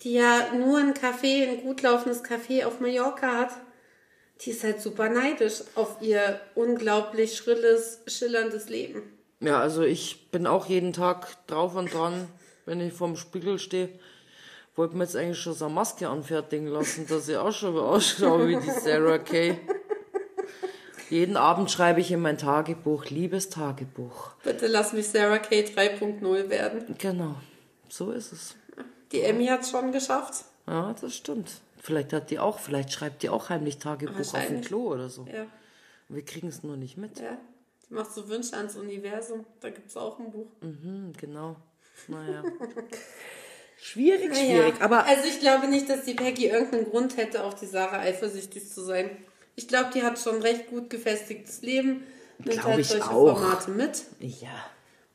[0.03, 3.51] die ja nur ein Café, ein gut laufendes Café auf Mallorca hat,
[4.41, 9.03] die ist halt super neidisch auf ihr unglaublich schrilles, schillerndes Leben.
[9.41, 12.29] Ja, also ich bin auch jeden Tag drauf und dran,
[12.65, 13.89] wenn ich vorm Spiegel stehe.
[14.75, 18.49] Wollte mir jetzt eigentlich schon so eine Maske anfertigen lassen, dass ich auch schon ausschaue
[18.49, 19.59] wie die Sarah Kay.
[21.11, 24.31] Jeden Abend schreibe ich in mein Tagebuch, liebes Tagebuch.
[24.43, 26.97] Bitte lass mich Sarah Kay 3.0 werden.
[26.99, 27.35] Genau,
[27.89, 28.55] so ist es.
[29.13, 30.45] Die Emmy hat es schon geschafft.
[30.67, 31.51] Ja, das stimmt.
[31.81, 34.61] Vielleicht hat die auch, vielleicht schreibt die auch heimlich Tagebuch auf dem.
[34.61, 35.27] Klo oder so.
[35.33, 35.47] Ja,
[36.09, 37.19] Wir kriegen es nur nicht mit.
[37.21, 37.37] ja.
[37.89, 39.45] Die macht so Wünsche ans Universum.
[39.61, 40.47] Da gibt es auch ein Buch.
[40.61, 41.57] Hm, genau.
[42.09, 42.43] Naja.
[43.77, 44.75] schwierig, Naja, schwierig.
[44.81, 48.71] Aber also ich glaube nicht, dass die Peggy irgendeinen Grund hätte, auf die Sarah eifersüchtig
[48.71, 49.11] zu sein.
[49.57, 52.05] Ich glaube, die hat schon ein recht gut gefestigtes Leben,
[52.39, 53.39] nimmt halt ich solche auch.
[53.39, 54.65] Formate mit ja,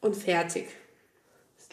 [0.02, 0.68] und fertig.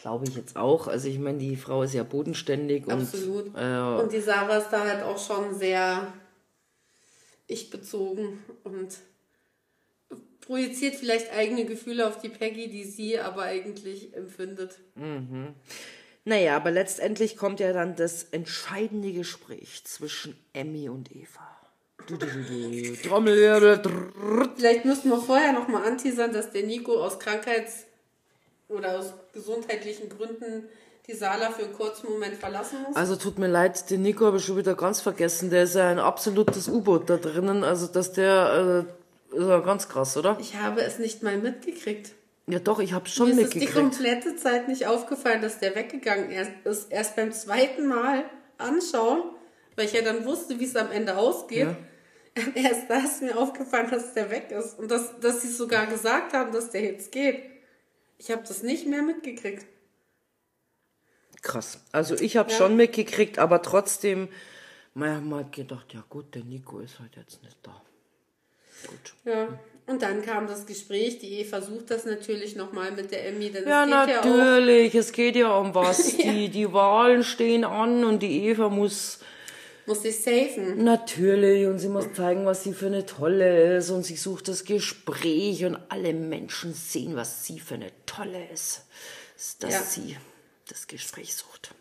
[0.04, 0.86] Glaube ich jetzt auch.
[0.86, 3.46] Also ich meine, die Frau ist ja bodenständig Absolut.
[3.46, 6.12] und äh, Und die Sarah ist da halt auch schon sehr
[7.46, 8.98] ich-bezogen und
[10.42, 14.78] projiziert vielleicht eigene Gefühle auf die Peggy, die sie aber eigentlich empfindet.
[16.26, 21.48] naja, aber letztendlich kommt ja dann das entscheidende Gespräch zwischen Emmy und Eva.
[22.06, 22.96] Du, du, du, du.
[23.78, 24.50] Drrrr.
[24.54, 27.86] Vielleicht müssten wir vorher nochmal anteasern, dass der Nico aus Krankheits-
[28.68, 30.68] oder aus gesundheitlichen Gründen
[31.06, 32.96] die Sala für einen kurzen Moment verlassen muss.
[32.96, 35.50] Also tut mir leid, den Nico habe ich schon wieder ganz vergessen.
[35.50, 37.62] Der ist ja ein absolutes U-Boot da drinnen.
[37.62, 38.86] Also dass der
[39.32, 40.38] äh, ist ja ganz krass, oder?
[40.40, 42.12] Ich habe es nicht mal mitgekriegt.
[42.46, 43.74] Ja doch, ich habe schon Mir ist die mitgekriegt.
[43.74, 46.90] komplette Zeit nicht aufgefallen, dass der weggegangen ist.
[46.90, 48.24] Erst beim zweiten Mal
[48.58, 49.22] anschauen,
[49.76, 51.68] weil ich ja dann wusste, wie es am Ende ausgeht.
[51.68, 51.76] Ja.
[52.54, 54.78] Erst da ist mir aufgefallen, dass der weg ist.
[54.78, 57.42] Und dass, dass sie sogar gesagt haben, dass der jetzt geht.
[58.18, 59.66] Ich habe das nicht mehr mitgekriegt.
[61.42, 61.80] Krass.
[61.92, 62.56] Also ich habe Ja.
[62.56, 64.28] schon mitgekriegt, aber trotzdem,
[64.94, 67.82] man hat mal gedacht, ja gut, der Nico ist halt jetzt nicht da.
[68.86, 69.14] Gut.
[69.24, 69.58] Ja.
[69.86, 71.18] Und dann kam das Gespräch.
[71.18, 73.50] Die Eva sucht das natürlich nochmal mit der Emmy.
[73.50, 74.94] Denn Ja, geht ja natürlich.
[74.94, 76.16] es geht ja um was.
[76.16, 79.18] Die, die Wahlen stehen an und die Eva muss
[79.86, 80.82] muss sich safen.
[80.84, 84.64] natürlich und sie muss zeigen, was sie für eine tolle ist und sie sucht das
[84.64, 88.86] Gespräch und alle Menschen sehen, was sie für eine tolle ist.
[89.60, 89.82] Dass Ja.
[89.82, 90.16] sie
[90.68, 91.74] das Gespräch sucht.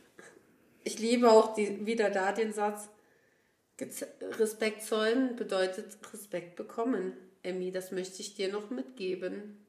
[0.84, 2.89] Ich liebe auch die, wieder da den Satz,
[4.39, 7.14] Respekt zollen bedeutet Respekt bekommen.
[7.41, 9.62] Emmy, das möchte ich dir noch mitgeben.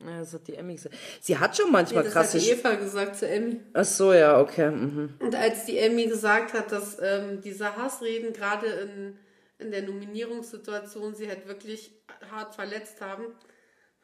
[0.00, 0.94] Ja, das hat die Emmy gesagt.
[1.20, 2.38] Sie hat schon manchmal das hat krasse...
[2.38, 3.60] die Eva gesagt zu Emmy.
[3.72, 4.70] Ach so, ja, okay.
[4.70, 5.14] Mhm.
[5.18, 9.18] Und als die Emmy gesagt hat, dass ähm, diese Hassreden gerade in,
[9.58, 11.90] in der Nominierungssituation sie halt wirklich
[12.30, 13.24] hart verletzt haben,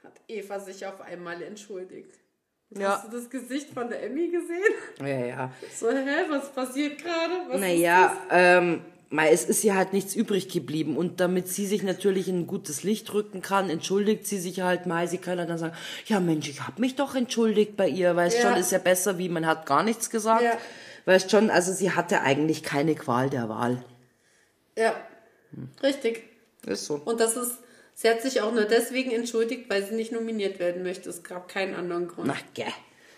[0.03, 2.19] hat Eva sich auf einmal entschuldigt.
[2.71, 2.97] Ja.
[2.97, 4.75] Hast du das Gesicht von der Emmy gesehen?
[5.01, 5.53] Ja, ja.
[5.73, 7.35] So, hä, was passiert gerade?
[7.49, 10.97] Was Naja, ähm, mei, es ist ja halt nichts übrig geblieben.
[10.97, 14.87] Und damit sie sich natürlich in ein gutes Licht rücken kann, entschuldigt sie sich halt
[14.87, 15.07] mal.
[15.09, 15.75] Sie kann dann sagen,
[16.07, 18.15] ja Mensch, ich habe mich doch entschuldigt bei ihr.
[18.17, 18.51] Weißt Ja.
[18.51, 20.43] schon, ist ja besser, wie man hat gar nichts gesagt.
[20.43, 20.57] Ja.
[21.07, 23.85] Weißt schon, also sie hatte eigentlich keine Qual der Wahl.
[24.77, 24.95] Ja,
[25.83, 26.25] richtig.
[26.67, 26.95] Ist so.
[27.05, 27.59] Und das ist,
[27.95, 31.11] sie hat sich auch nur deswegen entschuldigt, weil sie nicht nominiert werden möchte.
[31.11, 32.27] Es gab keinen anderen Grund.
[32.29, 32.73] Na, gell.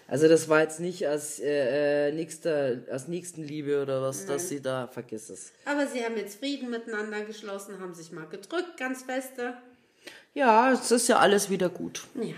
[0.09, 4.63] Also das war jetzt nicht als, äh, äh, nächster, als Nächstenliebe oder was, dass sie
[4.63, 5.53] da, vergiss es.
[5.65, 9.55] Aber sie haben jetzt Frieden miteinander geschlossen, haben sich mal gedrückt, ganz feste.
[10.35, 12.07] Ja, es ist ja alles wieder gut.
[12.15, 12.35] Ja.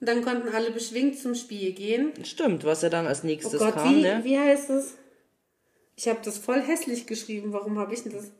[0.00, 2.12] Und dann konnten alle beschwingt zum Spiel gehen.
[2.24, 4.20] Stimmt, was ja dann als Oh nächstes Gott, kam, wie, ne?
[4.22, 4.94] wie heißt es?
[5.96, 7.52] Ich habe das voll hässlich geschrieben.
[7.52, 8.30] Warum habe ich denn das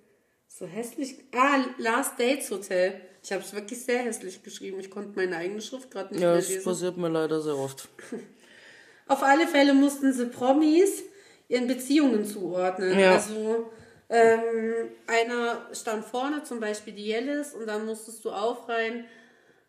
[0.49, 1.17] so hässlich?
[1.35, 3.01] Ah, Last Dates Hotel.
[3.23, 4.79] Ich habe es wirklich sehr hässlich geschrieben.
[4.81, 6.65] Ich konnte meine eigene Schrift gerade nicht Ja, mehr das lesen.
[6.65, 7.89] passiert mir leider sehr oft.
[9.09, 11.03] Auf alle Fälle mussten sie Promis
[11.49, 12.99] ihren Beziehungen zuordnen.
[12.99, 13.15] Ja.
[13.15, 13.71] Also
[14.09, 19.05] ähm, einer stand vorne, zum Beispiel die Jellis, und dann musstest du aufreihen.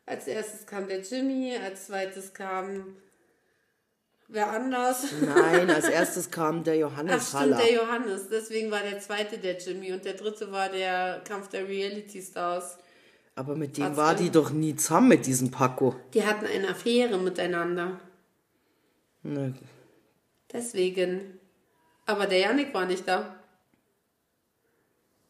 [0.06, 2.96] Als erstes kam der Jimmy, als zweites kam
[4.28, 5.06] wer anders.
[5.22, 7.58] Nein, als erstes kam der Ach Johannes stimmt, Haller.
[7.58, 8.30] der Johannes.
[8.30, 12.78] Deswegen war der zweite der Jimmy und der dritte war der Kampf der Reality Stars.
[13.36, 15.96] Aber mit dem Hat's war die doch nie zusammen mit diesem Paco.
[16.14, 18.00] Die hatten eine Affäre miteinander.
[19.24, 19.54] Ne,
[20.52, 21.40] Deswegen.
[22.06, 23.36] Aber der Janik war nicht da.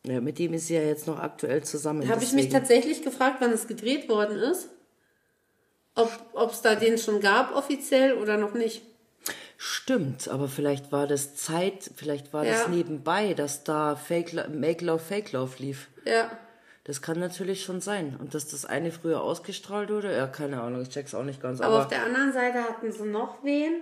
[0.06, 2.08] Ja, mit dem ist sie ja jetzt noch aktuell zusammen.
[2.08, 4.70] Habe ich mich tatsächlich gefragt, wann es gedreht worden ist.
[6.34, 8.82] Ob es da den schon gab offiziell oder noch nicht.
[9.58, 12.68] Stimmt, aber vielleicht war das Zeit, vielleicht war das Ja.
[12.68, 15.88] nebenbei, dass da Fake, Lo- Make Love, Fake Love lief.
[16.06, 16.30] Ja.
[16.84, 18.16] Das kann natürlich schon sein.
[18.20, 21.60] Und dass das eine früher ausgestrahlt wurde, ja, keine Ahnung, ich check's auch nicht ganz.
[21.60, 23.82] Aber, Aber, auf der anderen Seite hatten sie noch wen.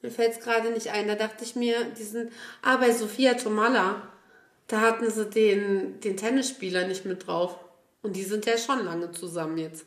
[0.00, 1.06] Mir fällt es gerade nicht ein.
[1.06, 2.30] Da dachte ich mir, diesen.
[2.62, 4.02] Ah, bei Sophia Tomalla.
[4.66, 7.56] Da hatten sie den, den Tennisspieler nicht mit drauf.
[8.00, 9.84] Und die sind ja schon lange zusammen jetzt.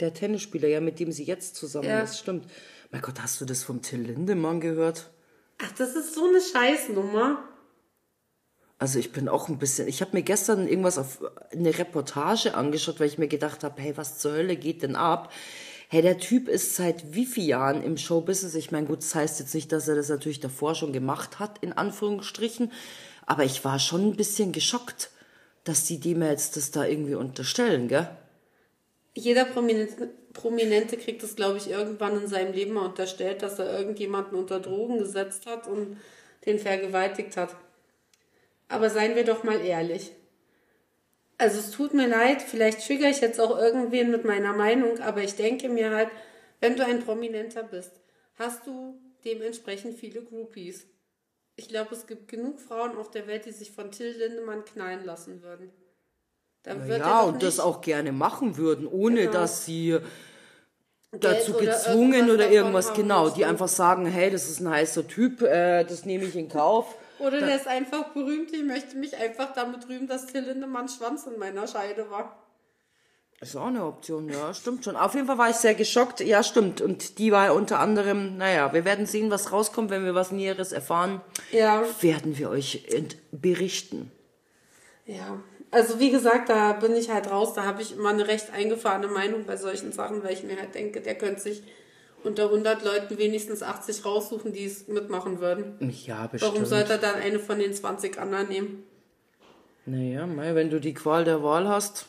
[0.00, 2.02] Der Tennisspieler, ja, mit dem sie jetzt zusammen Ja.
[2.02, 2.46] ist, stimmt.
[2.90, 5.10] Mein Gott, hast du das vom Till Lindemann gehört?
[5.58, 7.42] Ach, das ist so eine Scheißnummer.
[8.78, 11.20] Also ich bin auch ein bisschen, ich habe mir gestern irgendwas auf
[11.50, 15.32] eine Reportage angeschaut, weil ich mir gedacht habe, hey, was zur Hölle geht denn ab?
[15.88, 18.54] hey, der Typ ist seit wie vielen Jahren im Showbusiness?
[18.54, 21.58] Ich meine, gut, das heißt jetzt nicht, dass er das natürlich davor schon gemacht hat,
[21.62, 22.72] in Anführungsstrichen,
[23.26, 25.10] aber ich war schon ein bisschen geschockt,
[25.64, 28.08] dass die dem jetzt das da irgendwie unterstellen, gell?
[29.18, 33.76] Jeder Prominente, Prominente kriegt das, glaube ich, irgendwann in seinem Leben mal unterstellt, dass er
[33.76, 35.98] irgendjemanden unter Drogen gesetzt hat und
[36.46, 37.56] den vergewaltigt hat.
[38.68, 40.12] Aber seien wir doch mal ehrlich.
[41.36, 45.24] Also es tut mir leid, vielleicht triggere ich jetzt auch irgendwen mit meiner Meinung, aber
[45.24, 46.10] ich denke mir halt,
[46.60, 47.90] wenn du ein Prominenter bist,
[48.36, 50.86] hast du dementsprechend viele Groupies.
[51.56, 55.04] Ich glaube, es gibt genug Frauen auf der Welt, die sich von Till Lindemann knallen
[55.04, 55.72] lassen würden.
[56.62, 59.32] Dann wird ja, und das auch gerne machen würden, ohne genau.
[59.32, 59.98] dass sie
[61.12, 65.06] dazu gezwungen oder irgendwas, oder irgendwas genau, die einfach sagen, hey, das ist ein heißer
[65.06, 66.96] Typ, äh, das nehme ich in Kauf.
[67.18, 71.26] Oder der ist einfach berühmt, ich möchte mich einfach damit rühmen, dass Till Lindemanns Schwanz
[71.26, 72.36] in meiner Scheide war.
[73.40, 74.96] Ist auch eine Option, ja, stimmt schon.
[74.96, 76.18] Auf jeden Fall war ich sehr geschockt.
[76.20, 76.80] Ja, stimmt.
[76.80, 80.72] Und die war unter anderem, naja, wir werden sehen, was rauskommt, wenn wir was Näheres
[80.72, 81.20] erfahren.
[81.52, 81.84] Ja.
[82.00, 82.84] Werden wir euch
[83.30, 84.10] berichten.
[85.06, 85.40] Ja,
[85.70, 87.54] also wie gesagt, da bin ich halt raus.
[87.54, 90.74] Da habe ich immer eine recht eingefahrene Meinung bei solchen Sachen, weil ich mir halt
[90.74, 91.62] denke, der könnte sich
[92.24, 95.76] unter 100 Leuten wenigstens 80 raussuchen, die es mitmachen würden.
[96.04, 96.54] Ja, bestimmt.
[96.54, 98.84] Warum sollte er dann eine von den 20 anderen nehmen?
[99.86, 102.06] Naja, wenn du die Qual der Wahl hast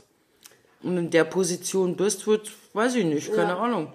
[0.81, 3.57] und in der Position bist, wird, weiß ich nicht, keine ja.
[3.57, 3.93] Ahnung.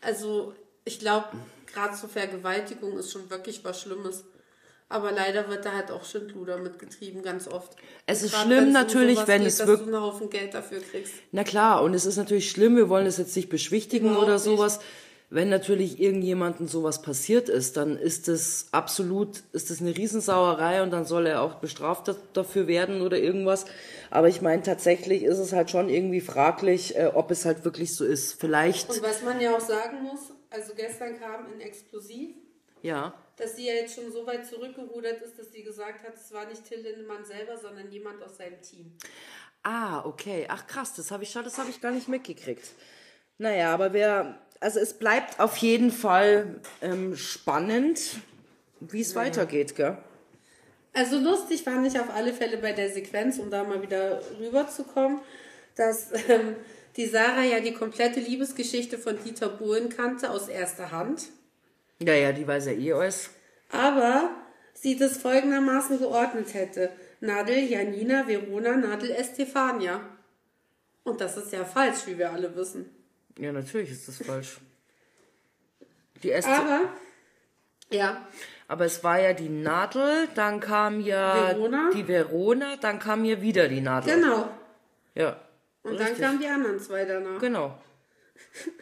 [0.00, 0.54] Also,
[0.84, 1.28] ich glaube,
[1.72, 4.24] gerade zur Vergewaltigung ist schon wirklich was Schlimmes.
[4.94, 7.76] Aber leider wird da halt auch Schindluder mitgetrieben, ganz oft.
[8.06, 9.78] Es ist Gerade schlimm natürlich, wenn geht, es wirklich.
[9.78, 11.14] Dass du einen Haufen Geld dafür kriegst.
[11.32, 14.38] Na klar, und es ist natürlich schlimm, wir wollen es jetzt nicht beschwichtigen Überhaupt oder
[14.38, 14.78] sowas.
[14.78, 14.86] Nicht
[15.34, 20.92] wenn natürlich irgendjemandem sowas passiert ist, dann ist es absolut, ist es eine Riesensauerei und
[20.92, 23.64] dann soll er auch bestraft dafür werden oder irgendwas.
[24.10, 27.96] Aber ich meine, tatsächlich ist es halt schon irgendwie fraglich, äh, ob es halt wirklich
[27.96, 28.38] so ist.
[28.40, 28.90] Vielleicht.
[28.90, 30.20] Und was man ja auch sagen muss,
[30.50, 32.36] also gestern kam ein Explosiv.
[32.82, 33.14] Ja.
[33.36, 36.46] Dass sie ja jetzt schon so weit zurückgerudert ist, dass sie gesagt hat, es war
[36.46, 38.92] nicht Till Lindemann selber, sondern jemand aus seinem Team.
[39.62, 40.46] Ah, okay.
[40.48, 42.68] Ach krass, das habe ich, das hab ich gar nicht mitgekriegt.
[43.38, 48.16] Naja, aber wer, also es bleibt auf jeden Fall ähm, spannend,
[48.80, 49.22] wie es ja.
[49.22, 49.98] weitergeht, gell?
[50.92, 55.18] Also lustig fand ich auf alle Fälle bei der Sequenz, um da mal wieder rüberzukommen,
[55.74, 56.54] dass ähm,
[56.96, 61.24] die Sarah ja die komplette Liebesgeschichte von Dieter Bohlen kannte aus erster Hand.
[62.00, 63.30] Ja, ja, die weiß ja eh alles.
[63.70, 64.30] Aber
[64.72, 66.90] sie das folgendermaßen geordnet hätte.
[67.20, 70.00] Nadel Janina, Verona, Nadel Estefania.
[71.04, 72.90] Und das ist ja falsch, wie wir alle wissen.
[73.38, 74.58] Ja, natürlich ist das falsch.
[76.22, 76.50] Die erste.
[76.50, 76.80] Aber,
[77.90, 78.26] ja.
[78.66, 81.90] Aber es war ja die Nadel, dann kam ja Verona.
[81.92, 84.14] die Verona, dann kam ja wieder die Nadel.
[84.14, 84.48] Genau.
[85.14, 85.38] Ja.
[85.82, 86.18] Und richtig.
[86.18, 87.38] dann kamen die anderen zwei danach.
[87.40, 87.78] Genau.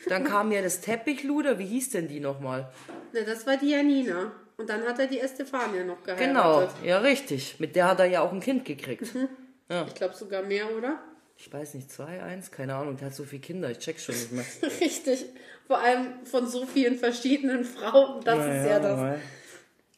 [0.08, 2.72] Dann kam ja das Teppichluder, wie hieß denn die nochmal?
[3.12, 4.32] Ne, das war die Janina.
[4.56, 6.28] Und dann hat er die Estefania noch geheiratet.
[6.28, 7.56] Genau, ja richtig.
[7.58, 9.14] Mit der hat er ja auch ein Kind gekriegt.
[9.14, 9.28] Mhm.
[9.68, 9.86] Ja.
[9.86, 11.00] Ich glaube sogar mehr, oder?
[11.44, 14.14] ich weiß nicht, zwei, eins, keine Ahnung, der hat so viele Kinder, ich check schon
[14.14, 14.44] nicht mehr.
[14.80, 15.26] Richtig,
[15.66, 18.96] vor allem von so vielen verschiedenen Frauen, das naja, ist ja das.
[18.96, 19.20] Mal.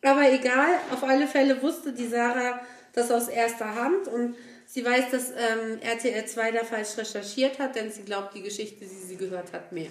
[0.03, 2.61] Aber egal, auf alle Fälle wusste die Sarah
[2.95, 4.37] das aus erster Hand und
[4.75, 8.81] sie weiß, dass ähm, RTL 2 da falsch recherchiert hat, denn sie glaubt die Geschichte,
[8.81, 9.91] die sie gehört hat, mehr.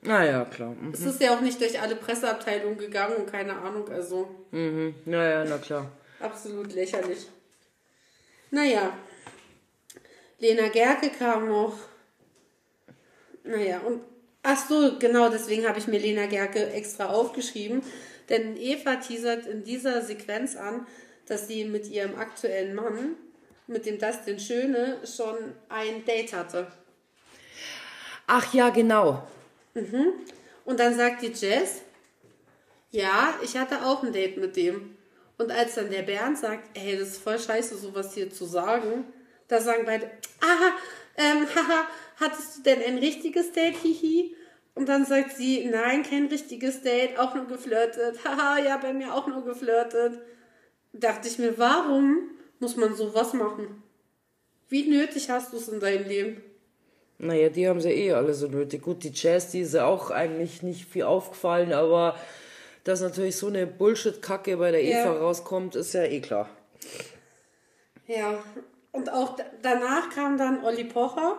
[0.00, 0.70] Naja, klar.
[0.70, 0.92] Mhm.
[0.94, 4.34] Es ist ja auch nicht durch alle Presseabteilungen gegangen und keine Ahnung, also.
[4.50, 4.94] Mhm.
[5.04, 5.92] Naja, na klar.
[6.18, 7.26] Absolut lächerlich.
[8.50, 8.96] Naja,
[10.38, 11.76] Lena Gerke kam noch.
[13.44, 14.00] Naja, und
[14.42, 17.82] ach so, genau, deswegen habe ich mir Lena Gerke extra aufgeschrieben.
[18.30, 20.86] Denn Eva teasert in dieser Sequenz an,
[21.26, 23.16] dass sie mit ihrem aktuellen Mann,
[23.66, 25.36] mit dem Dustin Schöne, schon
[25.68, 26.66] ein Date hatte.
[28.26, 29.26] Ach ja, genau.
[29.74, 30.12] Mhm.
[30.64, 31.82] Und dann sagt die Jess,
[32.90, 34.96] ja, ich hatte auch ein Date mit dem.
[35.38, 39.04] Und als dann der Bernd sagt, hey, das ist voll scheiße, sowas hier zu sagen,
[39.48, 40.10] da sagen beide,
[40.40, 40.72] aha,
[41.16, 41.88] ähm, haha,
[42.20, 44.36] hattest du denn ein richtiges Date, hihi?
[44.74, 48.18] Und dann sagt sie, nein, kein richtiges Date, auch nur geflirtet.
[48.24, 50.20] Haha, ja, bei mir auch nur geflirtet.
[50.94, 52.30] Dachte ich mir, warum
[52.62, 53.82] muss man sowas machen?
[54.68, 56.42] Wie nötig hast du es in deinem Leben?
[57.18, 58.82] Naja, die haben sie eh alle so nötig.
[58.82, 62.16] Gut, die Jazz, die ist ja auch eigentlich nicht viel aufgefallen, aber
[62.84, 65.12] dass natürlich so eine Bullshit-Kacke bei der Eva ja.
[65.12, 66.48] rauskommt, ist ja eh klar.
[68.06, 68.42] Ja,
[68.92, 71.38] und auch danach kam dann Olli Pocher.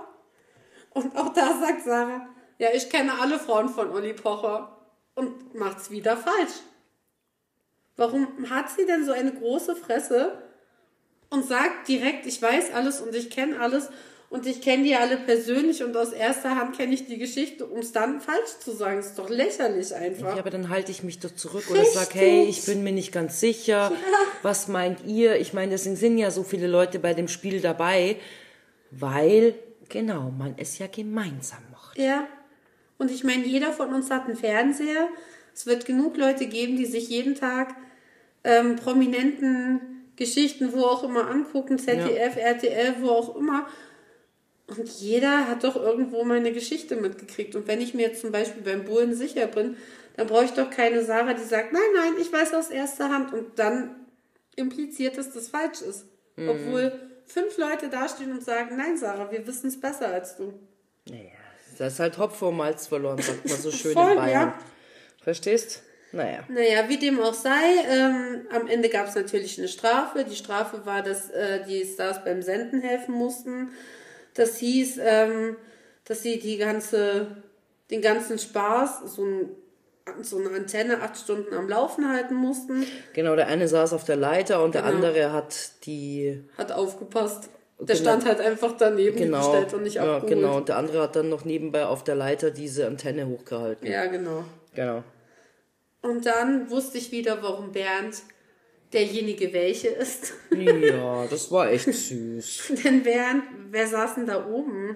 [0.92, 2.28] Und auch da sagt Sarah,
[2.60, 4.78] ja, ich kenne alle Frauen von Olli Pocher.
[5.16, 6.62] Und macht's wieder falsch.
[7.96, 10.43] Warum hat sie denn so eine große Fresse
[11.34, 13.90] und sagt direkt, ich weiß alles und ich kenne alles
[14.30, 17.80] und ich kenne die alle persönlich und aus erster Hand kenne ich die Geschichte, um
[17.80, 19.00] es dann falsch zu sagen.
[19.00, 20.36] ist doch lächerlich einfach.
[20.36, 23.12] Ja, aber dann halte ich mich doch zurück oder sag, hey, ich bin mir nicht
[23.12, 23.92] ganz sicher.
[23.92, 23.98] Ja.
[24.44, 25.40] Was meint ihr?
[25.40, 28.18] Ich meine, deswegen sind ja so viele Leute bei dem Spiel dabei,
[28.92, 29.56] weil,
[29.90, 31.98] genau, man es ja gemeinsam macht.
[31.98, 32.28] Ja.
[33.00, 35.10] Und ich meine, jeder von uns hat einen Fernseher.
[35.56, 37.76] Es wird genug Leute geben, die sich jeden Tag
[38.44, 42.42] ähm, prominenten Geschichten, wo auch immer angucken, ZDF, ja.
[42.42, 43.68] RTL, wo auch immer.
[44.68, 47.56] Und jeder hat doch irgendwo mal eine Geschichte mitgekriegt.
[47.56, 49.78] Und wenn ich mir jetzt zum Beispiel beim Bullen sicher bin,
[50.16, 53.34] dann brauche ich doch keine Sarah, die sagt, nein, nein, ich weiß aus erster Hand.
[53.34, 53.96] Und dann
[54.56, 56.06] impliziert, dass das falsch ist.
[56.36, 56.50] Mhm.
[56.50, 56.94] Obwohl
[57.26, 60.54] fünf Leute dastehen und sagen, nein, Sarah, wir wissen es besser als du.
[61.10, 61.32] Naja,
[61.78, 64.50] das ist halt Hopf vor Malz verloren, sagt man so schön Voll, in Bayern.
[64.50, 64.60] Ja.
[65.24, 65.84] Verstehst?
[66.14, 66.44] Naja.
[66.48, 67.50] Naja, wie dem auch sei,
[67.90, 70.24] ähm, am Ende gab es natürlich eine Strafe.
[70.24, 73.72] Die Strafe war, dass äh, die Stars beim Senden helfen mussten.
[74.36, 75.58] Das hieß, ähm,
[76.06, 77.28] dass sie die ganze,
[77.90, 79.50] den ganzen Spaß, so, ein,
[80.22, 82.86] so eine Antenne acht Stunden am Laufen halten mussten.
[83.14, 84.86] Genau, der eine saß auf der Leiter und genau.
[84.86, 86.44] der andere hat die.
[86.60, 87.50] Hat aufgepasst.
[87.80, 88.12] Der genau.
[88.12, 89.40] stand halt einfach daneben genau.
[89.40, 90.28] gestellt und nicht ja, abgeholt.
[90.28, 93.88] Genau, und der andere hat dann noch nebenbei auf der Leiter diese Antenne hochgehalten.
[93.88, 94.44] Ja, genau.
[94.76, 95.04] Genau.
[96.04, 98.22] Und dann wusste ich wieder, warum Bernd
[98.92, 100.34] derjenige welche ist.
[100.56, 102.74] Ja, das war echt süß.
[102.84, 103.42] Denn wer,
[103.72, 104.96] wer saß denn da oben?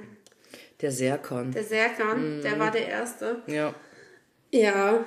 [0.79, 1.51] Der Serkan.
[1.51, 2.41] Der Serkan, mm.
[2.41, 3.41] der war der Erste.
[3.47, 3.73] Ja.
[4.51, 5.05] Ja.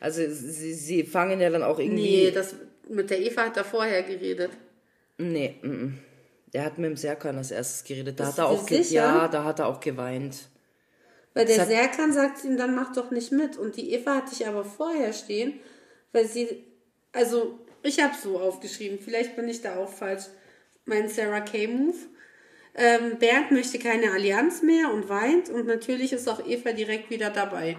[0.00, 2.24] Also sie, sie fangen ja dann auch irgendwie...
[2.24, 2.56] Nee, das,
[2.88, 4.50] mit der Eva hat er vorher geredet.
[5.18, 5.98] Nee, m
[6.52, 8.18] der hat mit dem Serkan als erstes geredet.
[8.18, 10.48] Da hat er auch ja, da hat er auch geweint.
[11.34, 13.56] Weil der Serkan sagt ihm, dann mach doch nicht mit.
[13.58, 15.60] Und die Eva hatte ich aber vorher stehen,
[16.12, 16.64] weil sie
[17.14, 20.24] also ich habe so aufgeschrieben, vielleicht bin ich da auch falsch.
[20.84, 21.96] Mein Sarah K-Move.
[22.76, 27.30] Ähm, Bernd möchte keine Allianz mehr und weint und natürlich ist auch Eva direkt wieder
[27.30, 27.76] dabei.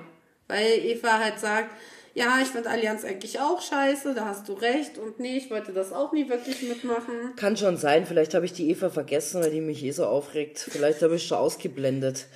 [0.48, 1.72] Weil Eva halt sagt,
[2.14, 5.74] ja, ich finde Allianz eigentlich auch scheiße, da hast du recht und nee, ich wollte
[5.74, 7.36] das auch nie wirklich mitmachen.
[7.36, 10.60] Kann schon sein, vielleicht habe ich die Eva vergessen, weil die mich eh so aufregt.
[10.60, 12.28] Vielleicht habe ich schon ausgeblendet.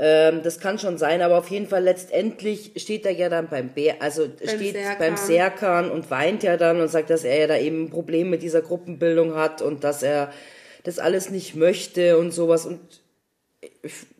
[0.00, 3.70] Ähm, das kann schon sein, aber auf jeden Fall letztendlich steht er ja dann beim
[3.70, 4.98] Bär, also beim steht Serkan.
[4.98, 8.30] beim Serkan und weint ja dann und sagt, dass er ja da eben ein Problem
[8.30, 10.32] mit dieser Gruppenbildung hat und dass er
[10.84, 12.78] das alles nicht möchte und sowas und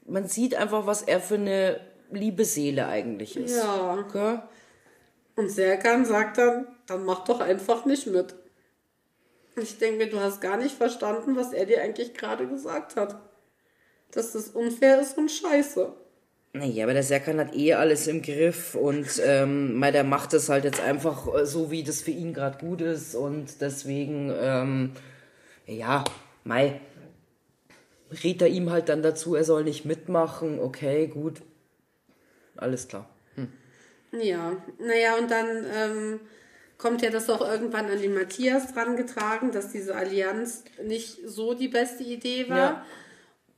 [0.04, 1.78] man sieht einfach, was er für eine
[2.10, 3.56] liebe Seele eigentlich ist.
[3.56, 4.04] Ja.
[4.04, 4.40] Okay?
[5.36, 8.34] Und Serkan sagt dann, dann mach doch einfach nicht mit.
[9.54, 13.16] Ich denke, du hast gar nicht verstanden, was er dir eigentlich gerade gesagt hat
[14.12, 15.92] dass das unfair ist und scheiße.
[16.54, 20.64] Naja, aber der Serkan hat eh alles im Griff und ähm, der macht es halt
[20.64, 24.92] jetzt einfach äh, so, wie das für ihn gerade gut ist und deswegen, ähm,
[25.66, 26.04] ja,
[26.44, 26.80] Mai,
[28.24, 31.42] rät er ihm halt dann dazu, er soll nicht mitmachen, okay, gut,
[32.56, 33.08] alles klar.
[33.34, 33.52] Hm.
[34.12, 36.20] Ja, naja, und dann ähm,
[36.78, 41.68] kommt ja das auch irgendwann an den Matthias drangetragen, dass diese Allianz nicht so die
[41.68, 42.56] beste Idee war.
[42.56, 42.86] Ja.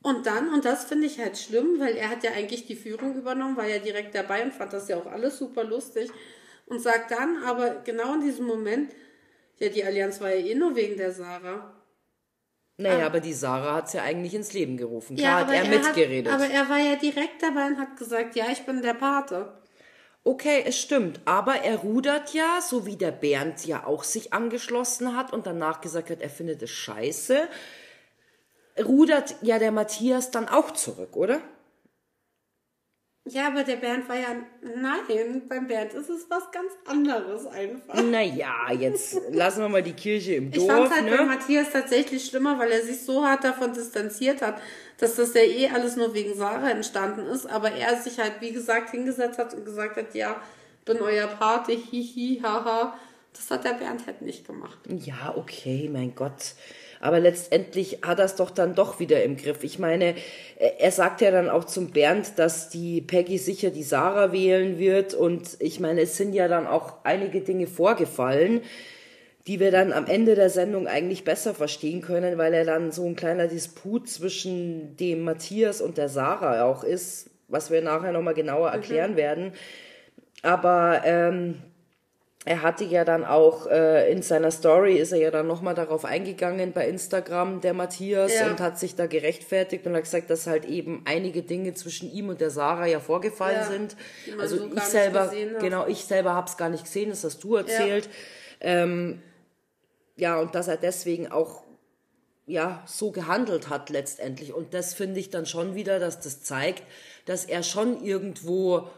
[0.03, 3.17] Und dann, und das finde ich halt schlimm, weil er hat ja eigentlich die Führung
[3.17, 6.11] übernommen, war ja direkt dabei und fand das ja auch alles super lustig.
[6.67, 8.93] Und sagt dann aber genau in diesem Moment,
[9.59, 11.75] ja, die Allianz war ja eh nur wegen der Sarah.
[12.79, 15.17] Naja, aber, aber die Sarah hat es ja eigentlich ins Leben gerufen.
[15.17, 16.33] Klar ja, hat er, er mitgeredet.
[16.33, 19.53] Hat, aber er war ja direkt dabei und hat gesagt, ja, ich bin der Pate.
[20.23, 25.17] Okay, es stimmt, aber er rudert ja, so wie der Bernd ja auch sich angeschlossen
[25.17, 27.49] hat und danach gesagt hat, er findet es scheiße
[28.85, 31.41] rudert ja der Matthias dann auch zurück, oder?
[33.29, 34.29] Ja, aber der Bernd war ja.
[34.77, 38.03] Nein, beim Bernd ist es was ganz anderes einfach.
[38.03, 40.65] Naja, jetzt lassen wir mal die Kirche im Dorf.
[40.65, 41.17] Ich fand halt ne?
[41.19, 44.61] bei Matthias tatsächlich schlimmer, weil er sich so hart davon distanziert hat,
[44.99, 48.53] dass das ja eh alles nur wegen Sarah entstanden ist, aber er sich halt, wie
[48.53, 50.41] gesagt, hingesetzt hat und gesagt hat, ja,
[50.85, 52.99] bin euer Pate, hihi, haha.
[53.33, 54.79] Das hat der Bernd halt nicht gemacht.
[54.89, 56.55] Ja, okay, mein Gott.
[57.01, 59.65] Aber letztendlich hat er es doch dann doch wieder im Griff.
[59.65, 60.15] Ich meine,
[60.79, 65.15] er sagt ja dann auch zum Bernd, dass die Peggy sicher die Sarah wählen wird.
[65.15, 68.61] Und ich meine, es sind ja dann auch einige Dinge vorgefallen,
[69.47, 73.07] die wir dann am Ende der Sendung eigentlich besser verstehen können, weil er dann so
[73.07, 78.35] ein kleiner Disput zwischen dem Matthias und der Sarah auch ist, was wir nachher nochmal
[78.35, 78.75] genauer mhm.
[78.75, 79.17] erklären mhm.
[79.17, 79.53] werden.
[80.43, 81.63] Aber ähm,
[82.47, 86.07] er hatte ja dann auch äh, in seiner Story ist er ja dann nochmal darauf
[86.07, 88.51] eingegangen bei Instagram, der Matthias, ja.
[88.51, 92.31] und hat sich da gerechtfertigt und hat gesagt, dass halt eben einige Dinge zwischen ihm
[92.31, 93.97] und der Sarah ja vorgefallen ja, sind.
[94.39, 95.31] Also so ich selber,
[95.61, 98.07] genau, ich selber hab's gar nicht gesehen, das hast du erzählt.
[98.63, 98.83] Ja.
[98.83, 99.23] Ähm,
[100.17, 101.63] ja, und dass er deswegen auch
[102.47, 104.55] ja so gehandelt hat letztendlich.
[104.55, 106.85] Und das finde ich dann schon wieder, dass das zeigt,
[107.27, 108.89] dass er schon irgendwo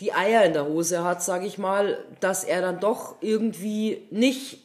[0.00, 4.62] die Eier in der Hose hat, sage ich mal, dass er dann doch irgendwie nicht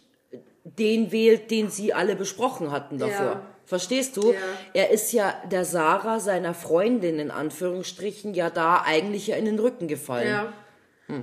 [0.63, 3.25] den wählt, den sie alle besprochen hatten davor.
[3.25, 3.45] Ja.
[3.65, 4.33] Verstehst du?
[4.33, 4.39] Ja.
[4.73, 9.59] Er ist ja der Sarah, seiner Freundin in Anführungsstrichen, ja da eigentlich ja in den
[9.59, 10.27] Rücken gefallen.
[10.27, 10.53] Ja.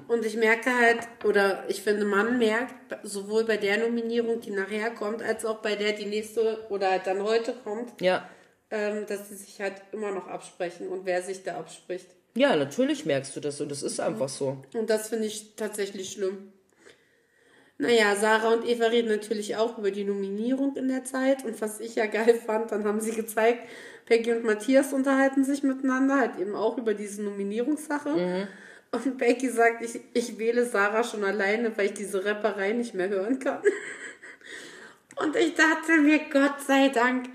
[0.06, 4.90] Und ich merke halt, oder ich finde, man merkt, sowohl bei der Nominierung, die nachher
[4.90, 8.28] kommt, als auch bei der, die nächste oder halt dann heute kommt, Ja.
[8.70, 12.08] ähm, dass sie sich halt immer noch absprechen und wer sich da abspricht.
[12.38, 14.62] Ja, natürlich merkst du das und das ist einfach so.
[14.72, 16.52] Und das finde ich tatsächlich schlimm.
[17.78, 21.44] Naja, Sarah und Eva reden natürlich auch über die Nominierung in der Zeit.
[21.44, 23.68] Und was ich ja geil fand, dann haben sie gezeigt,
[24.06, 28.14] Peggy und Matthias unterhalten sich miteinander, halt eben auch über diese Nominierungssache.
[28.92, 33.08] Und Peggy sagt, ich, ich wähle Sarah schon alleine, weil ich diese Rapperei nicht mehr
[33.08, 33.62] hören kann.
[35.16, 37.28] Und ich dachte mir, Gott sei Dank,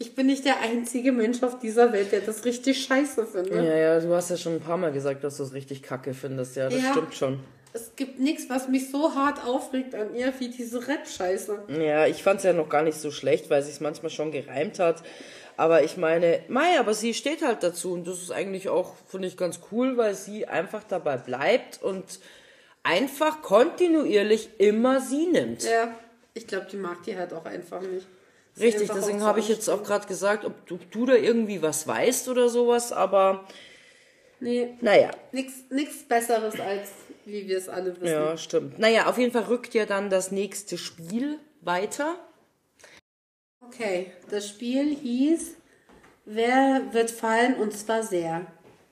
[0.00, 3.54] ich bin nicht der einzige Mensch auf dieser Welt, der das richtig scheiße findet.
[3.54, 6.14] Ja, ja, du hast ja schon ein paar Mal gesagt, dass du es richtig kacke
[6.14, 6.56] findest.
[6.56, 6.92] Ja, das Ja.
[6.92, 7.40] stimmt schon.
[7.72, 11.64] Es gibt nichts, was mich so hart aufregt an ihr wie diese Rap-Scheiße.
[11.80, 14.32] Ja, ich fand es ja noch gar nicht so schlecht, weil sie es manchmal schon
[14.32, 15.02] gereimt hat.
[15.58, 19.28] Aber ich meine, Mai, aber sie steht halt dazu und das ist eigentlich auch, finde
[19.28, 22.04] ich, ganz cool, weil sie einfach dabei bleibt und
[22.82, 25.62] einfach kontinuierlich immer sie nimmt.
[25.64, 25.94] Ja,
[26.32, 28.06] ich glaube, die mag die halt auch einfach nicht.
[28.60, 32.28] Richtig, deswegen habe ich jetzt auch gerade gesagt, ob du, du da irgendwie was weißt
[32.28, 33.44] oder sowas, aber
[34.42, 36.88] Nee, naja, nichts Besseres als
[37.26, 38.12] wie wir es alle wissen.
[38.12, 38.78] ja, stimmt.
[38.78, 42.16] Naja, auf jeden Fall rückt ja dann das nächste Spiel weiter.
[43.60, 45.56] Okay, das Spiel hieß
[46.32, 48.46] Wer wird fallen und zwar sehr.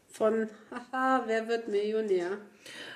[0.09, 2.39] Von Haha, wer wird Millionär?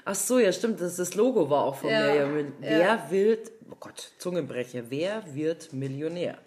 [0.05, 2.13] Ach so, ja, stimmt, das, das Logo war auch von Ja.
[2.15, 2.69] Ja, mit- ja.
[2.71, 6.39] Wer wird, oh Gott, Zungenbrecher, wer wird Millionär?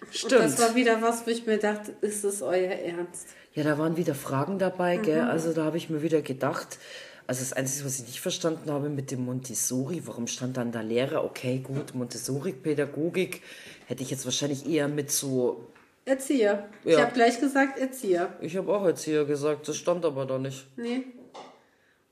[0.00, 0.32] Und Stimmt.
[0.44, 3.28] das war wieder was, wo ich mir dachte, ist es euer Ernst?
[3.54, 5.22] Ja, da waren wieder Fragen dabei, gell?
[5.22, 5.28] Mhm.
[5.30, 6.78] Also da habe ich mir wieder gedacht,
[7.26, 10.80] also das Einzige, was ich nicht verstanden habe mit dem Montessori, warum stand dann da
[10.82, 11.24] Lehrer?
[11.24, 13.42] Okay, gut, Montessori-Pädagogik
[13.86, 15.66] hätte ich jetzt wahrscheinlich eher mit so,
[16.04, 16.68] Erzieher.
[16.84, 17.00] Ich Ja.
[17.02, 18.32] habe gleich gesagt Erzieher.
[18.40, 20.68] ich habe auch Erzieher gesagt, das stand aber da nicht.
[20.76, 21.02] Nee.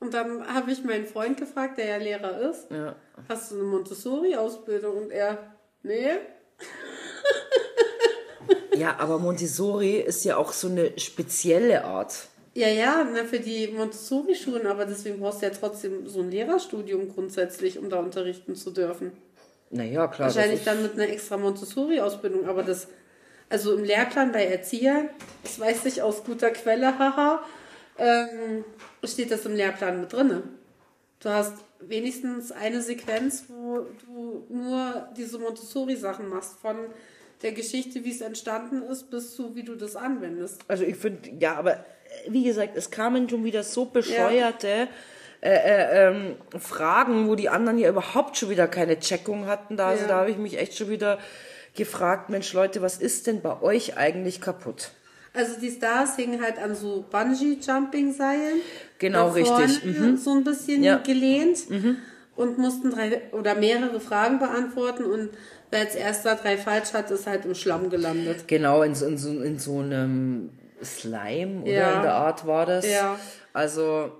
[0.01, 2.95] Und dann habe ich meinen Freund gefragt, der ja Lehrer ist, Ja.
[3.29, 4.97] hast du eine Montessori-Ausbildung?
[4.97, 6.09] Und er, nee.
[8.77, 12.27] Ja, aber Montessori ist ja auch so eine spezielle Art.
[12.53, 17.77] Ja, ja, für die Montessori-Schulen, aber deswegen brauchst du ja trotzdem so ein Lehrerstudium grundsätzlich,
[17.77, 19.11] um da unterrichten zu dürfen.
[19.71, 20.27] Naja, klar.
[20.27, 22.87] Wahrscheinlich dann mit einer extra Montessori-Ausbildung, aber das,
[23.49, 25.09] also im Lehrplan bei Erziehern,
[25.43, 27.43] das weiß ich aus guter Quelle, haha,
[27.97, 28.63] ähm,
[29.03, 30.43] steht das im Lehrplan mit drinne.
[31.19, 36.77] Du hast wenigstens eine Sequenz, wo du nur diese Montessori-Sachen machst, von
[37.45, 40.61] der Geschichte, wie es entstanden ist, bis zu, wie du das anwendest.
[40.67, 41.77] Also ich finde, ja, aber äh,
[42.29, 44.87] wie gesagt, es kamen schon wieder so bescheuerte
[45.41, 49.77] äh, äh, ähm, Fragen, wo die anderen ja überhaupt schon wieder keine Checkung hatten.
[49.77, 50.07] Da, also Ja.
[50.09, 51.19] da habe ich mich echt schon wieder
[51.75, 54.89] gefragt, Mensch Leute, was ist denn bei euch eigentlich kaputt?
[55.33, 58.61] Also die Stars hingen halt an so Bungee-Jumping-Seilen.
[58.99, 59.83] Genau, richtig.
[59.83, 60.17] Mhm.
[60.17, 60.97] So ein bisschen Ja.
[60.97, 61.59] gelehnt
[62.37, 65.29] und mussten drei oder mehrere Fragen beantworten und
[65.71, 68.47] wer als erster drei falsch hat, ist halt im Schlamm gelandet.
[68.47, 70.49] Genau, in so, in so, in so einem
[70.83, 71.95] Slime oder Ja.
[71.97, 72.89] in der Art war das.
[72.89, 73.17] Ja.
[73.53, 74.11] Also,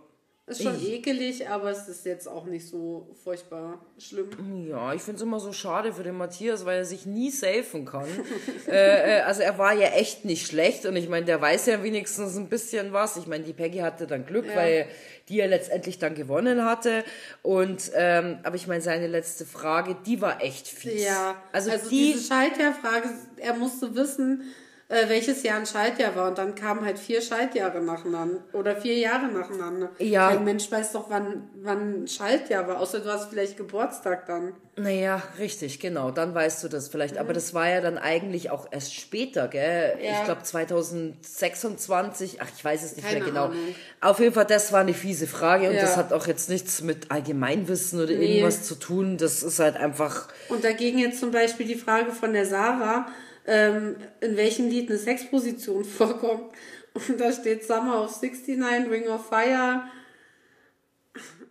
[0.47, 4.29] Ist schon ekelig, aber es ist jetzt auch nicht so furchtbar schlimm.
[4.69, 7.85] Ja, ich finde es immer so schade für den Matthias, weil er sich nie safen
[7.85, 8.05] kann.
[8.67, 11.81] äh, äh, also er war ja echt nicht schlecht und ich meine, der weiß ja
[11.81, 13.17] wenigstens ein bisschen was.
[13.17, 14.55] Ich meine, die Peggy hatte dann Glück, Ja.
[14.55, 14.87] weil
[15.29, 17.03] die er letztendlich dann gewonnen hatte.
[17.41, 21.03] Und ähm, aber ich meine, seine letzte Frage, die war echt fies.
[21.03, 22.13] Ja, also, also, die.
[22.13, 24.43] diese Schaltjahrfrage, er musste wissen,
[24.87, 28.97] äh, welches Jahr ein Schaltjahr war und dann kamen halt vier Schaltjahre nacheinander oder vier
[28.97, 29.89] Jahre nacheinander.
[29.97, 30.29] Ja.
[30.29, 34.53] Kein Mensch weiß doch, wann, wann ein Schaltjahr war, außer du hast vielleicht Geburtstag dann.
[34.77, 36.11] Naja, richtig, genau.
[36.11, 37.17] Dann weißt du das vielleicht.
[37.17, 39.97] Aber das war ja dann eigentlich auch erst später, gell?
[40.03, 40.19] Ja.
[40.19, 42.41] Ich glaube 2026.
[42.41, 43.45] Ach, ich weiß es nicht Keine mehr genau.
[43.45, 43.75] Ahnung.
[44.01, 45.81] Auf jeden Fall, das war eine fiese Frage und Ja.
[45.81, 48.37] das hat auch jetzt nichts mit Allgemeinwissen oder Nee.
[48.39, 49.17] irgendwas zu tun.
[49.17, 50.27] Das ist halt einfach.
[50.49, 53.07] Und da ging jetzt zum Beispiel die Frage von der Sarah,
[53.45, 56.53] ähm, in welchem Lied eine Sexposition vorkommt.
[56.93, 59.83] Und da steht Summer of 69, Ring of Fire.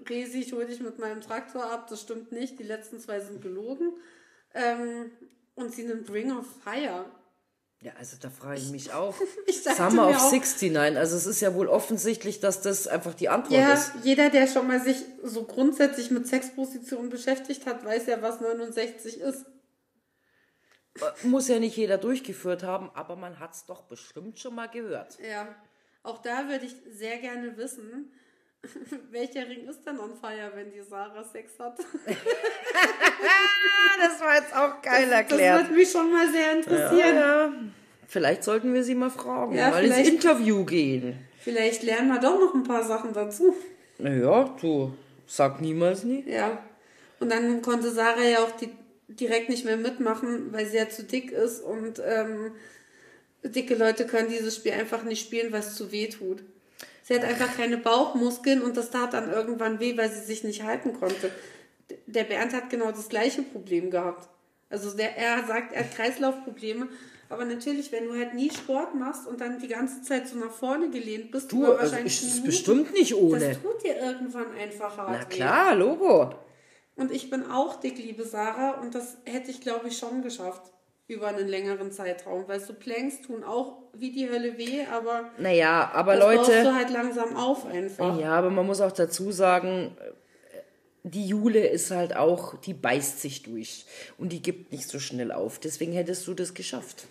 [0.09, 1.87] Resi, ich hol dich mit meinem Traktor ab.
[1.89, 2.59] Das stimmt nicht.
[2.59, 3.93] Die letzten zwei sind gelogen.
[4.55, 5.11] Ähm,
[5.55, 7.07] und sie nimmt Ring of Fire.
[7.81, 9.15] Ja, also da frage ich mich auch.
[9.47, 10.77] Ich Summer of auch- 69.
[10.97, 13.93] Also es ist ja wohl offensichtlich, dass das einfach die Antwort Ja, ist.
[14.03, 19.21] jeder, der schon mal sich so grundsätzlich mit Sexpositionen beschäftigt hat, weiß ja, was 69
[19.21, 19.45] ist.
[21.01, 24.69] Äh, Muss ja nicht jeder durchgeführt haben, aber man hat es doch bestimmt schon mal
[24.69, 25.19] gehört.
[25.21, 25.55] Ja.
[26.03, 28.13] Auch da würde ich sehr gerne wissen,
[29.11, 31.79] welcher Ring ist denn on fire, wenn die Sarah Sex hat?
[33.97, 37.17] Das war jetzt auch geil Das würde mich schon mal sehr interessieren.
[37.17, 37.53] Ja,
[38.09, 41.19] vielleicht sollten wir sie mal fragen, Ja, mal ins Interview gehen.
[41.39, 43.55] Vielleicht lernen wir doch noch ein paar Sachen dazu.
[43.99, 44.93] Naja, du
[45.27, 46.25] sag niemals nie.
[46.29, 46.59] Ja.
[47.21, 48.71] Und dann konnte Sarah ja auch die,
[49.09, 52.53] direkt nicht mehr mitmachen, weil sie ja zu dick ist und ähm,
[53.43, 56.43] dicke Leute können dieses Spiel einfach nicht spielen, weil es zu weh tut.
[57.03, 60.63] Sie hat einfach keine Bauchmuskeln und das tat dann irgendwann weh, weil sie sich nicht
[60.63, 61.31] halten konnte.
[62.07, 64.29] Der Bernd hat genau das gleiche Problem gehabt.
[64.71, 66.89] Also der, er sagt, er hat Kreislaufprobleme.
[67.29, 70.51] Aber natürlich, wenn du halt nie Sport machst und dann die ganze Zeit so nach
[70.51, 73.49] vorne gelehnt bist, Du, über also wahrscheinlich ist es bestimmt nicht ohne.
[73.49, 76.35] Das tut dir irgendwann einfach hart Na klar, Logo.
[76.97, 80.73] Und ich bin auch dick, liebe Sarah, und das hätte ich, glaube ich, schon geschafft
[81.07, 85.91] über einen längeren Zeitraum, weil so Planks tun auch wie die Hölle weh, aber Naja,
[85.93, 88.19] aber das Leute, du halt langsam auf einfach.
[88.19, 89.97] ja, aber man muss auch dazu sagen,
[91.03, 93.85] die Jule ist halt auch, die beißt sich durch
[94.17, 95.59] und die gibt nicht so schnell auf.
[95.59, 97.07] Deswegen hättest du das geschafft.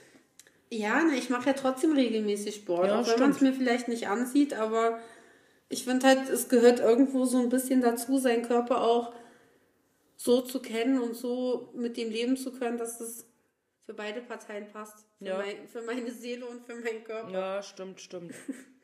[0.72, 3.88] Ja, ne, ich mache ja trotzdem regelmäßig Sport, Ja, auch wenn man es mir vielleicht
[3.88, 4.98] nicht ansieht, aber
[5.70, 9.14] ich finde halt, es gehört irgendwo so ein bisschen dazu, seinen Körper auch
[10.24, 13.28] so zu kennen und so mit dem leben zu können, dass es
[13.86, 15.06] für beide Parteien passt.
[15.20, 15.38] Für, Ja.
[15.38, 17.30] mein, für meine Seele und für meinen Körper.
[17.30, 18.34] Ja, stimmt, stimmt.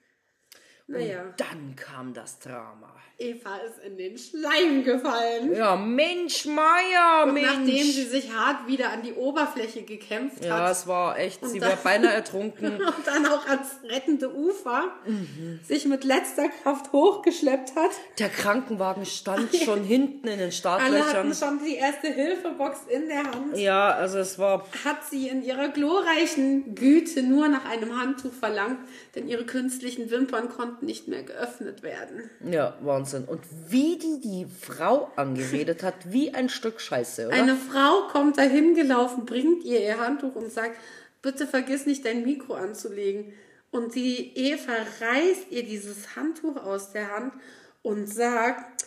[0.91, 2.93] Naja, Dann kam das Drama.
[3.21, 5.53] Eva ist in den Schleim gefallen.
[5.53, 7.47] Ja, Mensch, Meier, Und Mensch.
[7.47, 11.49] nachdem sie sich hart wieder an die Oberfläche gekämpft ja, hat es war echt, Und
[11.49, 12.75] sie war beinahe ertrunken.
[12.81, 15.59] und dann auch ans rettende Ufer Mhm.
[15.67, 17.91] sich mit letzter Kraft hochgeschleppt hat.
[18.19, 21.03] Der Krankenwagen stand schon hinten in den Alle Startlöchern.
[21.07, 23.57] hatten schon die erste Hilfebox in der Hand.
[23.57, 28.79] Ja, also es war Hat sie in ihrer glorreichen Güte nur nach einem Handtuch verlangt,
[29.15, 32.29] denn ihre künstlichen Wimpern konnten nicht mehr geöffnet werden.
[32.49, 33.25] Ja, Wahnsinn.
[33.25, 37.35] Und wie die die Frau angeredet hat, wie ein Stück Scheiße, oder?
[37.35, 40.75] Eine Frau kommt dahin gelaufen, bringt ihr ihr Handtuch und sagt,
[41.21, 43.33] bitte vergiss nicht dein Mikro anzulegen.
[43.71, 47.33] Und die Eva reißt ihr dieses Handtuch aus der Hand
[47.81, 48.85] und sagt,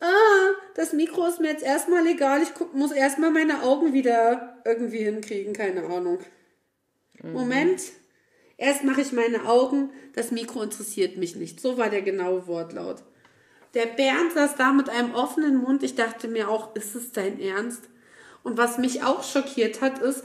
[0.00, 4.60] ah, das Mikro ist mir jetzt erstmal egal, ich guck, muss erstmal meine Augen wieder
[4.64, 6.18] irgendwie hinkriegen, keine Ahnung.
[7.22, 7.80] Moment,
[8.56, 11.60] erst mache ich meine Augen, das Mikro interessiert mich nicht.
[11.60, 13.02] So war der genaue Wortlaut.
[13.74, 15.82] Der Bernd saß da mit einem offenen Mund.
[15.82, 17.88] Ich dachte mir auch, ist es dein Ernst?
[18.42, 20.24] Und was mich auch schockiert hat, ist,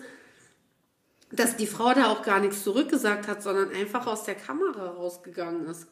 [1.32, 5.68] dass die Frau da auch gar nichts zurückgesagt hat, sondern einfach aus der Kamera rausgegangen
[5.68, 5.88] ist.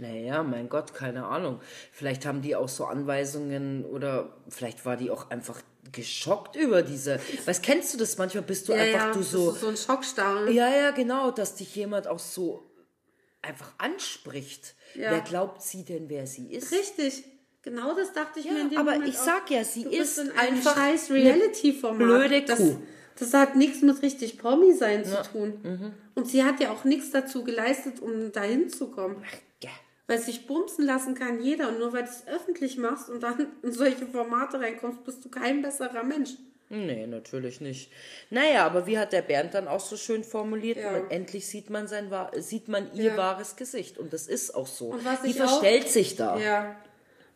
[0.00, 1.60] Naja, mein Gott, keine Ahnung.
[1.92, 5.60] Vielleicht haben die auch so Anweisungen oder vielleicht war die auch einfach
[5.92, 7.18] geschockt über diese.
[7.46, 8.18] Was kennst du das?
[8.18, 9.50] Manchmal bist du einfach du das so.
[9.52, 10.50] so ein Schockstarre.
[10.50, 12.62] Ja, ja, genau, dass dich jemand auch so
[13.42, 14.74] einfach anspricht.
[14.94, 15.10] Ja.
[15.12, 16.72] Wer glaubt sie denn, wer sie ist?
[16.72, 17.24] Richtig.
[17.62, 19.24] Genau das dachte ich Ja, mir in dem aber Moment ich auch.
[19.24, 21.98] sag ja, sie Du ist bist in einem einfach scheiß Reality-Format.
[21.98, 22.76] blöde das, Kuh.
[23.18, 25.60] das hat nichts mit richtig Promi sein zu tun.
[25.62, 25.92] Mhm.
[26.14, 29.16] Und sie hat ja auch nichts dazu geleistet, um dahin zu kommen.
[29.22, 29.38] Ja.
[30.08, 31.68] Weil sich bumsen lassen kann jeder.
[31.68, 35.28] Und nur weil du es öffentlich machst und dann in solche Formate reinkommst, bist du
[35.28, 36.30] kein besserer Mensch.
[36.70, 37.90] Nee, natürlich nicht.
[38.28, 40.76] Naja, aber wie hat der Bernd dann auch so schön formuliert?
[40.78, 40.92] Ja.
[40.92, 43.16] Man, endlich sieht man sein sieht man ihr Ja.
[43.16, 43.96] wahres Gesicht.
[43.98, 44.86] Und das ist auch so.
[44.88, 46.36] Und was Die ich auch- verstellt sich da.
[46.38, 46.76] Ja.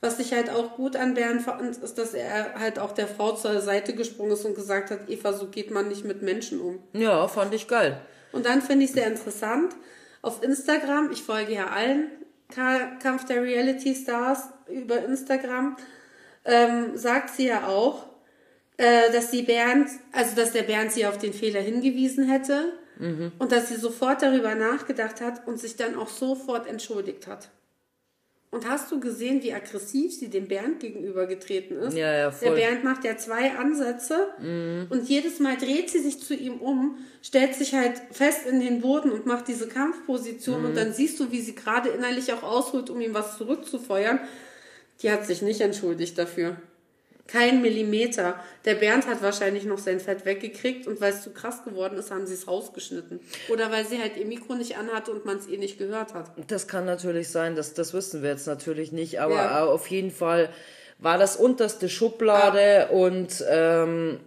[0.03, 3.37] Was ich halt auch gut an Bernd fand, ist, dass er halt auch der Frau
[3.37, 6.81] zur Seite gesprungen ist und gesagt hat, Eva, so geht man nicht mit Menschen um.
[6.93, 8.01] Ja, fand ich geil.
[8.33, 9.75] Und dann finde ich sehr interessant,
[10.21, 12.11] auf Instagram, ich folge ja allen
[12.55, 15.77] Kampf der Reality Stars über Instagram,
[16.45, 18.07] ähm, sagt sie ja auch,
[18.77, 22.73] äh, dass sie Bernd, also dass der Bernd sie auf den Fehler hingewiesen hätte
[23.39, 27.49] und dass sie sofort darüber nachgedacht hat und sich dann auch sofort entschuldigt hat.
[28.53, 31.97] Und hast du gesehen, wie aggressiv sie dem Bernd gegenübergetreten ist?
[31.97, 32.51] Ja, ja, voll.
[32.51, 32.55] Mhm.
[32.55, 34.29] Der Bernd macht ja zwei Ansätze
[34.91, 38.83] und jedes Mal dreht sie sich zu ihm um, stellt sich halt fest in den
[38.83, 40.67] Boden und macht diese Kampfposition Mhm.
[40.67, 44.21] und dann siehst du, wie sie gerade innerlich auch ausholt, um ihm was zurückzufeuern.
[45.01, 46.57] Die hat sich nicht entschuldigt dafür.
[47.29, 48.35] Kein Millimeter.
[48.65, 52.11] Der Bernd hat wahrscheinlich noch sein Fett weggekriegt und weil es zu krass geworden ist,
[52.11, 53.21] haben sie es rausgeschnitten.
[53.49, 56.33] Oder weil sie halt ihr Mikro nicht anhatte und man es ihr nicht gehört hat.
[56.49, 59.61] Das kann natürlich sein, das, das wissen wir jetzt natürlich nicht, aber Ja.
[59.61, 60.51] äh, auf jeden Fall
[60.99, 64.21] war das unterste Schublade und ähm,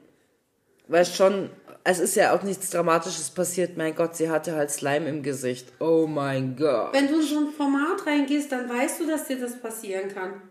[0.87, 1.49] weißt schon,
[1.83, 3.77] es ist ja auch nichts Dramatisches passiert.
[3.77, 5.67] Mein Gott, sie hatte halt Slime im Gesicht.
[5.79, 6.93] Oh mein Gott.
[6.93, 10.41] Wenn du in so ein Format reingehst, dann weißt du, dass dir das passieren kann.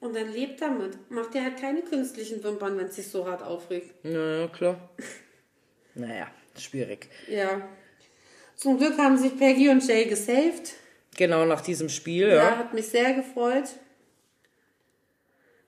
[0.00, 0.96] Und dann lebt damit.
[1.10, 3.94] Mach dir halt keine künstlichen Wimpern, wenn es sich so hart aufregt.
[4.04, 4.90] Ja, ja, klar.
[5.96, 7.08] Naja, schwierig.
[7.28, 7.68] Ja.
[8.54, 10.72] Zum Glück haben sich Peggy und Jay gesaved.
[11.16, 12.56] Genau nach diesem Spiel, Ja, ja.
[12.58, 13.64] hat mich sehr gefreut.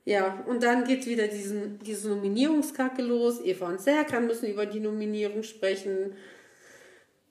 [0.04, 3.40] Ja, und dann geht wieder diesen, diese Nominierungskacke los.
[3.44, 6.14] Eva und Serkan müssen über die Nominierung sprechen.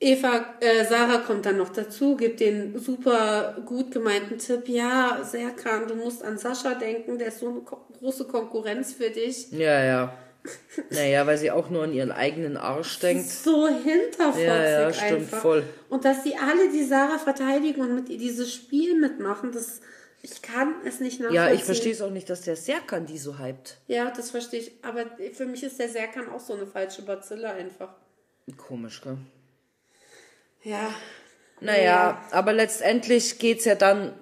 [0.03, 4.67] Eva, äh, Sarah kommt dann noch dazu, gibt den super gut gemeinten Tipp.
[4.67, 9.51] Ja, Serkan, du musst an Sascha denken, der ist so eine große Konkurrenz für dich.
[9.51, 10.17] Ja, ja.
[10.89, 13.29] Naja, weil sie auch nur an ihren eigenen Arsch denkt.
[13.29, 15.41] So hinterfotzig Ja, ja, stimmt, einfach.
[15.41, 15.63] voll.
[15.87, 19.81] Und dass sie alle die Sarah verteidigen und mit ihr dieses Spiel mitmachen, das,
[20.23, 21.35] ich kann es nicht nachvollziehen.
[21.47, 23.77] Ja, ich verstehe es auch nicht, dass der Serkan die so hypt.
[23.85, 24.71] Ja, das verstehe ich.
[24.81, 27.93] Aber für mich ist der Serkan auch so eine falsche Bazille einfach.
[28.57, 29.17] Komisch, gell?
[30.63, 30.93] Ja.
[31.59, 34.17] Naja, aber letztendlich geht's ja dann,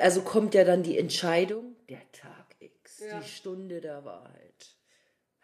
[0.00, 3.20] also kommt ja dann die Entscheidung, der Tag X, Ja.
[3.20, 4.76] die Stunde der Wahrheit.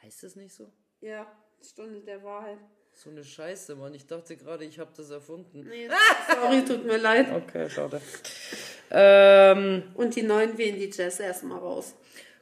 [0.02, 0.72] Heißt es nicht so?
[1.00, 1.26] Ja,
[1.62, 2.58] Stunde der Wahrheit.
[2.92, 3.94] So eine Scheiße, Mann.
[3.94, 5.60] Ich dachte gerade, ich habe das erfunden.
[5.68, 5.88] Nee,
[6.42, 7.28] sorry, tut mir leid.
[7.32, 8.00] Okay, schade.
[8.90, 11.94] Ähm, Und die Neuen wählen die Jazz erstmal raus.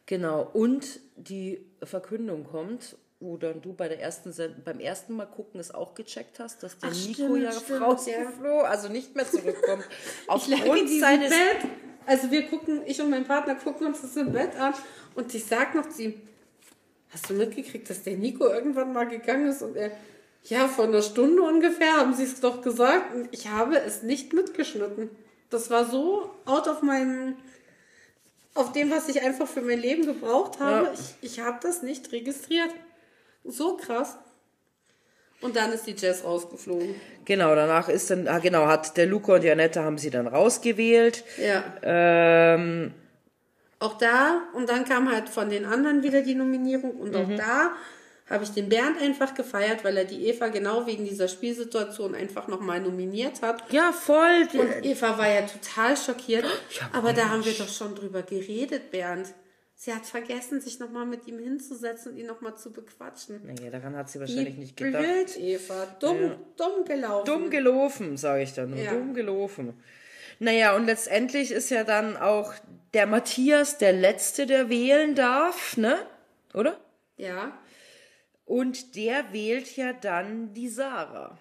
[0.07, 0.43] genau.
[0.53, 5.59] Und die Verkündung kommt, wo dann du bei der ersten Send beim ersten Mal gucken
[5.59, 9.29] es auch gecheckt hast, dass der Ach, Nico stimmt, ja stimmt, rausgeflogen, also nicht mehr
[9.29, 9.85] zurückkommt.
[10.29, 11.71] Aufgrund seines Bett.
[12.07, 14.73] Also wir gucken, ich und mein Partner gucken uns das im Bett an
[15.15, 16.15] und ich sag noch zu ihm,
[17.11, 19.91] hast du mitgekriegt, dass der Nico irgendwann mal gegangen ist und er,
[20.45, 24.33] ja, vor einer Stunde ungefähr haben sie es doch gesagt und ich habe es nicht
[24.33, 25.11] mitgeschnitten.
[25.51, 27.37] Das war so out of meinem,
[28.55, 30.87] auf dem, was ich einfach für mein Leben gebraucht habe.
[30.87, 30.93] Ja.
[30.93, 32.71] Ich, ich habe das nicht registriert.
[33.49, 34.17] So krass.
[35.41, 36.95] Und dann ist die Jazz rausgeflogen.
[37.25, 40.27] Genau, danach ist dann, ah, genau, hat der Luca und die Annette haben sie dann
[40.27, 41.25] rausgewählt.
[41.37, 41.63] Ja.
[41.83, 42.93] Ähm,
[43.79, 47.71] Auch da, und dann kam halt von den anderen wieder die Nominierung und auch da
[48.29, 52.47] habe ich den Bernd einfach gefeiert, weil er die Eva genau wegen dieser Spielsituation einfach
[52.49, 53.63] nochmal nominiert hat.
[53.73, 54.49] ja, voll.
[54.53, 56.45] Und Eva war ja total schockiert.
[56.93, 59.29] Aber da haben wir doch schon drüber geredet, Bernd.
[59.81, 63.41] Sie hat vergessen, sich nochmal mit ihm hinzusetzen und ihn nochmal zu bequatschen.
[63.47, 65.05] naja, daran hat sie wahrscheinlich Die nicht gedacht.
[65.05, 65.87] blöd, Eva.
[66.01, 67.27] Dumm, dumm gelaufen.
[67.27, 68.71] Dumm gelaufen, sage ich dann.
[68.71, 68.79] nur.
[68.81, 68.93] Ja.
[68.93, 69.81] Dumm gelaufen.
[70.41, 72.55] Naja, und letztendlich ist ja dann auch
[72.93, 75.97] der Matthias der Letzte, der wählen darf, ne?
[76.55, 76.81] Oder?
[77.17, 77.57] Ja.
[78.47, 81.39] Und der wählt ja dann die Sarah.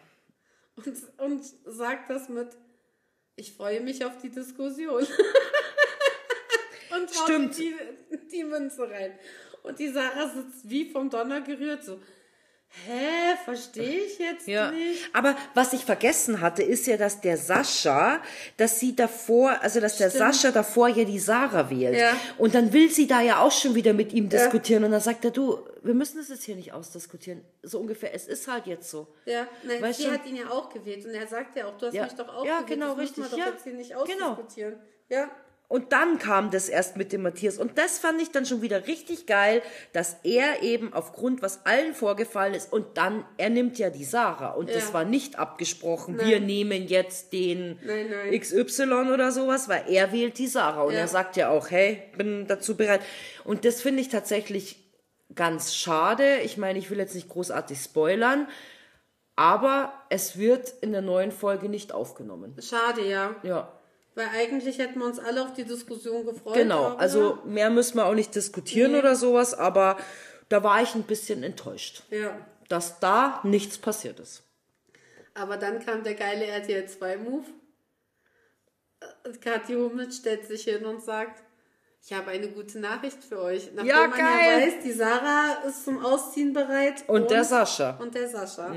[0.75, 0.85] Und,
[1.17, 2.49] und sagt das mit,
[3.35, 5.07] ich freue mich auf die Diskussion.
[7.01, 7.57] und haut Stimmt.
[7.57, 7.75] Die,
[8.31, 9.11] die Münze rein.
[9.63, 11.99] Und die Sarah sitzt wie vom Donner gerührt, so,
[12.85, 15.09] hä, verstehe ich jetzt Ja, nicht.
[15.13, 18.21] aber was ich vergessen hatte, ist ja, dass der Sascha,
[18.57, 20.33] dass sie davor, also dass der Stimmt.
[20.33, 21.97] Sascha davor ja die Sarah wählt.
[21.97, 22.15] Ja.
[22.37, 25.25] Und dann will sie da ja auch schon wieder mit ihm diskutieren und dann sagt
[25.25, 27.41] er, du, wir müssen das jetzt hier nicht ausdiskutieren.
[27.63, 29.07] So ungefähr, es ist halt jetzt so.
[29.25, 31.87] Ja, nein, Weißt sie hat ihn ja auch gewählt und er sagt ja auch, du
[31.87, 32.03] hast Ja.
[32.03, 33.51] mich doch auch Ja, gewählt, genau, das müssen wir richtig, doch ja.
[33.53, 34.31] jetzt hier nicht Genau.
[34.31, 34.79] ausdiskutieren.
[35.09, 35.31] Ja,
[35.69, 37.57] Und dann kam das erst mit dem Matthias.
[37.57, 39.61] Und das fand ich dann schon wieder richtig geil,
[39.91, 44.51] dass er eben aufgrund, was allen vorgefallen ist, und dann, er nimmt ja die Sarah.
[44.51, 44.93] Und das Ja.
[44.93, 46.27] war nicht abgesprochen, Nein.
[46.29, 48.39] wir nehmen jetzt den Nein, nein.
[48.39, 50.83] XY oder sowas, weil er wählt die Sarah.
[50.83, 50.99] Und Ja.
[50.99, 53.01] er sagt ja auch, hey, bin dazu bereit.
[53.43, 54.77] Und das finde ich tatsächlich
[55.35, 56.37] ganz schade.
[56.45, 58.47] Ich meine, ich will jetzt nicht großartig spoilern,
[59.35, 62.55] aber es wird in der neuen Folge nicht aufgenommen.
[62.61, 63.35] schade, ja.
[63.43, 63.73] Ja.
[64.17, 66.55] Weil eigentlich hätten wir uns alle auf die Diskussion gefreut.
[66.55, 69.95] Genau, also mehr müssen wir auch nicht diskutieren oder sowas, aber
[70.49, 72.35] da war ich ein bisschen enttäuscht, Ja.
[72.67, 74.41] dass da nichts passiert ist.
[75.35, 77.45] Aber dann kam der geile RTL 2 Move.
[79.23, 81.43] Und Kathi Hummels stellt sich hin und sagt,
[82.03, 83.69] ich habe eine gute Nachricht für euch.
[83.75, 84.61] Nachdem Ja, man geil.
[84.61, 87.03] ja weiß, die Sarah ist zum Ausziehen bereit.
[87.07, 87.91] Und der Sascha.
[87.93, 88.01] Mhm.
[88.01, 88.73] Und der Sascha.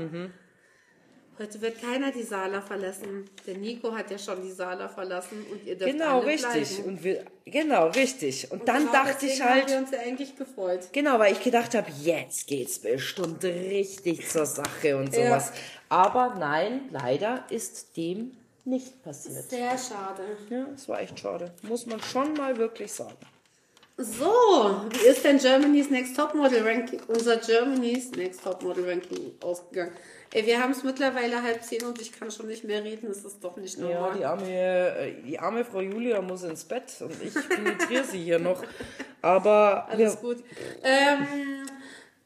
[1.41, 3.27] Heute wird keiner die Sala verlassen.
[3.47, 6.69] Der Nico hat ja schon die Sala verlassen und ihr dürft Genau, richtig.
[6.75, 6.89] Bleiben.
[6.89, 8.51] Und wir, genau, richtig.
[8.51, 10.81] Und, dann genau dachte ich deswegen haben wir halt, uns ja eigentlich gefreut.
[10.91, 15.25] genau, weil ich gedacht habe, jetzt geht's bestimmt richtig zur Sache und Ja.
[15.29, 15.51] sowas.
[15.89, 19.49] Aber nein, leider ist dem nicht passiert.
[19.49, 20.23] Sehr schade.
[20.49, 21.51] Ja, es war echt schade.
[21.63, 23.17] Muss man schon mal wirklich sagen.
[23.97, 29.91] So, wie ist denn Germany's Next Topmodel Ranking, unser Germany's Next Topmodel Ranking ausgegangen?
[30.33, 33.25] Ey, wir haben es mittlerweile halb zehn und ich kann schon nicht mehr reden, das
[33.25, 34.17] ist doch nicht Ja, normal.
[34.17, 38.39] die arme, äh, die arme Frau Julia muss ins Bett und ich penetriere sie hier
[38.39, 38.63] noch.
[39.21, 40.43] Aber Alles wir, gut.
[40.83, 41.27] Ähm,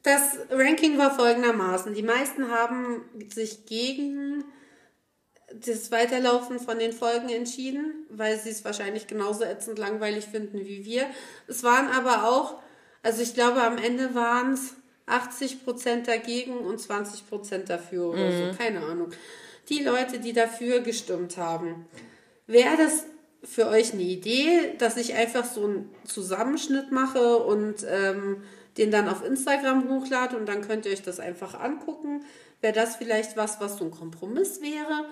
[0.04, 1.94] das Ranking war folgendermaßen.
[1.94, 3.02] Die meisten haben
[3.34, 4.44] sich gegen
[5.52, 10.84] das Weiterlaufen von den Folgen entschieden, weil sie es wahrscheinlich genauso ätzend langweilig finden wie
[10.84, 11.06] wir.
[11.48, 12.60] Es waren aber auch,
[13.02, 14.74] also ich glaube am Ende waren es
[15.06, 18.52] 80% dagegen und 20% dafür oder Mhm.
[18.52, 19.10] so, keine Ahnung.
[19.68, 21.86] Die Leute, die dafür gestimmt haben.
[22.46, 23.04] Wäre das
[23.42, 28.42] für euch eine Idee, dass ich einfach so einen Zusammenschnitt mache und ähm,
[28.78, 32.24] den dann auf Instagram hochlade und dann könnt ihr euch das einfach angucken?
[32.60, 35.06] Wäre das vielleicht was, was so ein Kompromiss wäre?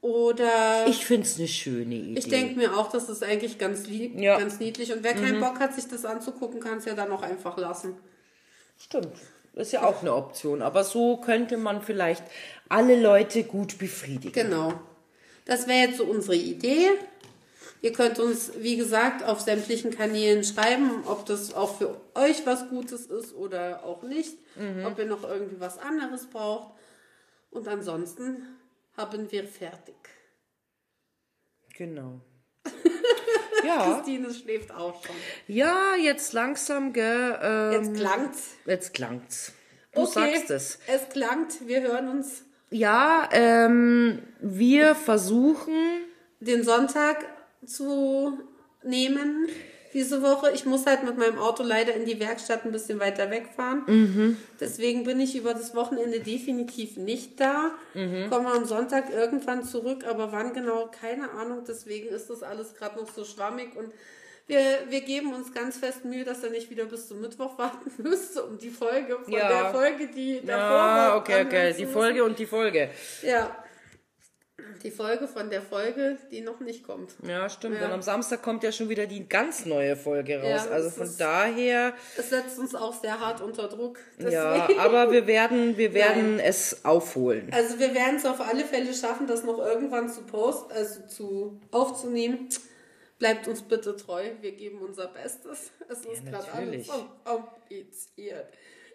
[0.00, 2.18] Oder Ich finde es eine schöne Idee.
[2.18, 4.36] ich denke mir auch, das ist eigentlich ganz lieb, Ja.
[4.36, 4.40] Mhm.
[4.40, 4.92] ganz niedlich.
[4.92, 7.94] Und wer keinen Bock hat, sich das anzugucken, kann es ja dann auch einfach lassen.
[8.78, 9.16] Stimmt.
[9.54, 10.60] Ist ja auch eine Option.
[10.62, 12.22] Aber so könnte man vielleicht
[12.68, 14.32] alle Leute gut befriedigen.
[14.32, 14.74] Genau.
[15.46, 16.90] Das wäre jetzt so unsere Idee.
[17.82, 22.68] Ihr könnt uns, wie gesagt, auf sämtlichen Kanälen schreiben, ob das auch für euch was
[22.68, 24.36] Gutes ist oder auch nicht.
[24.86, 26.74] Ob ihr noch irgendwie was anderes braucht.
[27.50, 28.42] Und ansonsten
[28.96, 29.94] haben wir fertig.
[31.76, 32.20] Genau.
[33.66, 35.14] ja, Christine schläft auch schon.
[35.48, 37.38] ja, jetzt langsam, gell?
[37.42, 38.42] Ähm, Jetzt klangt's.
[38.66, 39.52] jetzt klangt's.
[39.94, 40.78] Du sagst es.
[40.86, 41.66] Es klangt.
[41.66, 45.74] Wir hören uns Ja, ähm, wir versuchen.
[46.40, 47.24] den Sonntag
[47.64, 48.38] zu
[48.82, 49.48] nehmen
[49.96, 50.52] diese Woche.
[50.52, 54.36] Ich muss halt mit meinem Auto leider in die Werkstatt ein bisschen weiter wegfahren.
[54.60, 57.72] Deswegen bin ich über das Wochenende definitiv nicht da.
[58.30, 61.64] Komme am Sonntag irgendwann zurück, aber wann genau, keine Ahnung.
[61.66, 63.90] Deswegen ist das alles gerade noch so schwammig und
[64.48, 64.60] wir,
[64.90, 68.44] wir geben uns ganz fest Mühe, dass er nicht wieder bis zum Mittwoch warten müsste,
[68.44, 69.48] um die Folge von Ja.
[69.48, 71.74] der Folge, die davor Ja, war, okay, okay.
[71.76, 71.86] Die.
[71.86, 72.90] Folge und die Folge.
[73.22, 73.56] Ja.
[74.82, 77.12] Die Folge von der Folge, die noch nicht kommt.
[77.26, 77.78] Ja, stimmt.
[77.78, 77.86] Ja.
[77.86, 80.62] Und am Samstag kommt ja schon wieder die ganz neue Folge raus.
[80.66, 83.98] Ja, also von ist- daher, Es setzt uns auch sehr hart unter Druck.
[84.18, 87.50] ja, Deswegen- aber wir werden, wir werden es aufholen.
[87.52, 91.60] Also wir werden es auf alle Fälle schaffen, das noch irgendwann zu posten, also zu
[91.70, 92.48] aufzunehmen.
[93.18, 95.70] Bleibt uns bitte treu, wir geben unser Bestes.
[95.88, 96.88] Es ist gerade alles
[97.24, 98.46] kompliziert.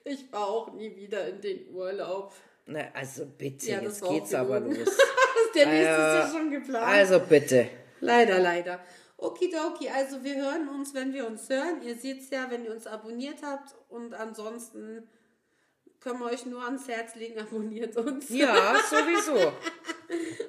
[0.05, 2.33] Ich fahre auch nie wieder in den Urlaub.
[2.65, 4.77] Na, also bitte, Ja, das jetzt war geht's aber los.
[5.56, 6.86] Der nächste ist Äh, ja schon geplant.
[6.88, 7.68] Also bitte.
[7.99, 8.80] Leider, leider.
[9.18, 11.82] Okidoki, also wir hören uns, wenn wir uns hören.
[11.84, 13.76] Ihr seht's ja, wenn ihr uns abonniert habt.
[13.90, 15.07] Und ansonsten
[15.99, 18.30] können wir euch nur ans Herz legen, abonniert uns.
[18.30, 19.53] Ja, sowieso.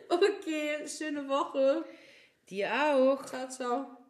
[0.08, 1.84] Okay, schöne Woche.
[2.50, 3.24] Dir auch.
[3.24, 4.01] Ciao, ciao.